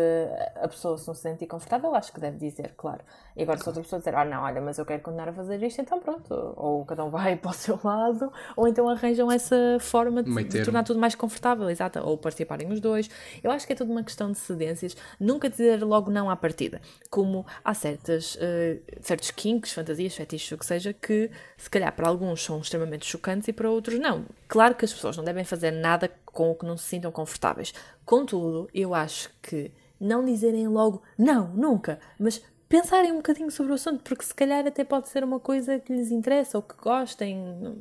a 0.62 0.68
pessoa 0.68 0.96
se 0.96 1.08
não 1.08 1.14
se 1.14 1.22
sentir 1.22 1.46
confortável, 1.46 1.92
acho 1.94 2.12
que 2.12 2.20
deve 2.20 2.38
dizer, 2.38 2.74
claro. 2.76 3.02
E 3.36 3.42
agora, 3.42 3.58
se 3.58 3.68
outra 3.68 3.82
pessoa 3.82 3.98
dizer, 3.98 4.14
ah, 4.14 4.24
não, 4.24 4.42
olha, 4.42 4.60
mas 4.62 4.78
eu 4.78 4.86
quero 4.86 5.02
continuar 5.02 5.28
a 5.28 5.32
fazer 5.32 5.62
isto, 5.62 5.80
então 5.80 6.00
pronto. 6.00 6.32
Ou 6.56 6.84
cada 6.86 7.04
um 7.04 7.10
vai 7.10 7.36
para 7.36 7.50
o 7.50 7.54
seu 7.54 7.78
lado, 7.84 8.32
ou 8.56 8.66
então 8.66 8.88
arranjam 8.88 9.30
essa 9.30 9.76
forma 9.78 10.22
de, 10.22 10.44
de 10.44 10.64
tornar 10.64 10.84
tudo 10.84 10.98
mais 10.98 11.14
confortável, 11.14 11.68
exato. 11.68 11.98
Ou 11.98 12.16
participarem 12.16 12.72
os 12.72 12.80
dois. 12.80 13.10
Eu 13.44 13.50
acho 13.50 13.66
que 13.66 13.74
é 13.74 13.76
tudo 13.76 13.92
uma 13.92 14.02
questão 14.02 14.32
de 14.32 14.38
cedências. 14.38 14.96
Nunca 15.20 15.50
dizer 15.50 15.82
logo 15.84 16.10
não 16.10 16.30
à 16.30 16.36
partida. 16.36 16.80
Como 17.10 17.44
há 17.62 17.74
certas, 17.74 18.36
uh, 18.36 18.80
certos 19.02 19.30
kinks, 19.30 19.72
fantasias, 19.72 20.14
fetiches, 20.14 20.50
o 20.52 20.58
que 20.58 20.64
seja, 20.64 20.94
que 20.94 21.30
se 21.58 21.68
calhar 21.68 21.92
para 21.94 22.08
alguns 22.08 22.42
são 22.42 22.58
extremamente 22.58 23.04
chocantes 23.04 23.48
e 23.48 23.52
para 23.52 23.70
outros 23.70 23.98
não. 23.98 24.24
Claro 24.48 24.74
que 24.74 24.84
as 24.84 24.92
pessoas 24.92 25.16
não 25.16 25.24
devem 25.24 25.44
fazer 25.44 25.70
nada 25.70 26.10
com 26.24 26.50
o 26.50 26.54
que 26.54 26.64
não 26.64 26.76
se 26.76 26.84
sintam 26.84 27.12
confortáveis. 27.12 27.74
Contudo, 28.04 28.68
eu 28.72 28.94
acho 28.94 29.30
que 29.42 29.70
não 30.00 30.24
dizerem 30.24 30.68
logo 30.68 31.02
não, 31.18 31.48
nunca, 31.48 31.98
mas 32.18 32.42
pensarem 32.68 33.12
um 33.12 33.16
bocadinho 33.16 33.50
sobre 33.50 33.72
o 33.72 33.74
assunto, 33.74 34.02
porque 34.02 34.24
se 34.24 34.34
calhar 34.34 34.66
até 34.66 34.84
pode 34.84 35.08
ser 35.08 35.22
uma 35.24 35.38
coisa 35.38 35.78
que 35.78 35.92
lhes 35.92 36.10
interessa 36.10 36.58
ou 36.58 36.62
que 36.62 36.74
gostem, 36.76 37.38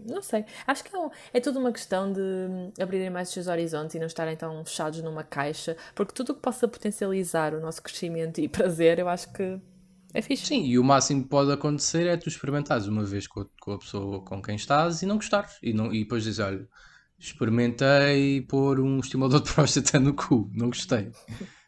não 0.08 0.22
sei. 0.22 0.46
Acho 0.66 0.84
que 0.84 0.96
é, 0.96 1.00
um, 1.00 1.10
é 1.34 1.40
tudo 1.40 1.60
uma 1.60 1.72
questão 1.72 2.12
de 2.12 2.82
abrirem 2.82 3.10
mais 3.10 3.30
os 3.30 3.34
seus 3.34 3.48
horizontes 3.48 3.96
e 3.96 4.00
não 4.00 4.08
estarem 4.08 4.36
tão 4.36 4.64
fechados 4.64 5.02
numa 5.02 5.24
caixa, 5.24 5.76
porque 5.94 6.14
tudo 6.14 6.32
o 6.32 6.36
que 6.36 6.42
possa 6.42 6.68
potencializar 6.68 7.54
o 7.54 7.60
nosso 7.60 7.82
crescimento 7.82 8.40
e 8.40 8.48
prazer, 8.50 9.00
eu 9.00 9.10
acho 9.10 9.32
que 9.34 9.60
é 10.14 10.22
fixe. 10.22 10.46
Sim, 10.46 10.66
e 10.66 10.80
o 10.80 10.84
máximo 10.84 11.24
que 11.24 11.30
pode 11.30 11.52
acontecer 11.52 12.08
é 12.08 12.16
tu 12.16 12.30
experimentares 12.30 12.88
uma 12.88 13.04
vez 13.04 13.28
com 13.28 13.42
a, 13.42 13.46
com 13.60 13.74
a 13.74 13.80
pessoa 13.80 14.22
com 14.22 14.42
quem 14.42 14.56
estás 14.56 15.02
e 15.02 15.06
não 15.06 15.16
gostares. 15.18 15.58
E, 15.62 15.74
não, 15.74 15.94
e 15.94 16.04
depois 16.04 16.24
dizes, 16.24 16.40
olha, 16.40 16.66
experimentei 17.20 18.42
pôr 18.42 18.80
um 18.80 19.00
estimulador 19.00 19.42
de 19.42 19.52
próstata 19.54 20.00
no 20.00 20.14
cu, 20.14 20.50
não 20.54 20.68
gostei. 20.68 21.12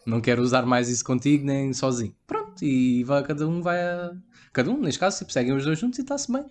Não 0.07 0.21
quero 0.21 0.41
usar 0.41 0.65
mais 0.65 0.87
isso 0.87 1.03
contigo 1.03 1.45
nem 1.45 1.73
sozinho. 1.73 2.15
Pronto 2.25 2.63
e 2.63 3.03
vai, 3.03 3.21
cada 3.23 3.45
um 3.45 3.61
vai 3.61 3.77
a. 3.81 4.11
Cada 4.53 4.71
um, 4.71 4.79
neste 4.79 4.99
caso, 4.99 5.19
tipo, 5.19 5.31
seguem 5.33 5.53
os 5.53 5.65
dois 5.65 5.77
juntos 5.77 5.99
e 5.99 6.01
está-se 6.01 6.31
bem. 6.31 6.45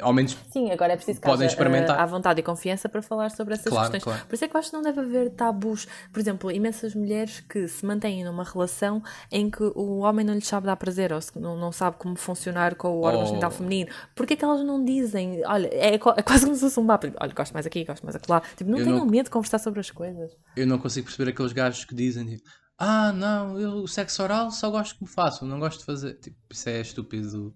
Ao 0.00 0.12
menos 0.12 0.36
Sim, 0.50 0.70
agora 0.70 0.92
é 0.92 0.96
preciso 0.96 1.20
que 1.20 1.26
podem 1.26 1.46
haja, 1.46 1.54
experimentar. 1.54 1.98
À 1.98 2.06
vontade 2.06 2.40
e 2.40 2.42
confiança 2.42 2.88
para 2.88 3.02
falar 3.02 3.30
sobre 3.30 3.54
essas 3.54 3.72
claro, 3.72 3.90
questões. 3.90 4.04
Claro. 4.04 4.26
Por 4.26 4.34
isso 4.34 4.44
é 4.44 4.48
que 4.48 4.56
eu 4.56 4.58
acho 4.58 4.70
que 4.70 4.76
não 4.76 4.82
deve 4.82 5.00
haver 5.00 5.30
tabus. 5.30 5.86
Por 6.12 6.20
exemplo, 6.20 6.50
imensas 6.50 6.94
mulheres 6.94 7.40
que 7.40 7.66
se 7.68 7.84
mantêm 7.84 8.24
numa 8.24 8.44
relação 8.44 9.02
em 9.30 9.50
que 9.50 9.62
o 9.62 9.98
homem 9.98 10.24
não 10.24 10.34
lhes 10.34 10.46
sabe 10.46 10.66
dar 10.66 10.76
prazer 10.76 11.12
ou 11.12 11.20
não, 11.36 11.56
não 11.56 11.72
sabe 11.72 11.96
como 11.98 12.16
funcionar 12.16 12.74
com 12.74 12.88
o 12.88 13.02
órgão 13.02 13.22
oh. 13.22 13.26
genital 13.26 13.50
feminino. 13.50 13.90
Porquê 14.14 14.34
é 14.34 14.36
que 14.36 14.44
elas 14.44 14.62
não 14.62 14.84
dizem? 14.84 15.42
Olha, 15.46 15.68
é, 15.72 15.94
é 15.94 15.98
quase 15.98 16.44
como 16.44 16.54
se 16.54 16.60
fosse 16.60 16.80
um 16.80 16.84
mapa. 16.84 17.12
Olha, 17.20 17.32
gosto 17.32 17.52
mais 17.52 17.66
aqui, 17.66 17.84
gosto 17.84 18.04
mais 18.04 18.16
lá. 18.28 18.42
Tipo, 18.56 18.70
não 18.70 18.78
eu 18.78 18.84
tenham 18.84 18.98
não... 18.98 19.06
medo 19.06 19.24
de 19.24 19.30
conversar 19.30 19.58
sobre 19.58 19.80
as 19.80 19.90
coisas. 19.90 20.36
Eu 20.56 20.66
não 20.66 20.78
consigo 20.78 21.06
perceber 21.06 21.30
aqueles 21.30 21.52
gajos 21.52 21.84
que 21.84 21.94
dizem 21.94 22.26
tipo, 22.26 22.42
ah, 22.78 23.12
não, 23.12 23.58
eu 23.58 23.70
o 23.76 23.88
sexo 23.88 24.22
oral 24.22 24.50
só 24.50 24.70
gosto 24.70 24.96
que 24.96 25.04
me 25.04 25.10
façam, 25.10 25.48
não 25.48 25.58
gosto 25.58 25.80
de 25.80 25.86
fazer. 25.86 26.14
Tipo, 26.14 26.36
isso 26.50 26.68
é 26.68 26.80
estúpido. 26.80 27.54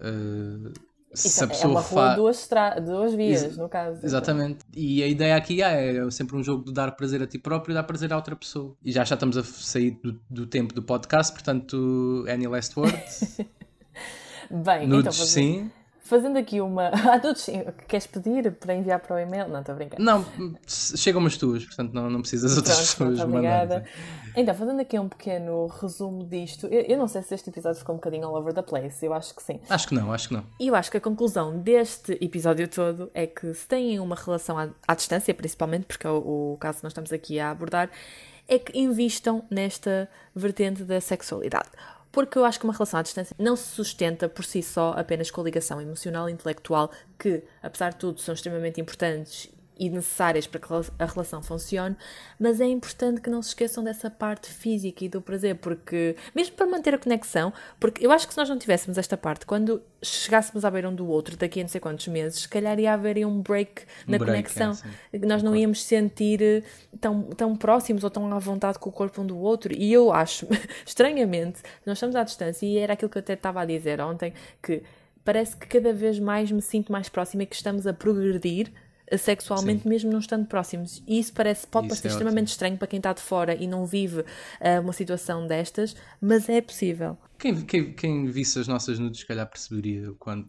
Uh, 0.00 0.72
se 1.12 1.42
a 1.42 1.46
pessoa 1.48 1.70
é 1.70 1.74
uma 1.74 1.80
rua 1.80 2.08
fa... 2.10 2.14
duas, 2.14 2.46
tra... 2.46 2.78
duas 2.78 3.14
vias, 3.14 3.42
Ex 3.42 3.56
no 3.56 3.68
caso. 3.68 4.04
Exatamente. 4.04 4.60
Então. 4.70 4.82
E 4.82 5.02
a 5.02 5.06
ideia 5.06 5.36
aqui 5.36 5.62
é, 5.62 5.96
é 5.96 6.10
sempre 6.10 6.36
um 6.36 6.42
jogo 6.42 6.64
de 6.64 6.72
dar 6.72 6.92
prazer 6.92 7.22
a 7.22 7.26
ti 7.26 7.38
próprio 7.38 7.72
e 7.72 7.74
dar 7.74 7.82
prazer 7.82 8.12
a 8.12 8.16
outra 8.16 8.36
pessoa. 8.36 8.76
E 8.84 8.92
já 8.92 9.04
já 9.04 9.14
estamos 9.14 9.36
a 9.36 9.42
sair 9.42 9.92
do, 10.02 10.20
do 10.28 10.46
tempo 10.46 10.74
do 10.74 10.82
podcast, 10.82 11.32
portanto, 11.32 12.24
any 12.28 12.46
last 12.46 12.78
words? 12.78 13.38
Bem, 14.50 14.86
Nudes, 14.86 15.14
então 15.14 15.26
sim. 15.26 15.70
Fazendo 16.10 16.36
aqui 16.36 16.60
uma. 16.60 16.90
Ah, 17.10 17.18
todos, 17.18 17.48
queres 17.88 18.06
pedir 18.06 18.52
para 18.52 18.74
enviar 18.74 19.00
para 19.00 19.16
o 19.16 19.18
e-mail? 19.18 19.48
Não, 19.48 19.60
estou 19.60 19.72
a 19.72 19.76
brincar. 19.76 19.98
Não, 19.98 20.24
chegam 20.66 21.24
as 21.26 21.36
tuas, 21.36 21.64
portanto 21.64 21.92
não, 21.92 22.08
não 22.08 22.20
precisas 22.20 22.56
outras 22.56 22.94
Pronto, 22.94 23.12
pessoas 23.12 23.28
obrigada. 23.28 23.84
Então, 24.36 24.54
fazendo 24.54 24.80
aqui 24.80 24.98
um 24.98 25.08
pequeno 25.08 25.66
resumo 25.66 26.24
disto, 26.24 26.66
eu, 26.66 26.82
eu, 26.82 26.98
não 26.98 27.08
sei 27.08 27.22
se 27.22 27.34
este 27.34 27.50
episódio 27.50 27.80
ficou 27.80 27.94
um 27.94 27.98
bocadinho 27.98 28.28
all 28.28 28.36
over 28.36 28.52
the 28.52 28.62
place, 28.62 29.04
eu 29.04 29.12
acho 29.12 29.34
que 29.34 29.42
sim. 29.42 29.60
Acho 29.68 29.88
que 29.88 29.94
não, 29.94 30.12
acho 30.12 30.28
que 30.28 30.34
não. 30.34 30.44
E 30.60 30.68
eu 30.68 30.74
acho 30.74 30.90
que 30.90 30.96
a 30.98 31.00
conclusão 31.00 31.58
deste 31.58 32.12
episódio 32.20 32.68
todo 32.68 33.10
é 33.12 33.26
que 33.26 33.52
se 33.54 33.66
têm 33.66 33.98
uma 33.98 34.14
relação 34.14 34.56
à, 34.56 34.68
à 34.86 34.94
distância, 34.94 35.34
principalmente, 35.34 35.86
porque 35.86 36.06
é 36.06 36.10
o, 36.10 36.52
o 36.52 36.56
caso 36.60 36.78
que 36.78 36.84
nós 36.84 36.92
estamos 36.92 37.12
aqui 37.12 37.40
a 37.40 37.50
abordar, 37.50 37.90
é 38.46 38.58
que 38.58 38.78
invistam 38.78 39.44
nesta 39.50 40.08
vertente 40.34 40.84
da 40.84 41.00
sexualidade. 41.00 41.70
Porque 42.12 42.36
eu 42.36 42.44
acho 42.44 42.58
que 42.58 42.64
uma 42.64 42.72
relação 42.72 42.98
à 42.98 43.02
distância 43.02 43.36
não 43.38 43.54
se 43.54 43.68
sustenta 43.68 44.28
por 44.28 44.44
si 44.44 44.62
só 44.62 44.94
apenas 44.96 45.30
com 45.30 45.40
a 45.40 45.44
ligação 45.44 45.80
emocional 45.80 46.28
e 46.28 46.32
intelectual, 46.32 46.90
que, 47.18 47.42
apesar 47.62 47.90
de 47.90 47.96
tudo, 47.96 48.20
são 48.20 48.34
extremamente 48.34 48.80
importantes 48.80 49.48
e 49.80 49.88
necessárias 49.88 50.46
para 50.46 50.60
que 50.60 50.68
a 50.98 51.06
relação 51.06 51.42
funcione, 51.42 51.96
mas 52.38 52.60
é 52.60 52.66
importante 52.66 53.18
que 53.22 53.30
não 53.30 53.40
se 53.40 53.48
esqueçam 53.48 53.82
dessa 53.82 54.10
parte 54.10 54.50
física 54.50 55.06
e 55.06 55.08
do 55.08 55.22
prazer, 55.22 55.56
porque, 55.56 56.14
mesmo 56.34 56.54
para 56.54 56.66
manter 56.66 56.94
a 56.94 56.98
conexão, 56.98 57.50
porque 57.80 58.04
eu 58.04 58.12
acho 58.12 58.28
que 58.28 58.34
se 58.34 58.38
nós 58.38 58.46
não 58.46 58.58
tivéssemos 58.58 58.98
esta 58.98 59.16
parte, 59.16 59.46
quando 59.46 59.82
chegássemos 60.02 60.66
à 60.66 60.70
beira 60.70 60.86
um 60.86 60.94
do 60.94 61.08
outro 61.08 61.34
daqui 61.34 61.60
a 61.60 61.62
não 61.62 61.68
sei 61.70 61.80
quantos 61.80 62.06
meses, 62.08 62.40
se 62.40 62.48
calhar 62.48 62.78
ia 62.78 62.92
haver 62.92 63.24
um 63.24 63.40
break 63.40 63.86
na 64.06 64.18
break, 64.18 64.52
conexão, 64.52 64.76
é, 65.10 65.18
nós 65.20 65.42
não 65.42 65.56
íamos 65.56 65.82
sentir 65.82 66.42
eh, 66.42 66.62
tão, 67.00 67.22
tão 67.22 67.56
próximos 67.56 68.04
ou 68.04 68.10
tão 68.10 68.30
à 68.34 68.38
vontade 68.38 68.78
com 68.78 68.90
o 68.90 68.92
corpo 68.92 69.22
um 69.22 69.26
do 69.26 69.38
outro, 69.38 69.72
e 69.74 69.90
eu 69.90 70.12
acho, 70.12 70.46
estranhamente, 70.84 71.62
nós 71.86 71.96
estamos 71.96 72.16
à 72.16 72.22
distância, 72.22 72.66
e 72.66 72.76
era 72.76 72.92
aquilo 72.92 73.10
que 73.10 73.16
eu 73.16 73.20
até 73.20 73.32
estava 73.32 73.62
a 73.62 73.64
dizer 73.64 73.98
ontem, 74.02 74.34
que 74.62 74.82
parece 75.24 75.56
que 75.56 75.66
cada 75.66 75.94
vez 75.94 76.18
mais 76.18 76.52
me 76.52 76.60
sinto 76.60 76.92
mais 76.92 77.08
próxima 77.08 77.44
e 77.44 77.46
que 77.46 77.56
estamos 77.56 77.86
a 77.86 77.94
progredir 77.94 78.70
sexualmente, 79.18 79.82
Sim. 79.82 79.88
mesmo 79.88 80.10
não 80.10 80.18
estando 80.18 80.46
próximos. 80.46 81.02
E 81.06 81.18
isso 81.18 81.32
parece, 81.32 81.66
pode 81.66 81.86
isso 81.86 81.96
parecer 81.96 82.08
é 82.08 82.10
extremamente 82.10 82.44
ótimo. 82.44 82.52
estranho 82.52 82.76
para 82.78 82.86
quem 82.86 82.98
está 82.98 83.12
de 83.12 83.20
fora 83.20 83.54
e 83.54 83.66
não 83.66 83.86
vive 83.86 84.20
uh, 84.20 84.80
uma 84.82 84.92
situação 84.92 85.46
destas, 85.46 85.96
mas 86.20 86.48
é 86.48 86.60
possível. 86.60 87.18
Quem, 87.38 87.60
quem, 87.62 87.92
quem 87.92 88.26
visse 88.26 88.58
as 88.58 88.68
nossas 88.68 88.98
nudes, 88.98 89.20
se 89.20 89.26
calhar 89.26 89.46
perceberia 89.48 90.10
o 90.10 90.14
quanto. 90.14 90.46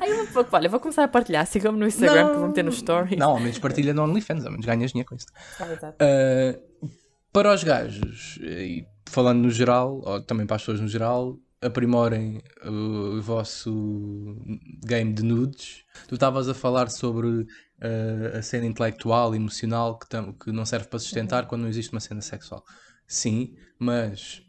Aí 0.00 0.10
eu 0.10 0.26
vou, 0.26 0.46
olha, 0.50 0.68
vou 0.68 0.80
começar 0.80 1.04
a 1.04 1.08
partilhar. 1.08 1.46
Sigam-me 1.46 1.78
no 1.78 1.86
Instagram 1.86 2.24
não, 2.24 2.32
que 2.32 2.38
vou 2.38 2.48
meter 2.48 2.64
nos 2.64 2.78
stories. 2.78 3.18
Não, 3.18 3.30
ao 3.30 3.40
menos 3.40 3.58
partilha 3.58 3.92
no 3.92 4.02
OnlyFans, 4.02 4.44
ao 4.44 4.50
menos 4.50 4.66
ganhas 4.66 4.90
dinheiro 4.90 5.08
com 5.08 5.16
isso. 5.16 5.26
Ah, 5.60 5.92
uh, 5.92 6.90
para 7.32 7.54
os 7.54 7.62
gajos, 7.62 8.38
e 8.42 8.84
falando 9.06 9.40
no 9.40 9.50
geral, 9.50 10.00
ou 10.04 10.20
também 10.20 10.46
para 10.46 10.56
as 10.56 10.62
pessoas 10.62 10.80
no 10.80 10.88
geral, 10.88 11.36
aprimorem 11.60 12.42
o, 12.64 13.18
o 13.18 13.22
vosso 13.22 14.36
game 14.84 15.12
de 15.12 15.22
nudes. 15.22 15.84
Tu 16.08 16.14
estavas 16.14 16.48
a 16.48 16.54
falar 16.54 16.90
sobre 16.90 17.26
uh, 17.28 18.38
a 18.38 18.42
cena 18.42 18.66
intelectual, 18.66 19.34
emocional, 19.34 19.98
que, 19.98 20.08
tam, 20.08 20.32
que 20.32 20.50
não 20.50 20.64
serve 20.64 20.88
para 20.88 20.98
sustentar 20.98 21.46
quando 21.46 21.62
não 21.62 21.68
existe 21.68 21.92
uma 21.92 22.00
cena 22.00 22.20
sexual. 22.20 22.64
Sim, 23.06 23.54
mas 23.78 24.42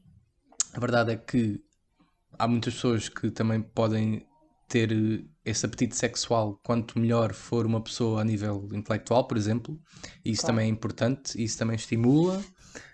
a 0.74 0.80
verdade 0.80 1.12
é 1.12 1.18
que 1.18 1.62
há 2.38 2.48
muitas 2.48 2.76
pessoas 2.76 3.10
que 3.10 3.30
também 3.30 3.62
podem 3.62 4.26
ter 4.68 4.90
esse 5.44 5.66
apetite 5.66 5.98
sexual 5.98 6.58
quanto 6.64 6.98
melhor 6.98 7.34
for 7.34 7.66
uma 7.66 7.82
pessoa 7.82 8.22
a 8.22 8.24
nível 8.24 8.70
intelectual, 8.72 9.28
por 9.28 9.36
exemplo. 9.36 9.78
Isso 10.24 10.42
claro. 10.42 10.54
também 10.54 10.68
é 10.68 10.72
importante, 10.72 11.44
isso 11.44 11.58
também 11.58 11.76
estimula 11.76 12.42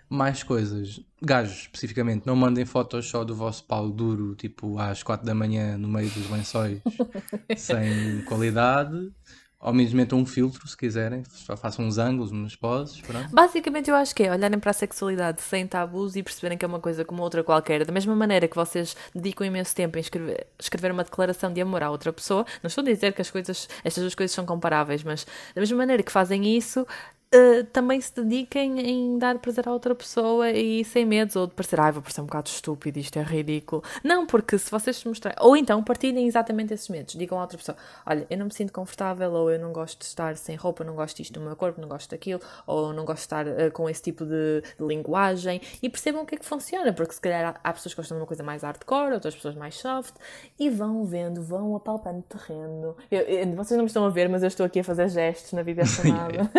mais 0.08 0.42
coisas. 0.42 1.00
Gajos, 1.20 1.62
especificamente, 1.62 2.26
não 2.26 2.36
mandem 2.36 2.64
fotos 2.64 3.08
só 3.08 3.24
do 3.24 3.34
vosso 3.34 3.64
pau 3.64 3.90
duro, 3.90 4.34
tipo 4.34 4.78
às 4.78 5.02
4 5.02 5.26
da 5.26 5.34
manhã 5.34 5.76
no 5.76 5.88
meio 5.88 6.08
dos 6.10 6.30
lençóis, 6.30 6.80
sem 7.56 8.22
qualidade. 8.24 9.12
Ou 9.60 9.72
mesmo 9.72 9.96
metam 9.96 10.20
um 10.20 10.26
filtro, 10.26 10.68
se 10.68 10.76
quiserem, 10.76 11.24
só 11.26 11.56
façam 11.56 11.84
uns 11.84 11.98
ângulos, 11.98 12.30
umas 12.30 12.54
poses. 12.54 13.00
Pronto. 13.00 13.28
Basicamente, 13.32 13.90
eu 13.90 13.96
acho 13.96 14.14
que 14.14 14.22
é 14.22 14.30
olharem 14.30 14.58
para 14.58 14.70
a 14.70 14.72
sexualidade 14.72 15.42
sem 15.42 15.66
tabus 15.66 16.14
e 16.14 16.22
perceberem 16.22 16.56
que 16.56 16.64
é 16.64 16.68
uma 16.68 16.78
coisa 16.78 17.04
como 17.04 17.22
outra 17.22 17.42
qualquer. 17.42 17.84
Da 17.84 17.92
mesma 17.92 18.14
maneira 18.14 18.46
que 18.46 18.54
vocês 18.54 18.96
dedicam 19.12 19.44
imenso 19.44 19.74
tempo 19.74 19.98
em 19.98 20.00
escrever, 20.00 20.46
escrever 20.60 20.92
uma 20.92 21.02
declaração 21.02 21.52
de 21.52 21.60
amor 21.60 21.82
à 21.82 21.90
outra 21.90 22.12
pessoa, 22.12 22.46
não 22.62 22.68
estou 22.68 22.82
a 22.82 22.84
dizer 22.84 23.12
que 23.12 23.20
as 23.20 23.32
coisas, 23.32 23.68
estas 23.82 24.00
duas 24.00 24.14
coisas 24.14 24.32
são 24.32 24.46
comparáveis, 24.46 25.02
mas 25.02 25.26
da 25.52 25.60
mesma 25.60 25.76
maneira 25.76 26.04
que 26.04 26.12
fazem 26.12 26.56
isso, 26.56 26.86
Uh, 27.34 27.62
também 27.74 28.00
se 28.00 28.14
dediquem 28.14 28.80
em 28.80 29.18
dar 29.18 29.38
prazer 29.38 29.68
à 29.68 29.72
outra 29.72 29.94
pessoa 29.94 30.50
e 30.50 30.82
sem 30.82 31.04
medos, 31.04 31.36
ou 31.36 31.46
de 31.46 31.52
parecer, 31.52 31.78
ai, 31.78 31.92
vou 31.92 32.00
parecer 32.00 32.22
um 32.22 32.24
bocado 32.24 32.48
estúpido, 32.48 32.98
isto 32.98 33.18
é 33.18 33.22
ridículo. 33.22 33.82
Não, 34.02 34.26
porque 34.26 34.56
se 34.56 34.70
vocês 34.70 34.96
se 34.96 35.06
mostrarem, 35.06 35.38
ou 35.42 35.54
então 35.54 35.84
partilhem 35.84 36.26
exatamente 36.26 36.72
esses 36.72 36.88
medos, 36.88 37.14
digam 37.14 37.38
à 37.38 37.42
outra 37.42 37.58
pessoa, 37.58 37.76
olha, 38.06 38.26
eu 38.30 38.38
não 38.38 38.46
me 38.46 38.54
sinto 38.54 38.72
confortável, 38.72 39.30
ou 39.30 39.50
eu 39.50 39.58
não 39.58 39.74
gosto 39.74 39.98
de 39.98 40.06
estar 40.06 40.38
sem 40.38 40.56
roupa, 40.56 40.82
não 40.84 40.94
gosto 40.94 41.18
disto 41.18 41.34
do 41.34 41.40
meu 41.40 41.54
corpo, 41.54 41.78
não 41.78 41.88
gosto 41.88 42.10
daquilo, 42.10 42.40
ou 42.66 42.94
não 42.94 43.04
gosto 43.04 43.18
de 43.18 43.24
estar 43.24 43.46
uh, 43.46 43.70
com 43.72 43.90
esse 43.90 44.02
tipo 44.02 44.24
de, 44.24 44.62
de, 44.62 44.86
linguagem, 44.86 45.60
e 45.82 45.90
percebam 45.90 46.22
o 46.22 46.26
que 46.26 46.36
é 46.36 46.38
que 46.38 46.46
funciona, 46.46 46.94
porque 46.94 47.12
se 47.12 47.20
calhar 47.20 47.58
há, 47.62 47.68
há 47.68 47.72
pessoas 47.74 47.92
que 47.92 48.00
gostam 48.00 48.16
de 48.16 48.22
uma 48.22 48.26
coisa 48.26 48.42
mais 48.42 48.62
hardcore, 48.62 49.12
outras 49.12 49.34
pessoas 49.34 49.54
mais 49.54 49.74
soft, 49.74 50.14
e 50.58 50.70
vão 50.70 51.04
vendo, 51.04 51.42
vão 51.42 51.76
apalpando 51.76 52.22
terreno. 52.22 52.96
Eu, 53.10 53.20
eu, 53.20 53.54
vocês 53.54 53.76
não 53.76 53.84
me 53.84 53.88
estão 53.88 54.06
a 54.06 54.08
ver, 54.08 54.30
mas 54.30 54.42
eu 54.42 54.48
estou 54.48 54.64
aqui 54.64 54.80
a 54.80 54.84
fazer 54.84 55.10
gestos 55.10 55.52
na 55.52 55.62
vida 55.62 55.84
chamada. 55.86 56.50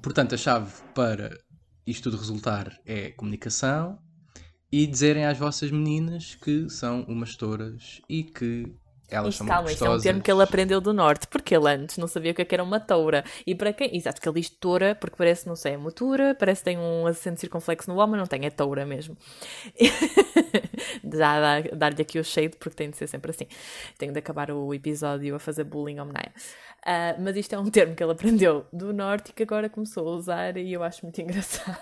Portanto, 0.00 0.34
a 0.34 0.38
chave 0.38 0.72
para 0.94 1.36
isto 1.86 2.04
tudo 2.04 2.16
resultar 2.16 2.80
é 2.86 3.10
comunicação 3.10 3.98
e 4.70 4.86
dizerem 4.86 5.26
às 5.26 5.36
vossas 5.36 5.70
meninas 5.70 6.34
que 6.34 6.68
são 6.70 7.02
umas 7.02 7.36
touras 7.36 8.00
e 8.08 8.24
que 8.24 8.74
elas 9.16 9.34
isto, 9.34 9.46
calma, 9.46 9.70
isto 9.70 9.84
é 9.84 9.90
um 9.90 10.00
termo 10.00 10.20
que 10.20 10.30
ele 10.30 10.42
aprendeu 10.42 10.80
do 10.80 10.92
norte, 10.92 11.26
porque 11.26 11.54
ele 11.54 11.68
antes 11.68 11.98
não 11.98 12.06
sabia 12.06 12.32
o 12.32 12.34
que, 12.34 12.42
é 12.42 12.46
era 12.50 12.62
uma 12.62 12.80
toura. 12.80 13.24
E 13.46 13.54
para 13.54 13.72
quem? 13.72 13.96
Exato, 13.96 14.20
que 14.20 14.28
ele 14.28 14.40
diz 14.40 14.50
toura, 14.50 14.94
porque 14.94 15.16
parece, 15.16 15.46
não 15.46 15.56
sei, 15.56 15.74
é 15.74 15.76
motura, 15.76 16.34
parece 16.38 16.60
que 16.60 16.66
tem 16.66 16.78
um 16.78 17.06
acento 17.06 17.40
circunflexo 17.40 17.90
no 17.90 17.98
homem, 17.98 18.18
não 18.18 18.26
tem, 18.26 18.44
é 18.44 18.50
toura 18.50 18.84
mesmo. 18.84 19.16
Já 21.12 21.60
dar-lhe 21.74 22.02
aqui 22.02 22.18
o 22.18 22.24
shade, 22.24 22.56
porque 22.58 22.76
tem 22.76 22.90
de 22.90 22.96
ser 22.96 23.06
sempre 23.06 23.30
assim. 23.30 23.46
Tenho 23.98 24.12
de 24.12 24.18
acabar 24.18 24.50
o 24.50 24.72
episódio 24.74 25.34
a 25.34 25.38
fazer 25.38 25.64
bullying 25.64 25.98
ao 25.98 26.06
Menaya. 26.06 26.32
Uh, 26.82 27.22
mas 27.22 27.36
isto 27.36 27.54
é 27.54 27.58
um 27.58 27.70
termo 27.70 27.94
que 27.94 28.02
ele 28.02 28.12
aprendeu 28.12 28.66
do 28.72 28.92
norte 28.92 29.30
e 29.30 29.32
que 29.32 29.44
agora 29.44 29.68
começou 29.68 30.08
a 30.08 30.16
usar 30.16 30.56
e 30.56 30.72
eu 30.72 30.82
acho 30.82 31.04
muito 31.04 31.20
engraçado. 31.22 31.78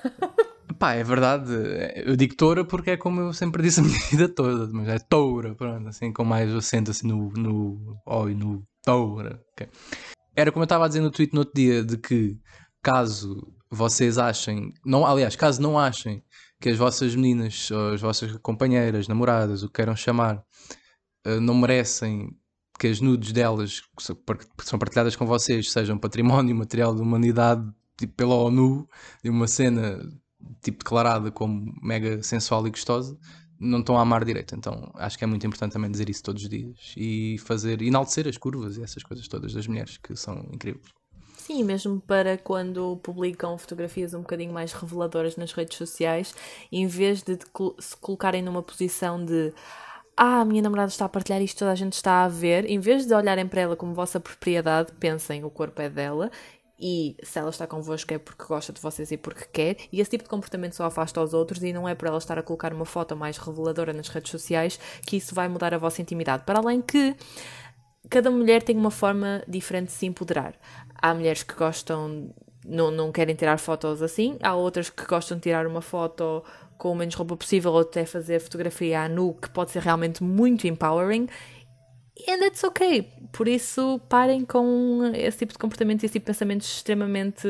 Pá, 0.81 0.95
é 0.95 1.05
verdade. 1.05 1.53
Eu 1.95 2.17
digo 2.17 2.35
toura 2.35 2.65
porque 2.65 2.93
é 2.93 2.97
como 2.97 3.21
eu 3.21 3.35
sempre 3.35 3.63
disse 3.63 3.81
a 3.81 3.83
minha 3.83 3.99
vida 4.11 4.27
toda, 4.31 4.67
mas 4.73 4.89
é 4.89 4.99
toura, 4.99 5.55
pronto, 5.55 5.87
assim, 5.87 6.11
com 6.11 6.25
mais 6.25 6.51
acento 6.55 6.91
assim 6.91 7.07
no, 7.07 7.31
no 7.33 8.01
oi, 8.07 8.35
no 8.35 8.67
toura. 8.83 9.45
Okay. 9.53 9.69
Era 10.35 10.51
como 10.51 10.63
eu 10.63 10.65
estava 10.65 10.87
a 10.87 10.89
dizer 10.89 11.03
no 11.03 11.11
tweet 11.11 11.35
no 11.35 11.41
outro 11.41 11.55
dia, 11.55 11.85
de 11.85 11.99
que 11.99 12.39
caso 12.83 13.47
vocês 13.71 14.17
achem, 14.17 14.73
não, 14.83 15.05
aliás, 15.05 15.37
caso 15.37 15.61
não 15.61 15.79
achem 15.79 16.25
que 16.59 16.71
as 16.71 16.79
vossas 16.79 17.15
meninas, 17.15 17.71
ou 17.71 17.93
as 17.93 18.01
vossas 18.01 18.35
companheiras, 18.39 19.07
namoradas, 19.07 19.63
o 19.63 19.67
que 19.67 19.75
queiram 19.75 19.95
chamar, 19.95 20.43
eh, 21.27 21.41
não 21.41 21.55
merecem 21.55 22.31
que 22.79 22.87
as 22.87 23.03
nudes 23.03 23.33
delas, 23.33 23.83
que 23.99 24.65
são 24.65 24.79
partilhadas 24.79 25.15
com 25.15 25.27
vocês, 25.27 25.71
sejam 25.71 25.99
património 25.99 26.57
material 26.57 26.95
da 26.95 27.03
humanidade 27.03 27.71
tipo, 27.99 28.15
pela 28.15 28.35
ONU, 28.35 28.89
de 29.23 29.29
uma 29.29 29.47
cena 29.47 30.01
tipo 30.63 30.79
declarada 30.79 31.31
como 31.31 31.75
mega 31.83 32.23
sensual 32.23 32.67
e 32.67 32.71
gostosa, 32.71 33.17
não 33.59 33.81
estão 33.81 33.99
a 33.99 34.03
amar 34.03 34.25
direito. 34.25 34.55
Então 34.55 34.91
acho 34.95 35.19
que 35.19 35.25
é 35.25 35.27
muito 35.27 35.47
importante 35.47 35.73
também 35.73 35.91
dizer 35.91 36.09
isso 36.09 36.23
todos 36.23 36.43
os 36.43 36.49
dias 36.49 36.95
e 36.97 37.37
fazer, 37.45 37.83
enaltecer 37.83 38.27
as 38.27 38.37
curvas 38.37 38.77
e 38.77 38.83
essas 38.83 39.03
coisas 39.03 39.29
todas 39.29 39.53
das 39.53 39.67
mulheres 39.67 39.99
que 39.99 40.17
são 40.17 40.47
incríveis. 40.53 40.87
Sim, 41.37 41.65
mesmo 41.65 42.01
para 42.01 42.39
quando 42.39 42.99
publicam 43.03 43.59
fotografias 43.59 44.15
um 44.15 44.21
bocadinho 44.21 44.53
mais 44.53 44.73
reveladoras 44.73 45.37
nas 45.37 45.53
redes 45.53 45.77
sociais, 45.77 46.35
em 46.71 46.87
vez 46.87 47.23
de 47.23 47.39
se 47.79 47.97
colocarem 47.97 48.43
numa 48.43 48.63
posição 48.63 49.25
de 49.25 49.53
ah, 50.17 50.43
a 50.43 50.45
minha 50.45 50.61
namorada 50.63 50.91
está 50.91 51.07
a 51.07 51.09
partilhar 51.09 51.41
isto, 51.41 51.59
toda 51.59 51.73
a 51.73 51.75
gente 51.75 51.95
está 51.95 52.25
a 52.25 52.29
ver, 52.29 52.67
em 52.67 52.79
vez 52.79 53.07
de 53.07 53.15
olharem 53.15 53.49
para 53.49 53.63
ela 53.63 53.75
como 53.75 53.95
vossa 53.95 54.21
propriedade, 54.21 54.93
pensem 55.01 55.43
o 55.45 55.51
corpo 55.51 55.81
é 55.81 55.89
dela 55.89 56.31
e 56.81 57.17
se 57.23 57.39
ela 57.39 57.51
está 57.51 57.67
convosco 57.67 58.15
é 58.15 58.19
porque 58.19 58.45
gosta 58.45 58.73
de 58.73 58.81
vocês 58.81 59.11
e 59.13 59.17
porque 59.17 59.45
quer, 59.53 59.77
e 59.93 60.01
esse 60.01 60.11
tipo 60.11 60.25
de 60.25 60.31
comportamento 60.31 60.75
só 60.75 60.85
afasta 60.85 61.21
os 61.21 61.35
outros 61.35 61.63
e 61.63 61.73
não 61.73 61.89
é 61.89 61.95
por 61.95 62.09
ela 62.09 62.19
estar 62.19 62.39
a 62.39 62.43
colocar 62.43 62.73
uma 62.73 62.87
foto 62.87 63.15
mais 63.15 63.37
reveladora 63.37 63.93
nas 63.93 64.09
redes 64.09 64.31
sociais 64.31 64.81
que 65.07 65.17
isso 65.17 65.35
vai 65.35 65.49
mudar 65.49 65.75
a 65.75 65.79
vossa 65.79 66.01
intimidade. 66.01 66.45
Para 66.45 66.59
além 66.59 66.81
que 66.81 67.15
cada 68.09 68.31
mulher 68.31 68.63
tem 68.63 68.77
uma 68.77 68.91
forma 68.91 69.43
diferente 69.47 69.89
de 69.89 69.93
se 69.93 70.07
empoderar. 70.07 70.55
Há 70.95 71.15
mulheres 71.15 71.43
que 71.43 71.55
gostam, 71.55 72.31
não, 72.65 72.91
não 72.91 73.13
querem 73.13 73.35
tirar 73.35 73.59
fotos 73.59 74.03
assim, 74.03 74.39
há 74.43 74.55
outras 74.55 74.89
que 74.89 75.05
gostam 75.05 75.37
de 75.37 75.43
tirar 75.43 75.67
uma 75.67 75.83
foto 75.83 76.43
com 76.79 76.93
o 76.93 76.95
menos 76.95 77.15
roupa 77.15 77.37
possível 77.37 77.73
ou 77.73 77.81
até 77.81 78.07
fazer 78.07 78.41
fotografia 78.41 79.03
à 79.03 79.09
nu, 79.09 79.35
que 79.35 79.51
pode 79.51 79.71
ser 79.71 79.83
realmente 79.83 80.23
muito 80.25 80.67
empowering. 80.67 81.29
And 82.29 82.45
it's 82.47 82.65
okay. 82.65 83.11
Por 83.33 83.47
isso, 83.49 84.01
parem 84.09 84.45
com 84.45 85.13
esse 85.15 85.39
tipo 85.39 85.53
de 85.53 85.59
comportamento 85.59 86.03
e 86.03 86.07
esse 86.07 86.15
tipo 86.15 86.25
de 86.25 86.33
pensamentos 86.33 86.67
extremamente 86.67 87.49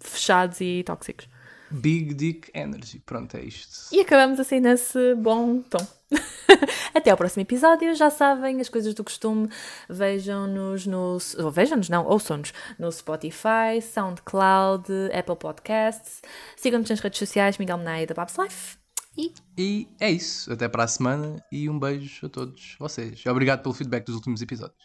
fechados 0.00 0.60
e 0.60 0.82
tóxicos. 0.84 1.28
Big 1.70 2.14
Dick 2.14 2.50
Energy. 2.54 2.98
Pronto, 3.00 3.36
é 3.36 3.42
isto. 3.42 3.94
E 3.94 4.00
acabamos 4.00 4.40
assim 4.40 4.60
nesse 4.60 5.14
bom 5.16 5.60
tom. 5.60 5.86
Até 6.94 7.10
ao 7.10 7.16
próximo 7.16 7.42
episódio. 7.42 7.94
Já 7.94 8.08
sabem, 8.10 8.60
as 8.60 8.68
coisas 8.68 8.94
do 8.94 9.04
costume. 9.04 9.50
Vejam-nos 9.88 10.86
no. 10.86 11.18
Ou 11.38 11.50
vejam-nos, 11.50 11.88
não, 11.88 12.06
ouçam-nos 12.06 12.54
no 12.78 12.90
Spotify, 12.90 13.82
SoundCloud, 13.82 14.90
Apple 15.12 15.36
Podcasts. 15.36 16.22
Sigam-nos 16.56 16.88
nas 16.88 17.00
redes 17.00 17.18
sociais, 17.18 17.58
Miguel 17.58 17.78
Menai 17.78 18.06
da 18.06 18.14
Babs 18.14 18.36
Life. 18.38 18.77
E... 19.18 19.34
e 19.58 19.88
é 19.98 20.10
isso. 20.10 20.52
Até 20.52 20.68
para 20.68 20.84
a 20.84 20.88
semana 20.88 21.44
e 21.50 21.68
um 21.68 21.78
beijo 21.78 22.26
a 22.26 22.28
todos 22.28 22.76
vocês. 22.78 23.26
Obrigado 23.26 23.62
pelo 23.62 23.74
feedback 23.74 24.06
dos 24.06 24.14
últimos 24.14 24.40
episódios. 24.40 24.78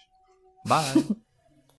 Bye! 0.66 1.22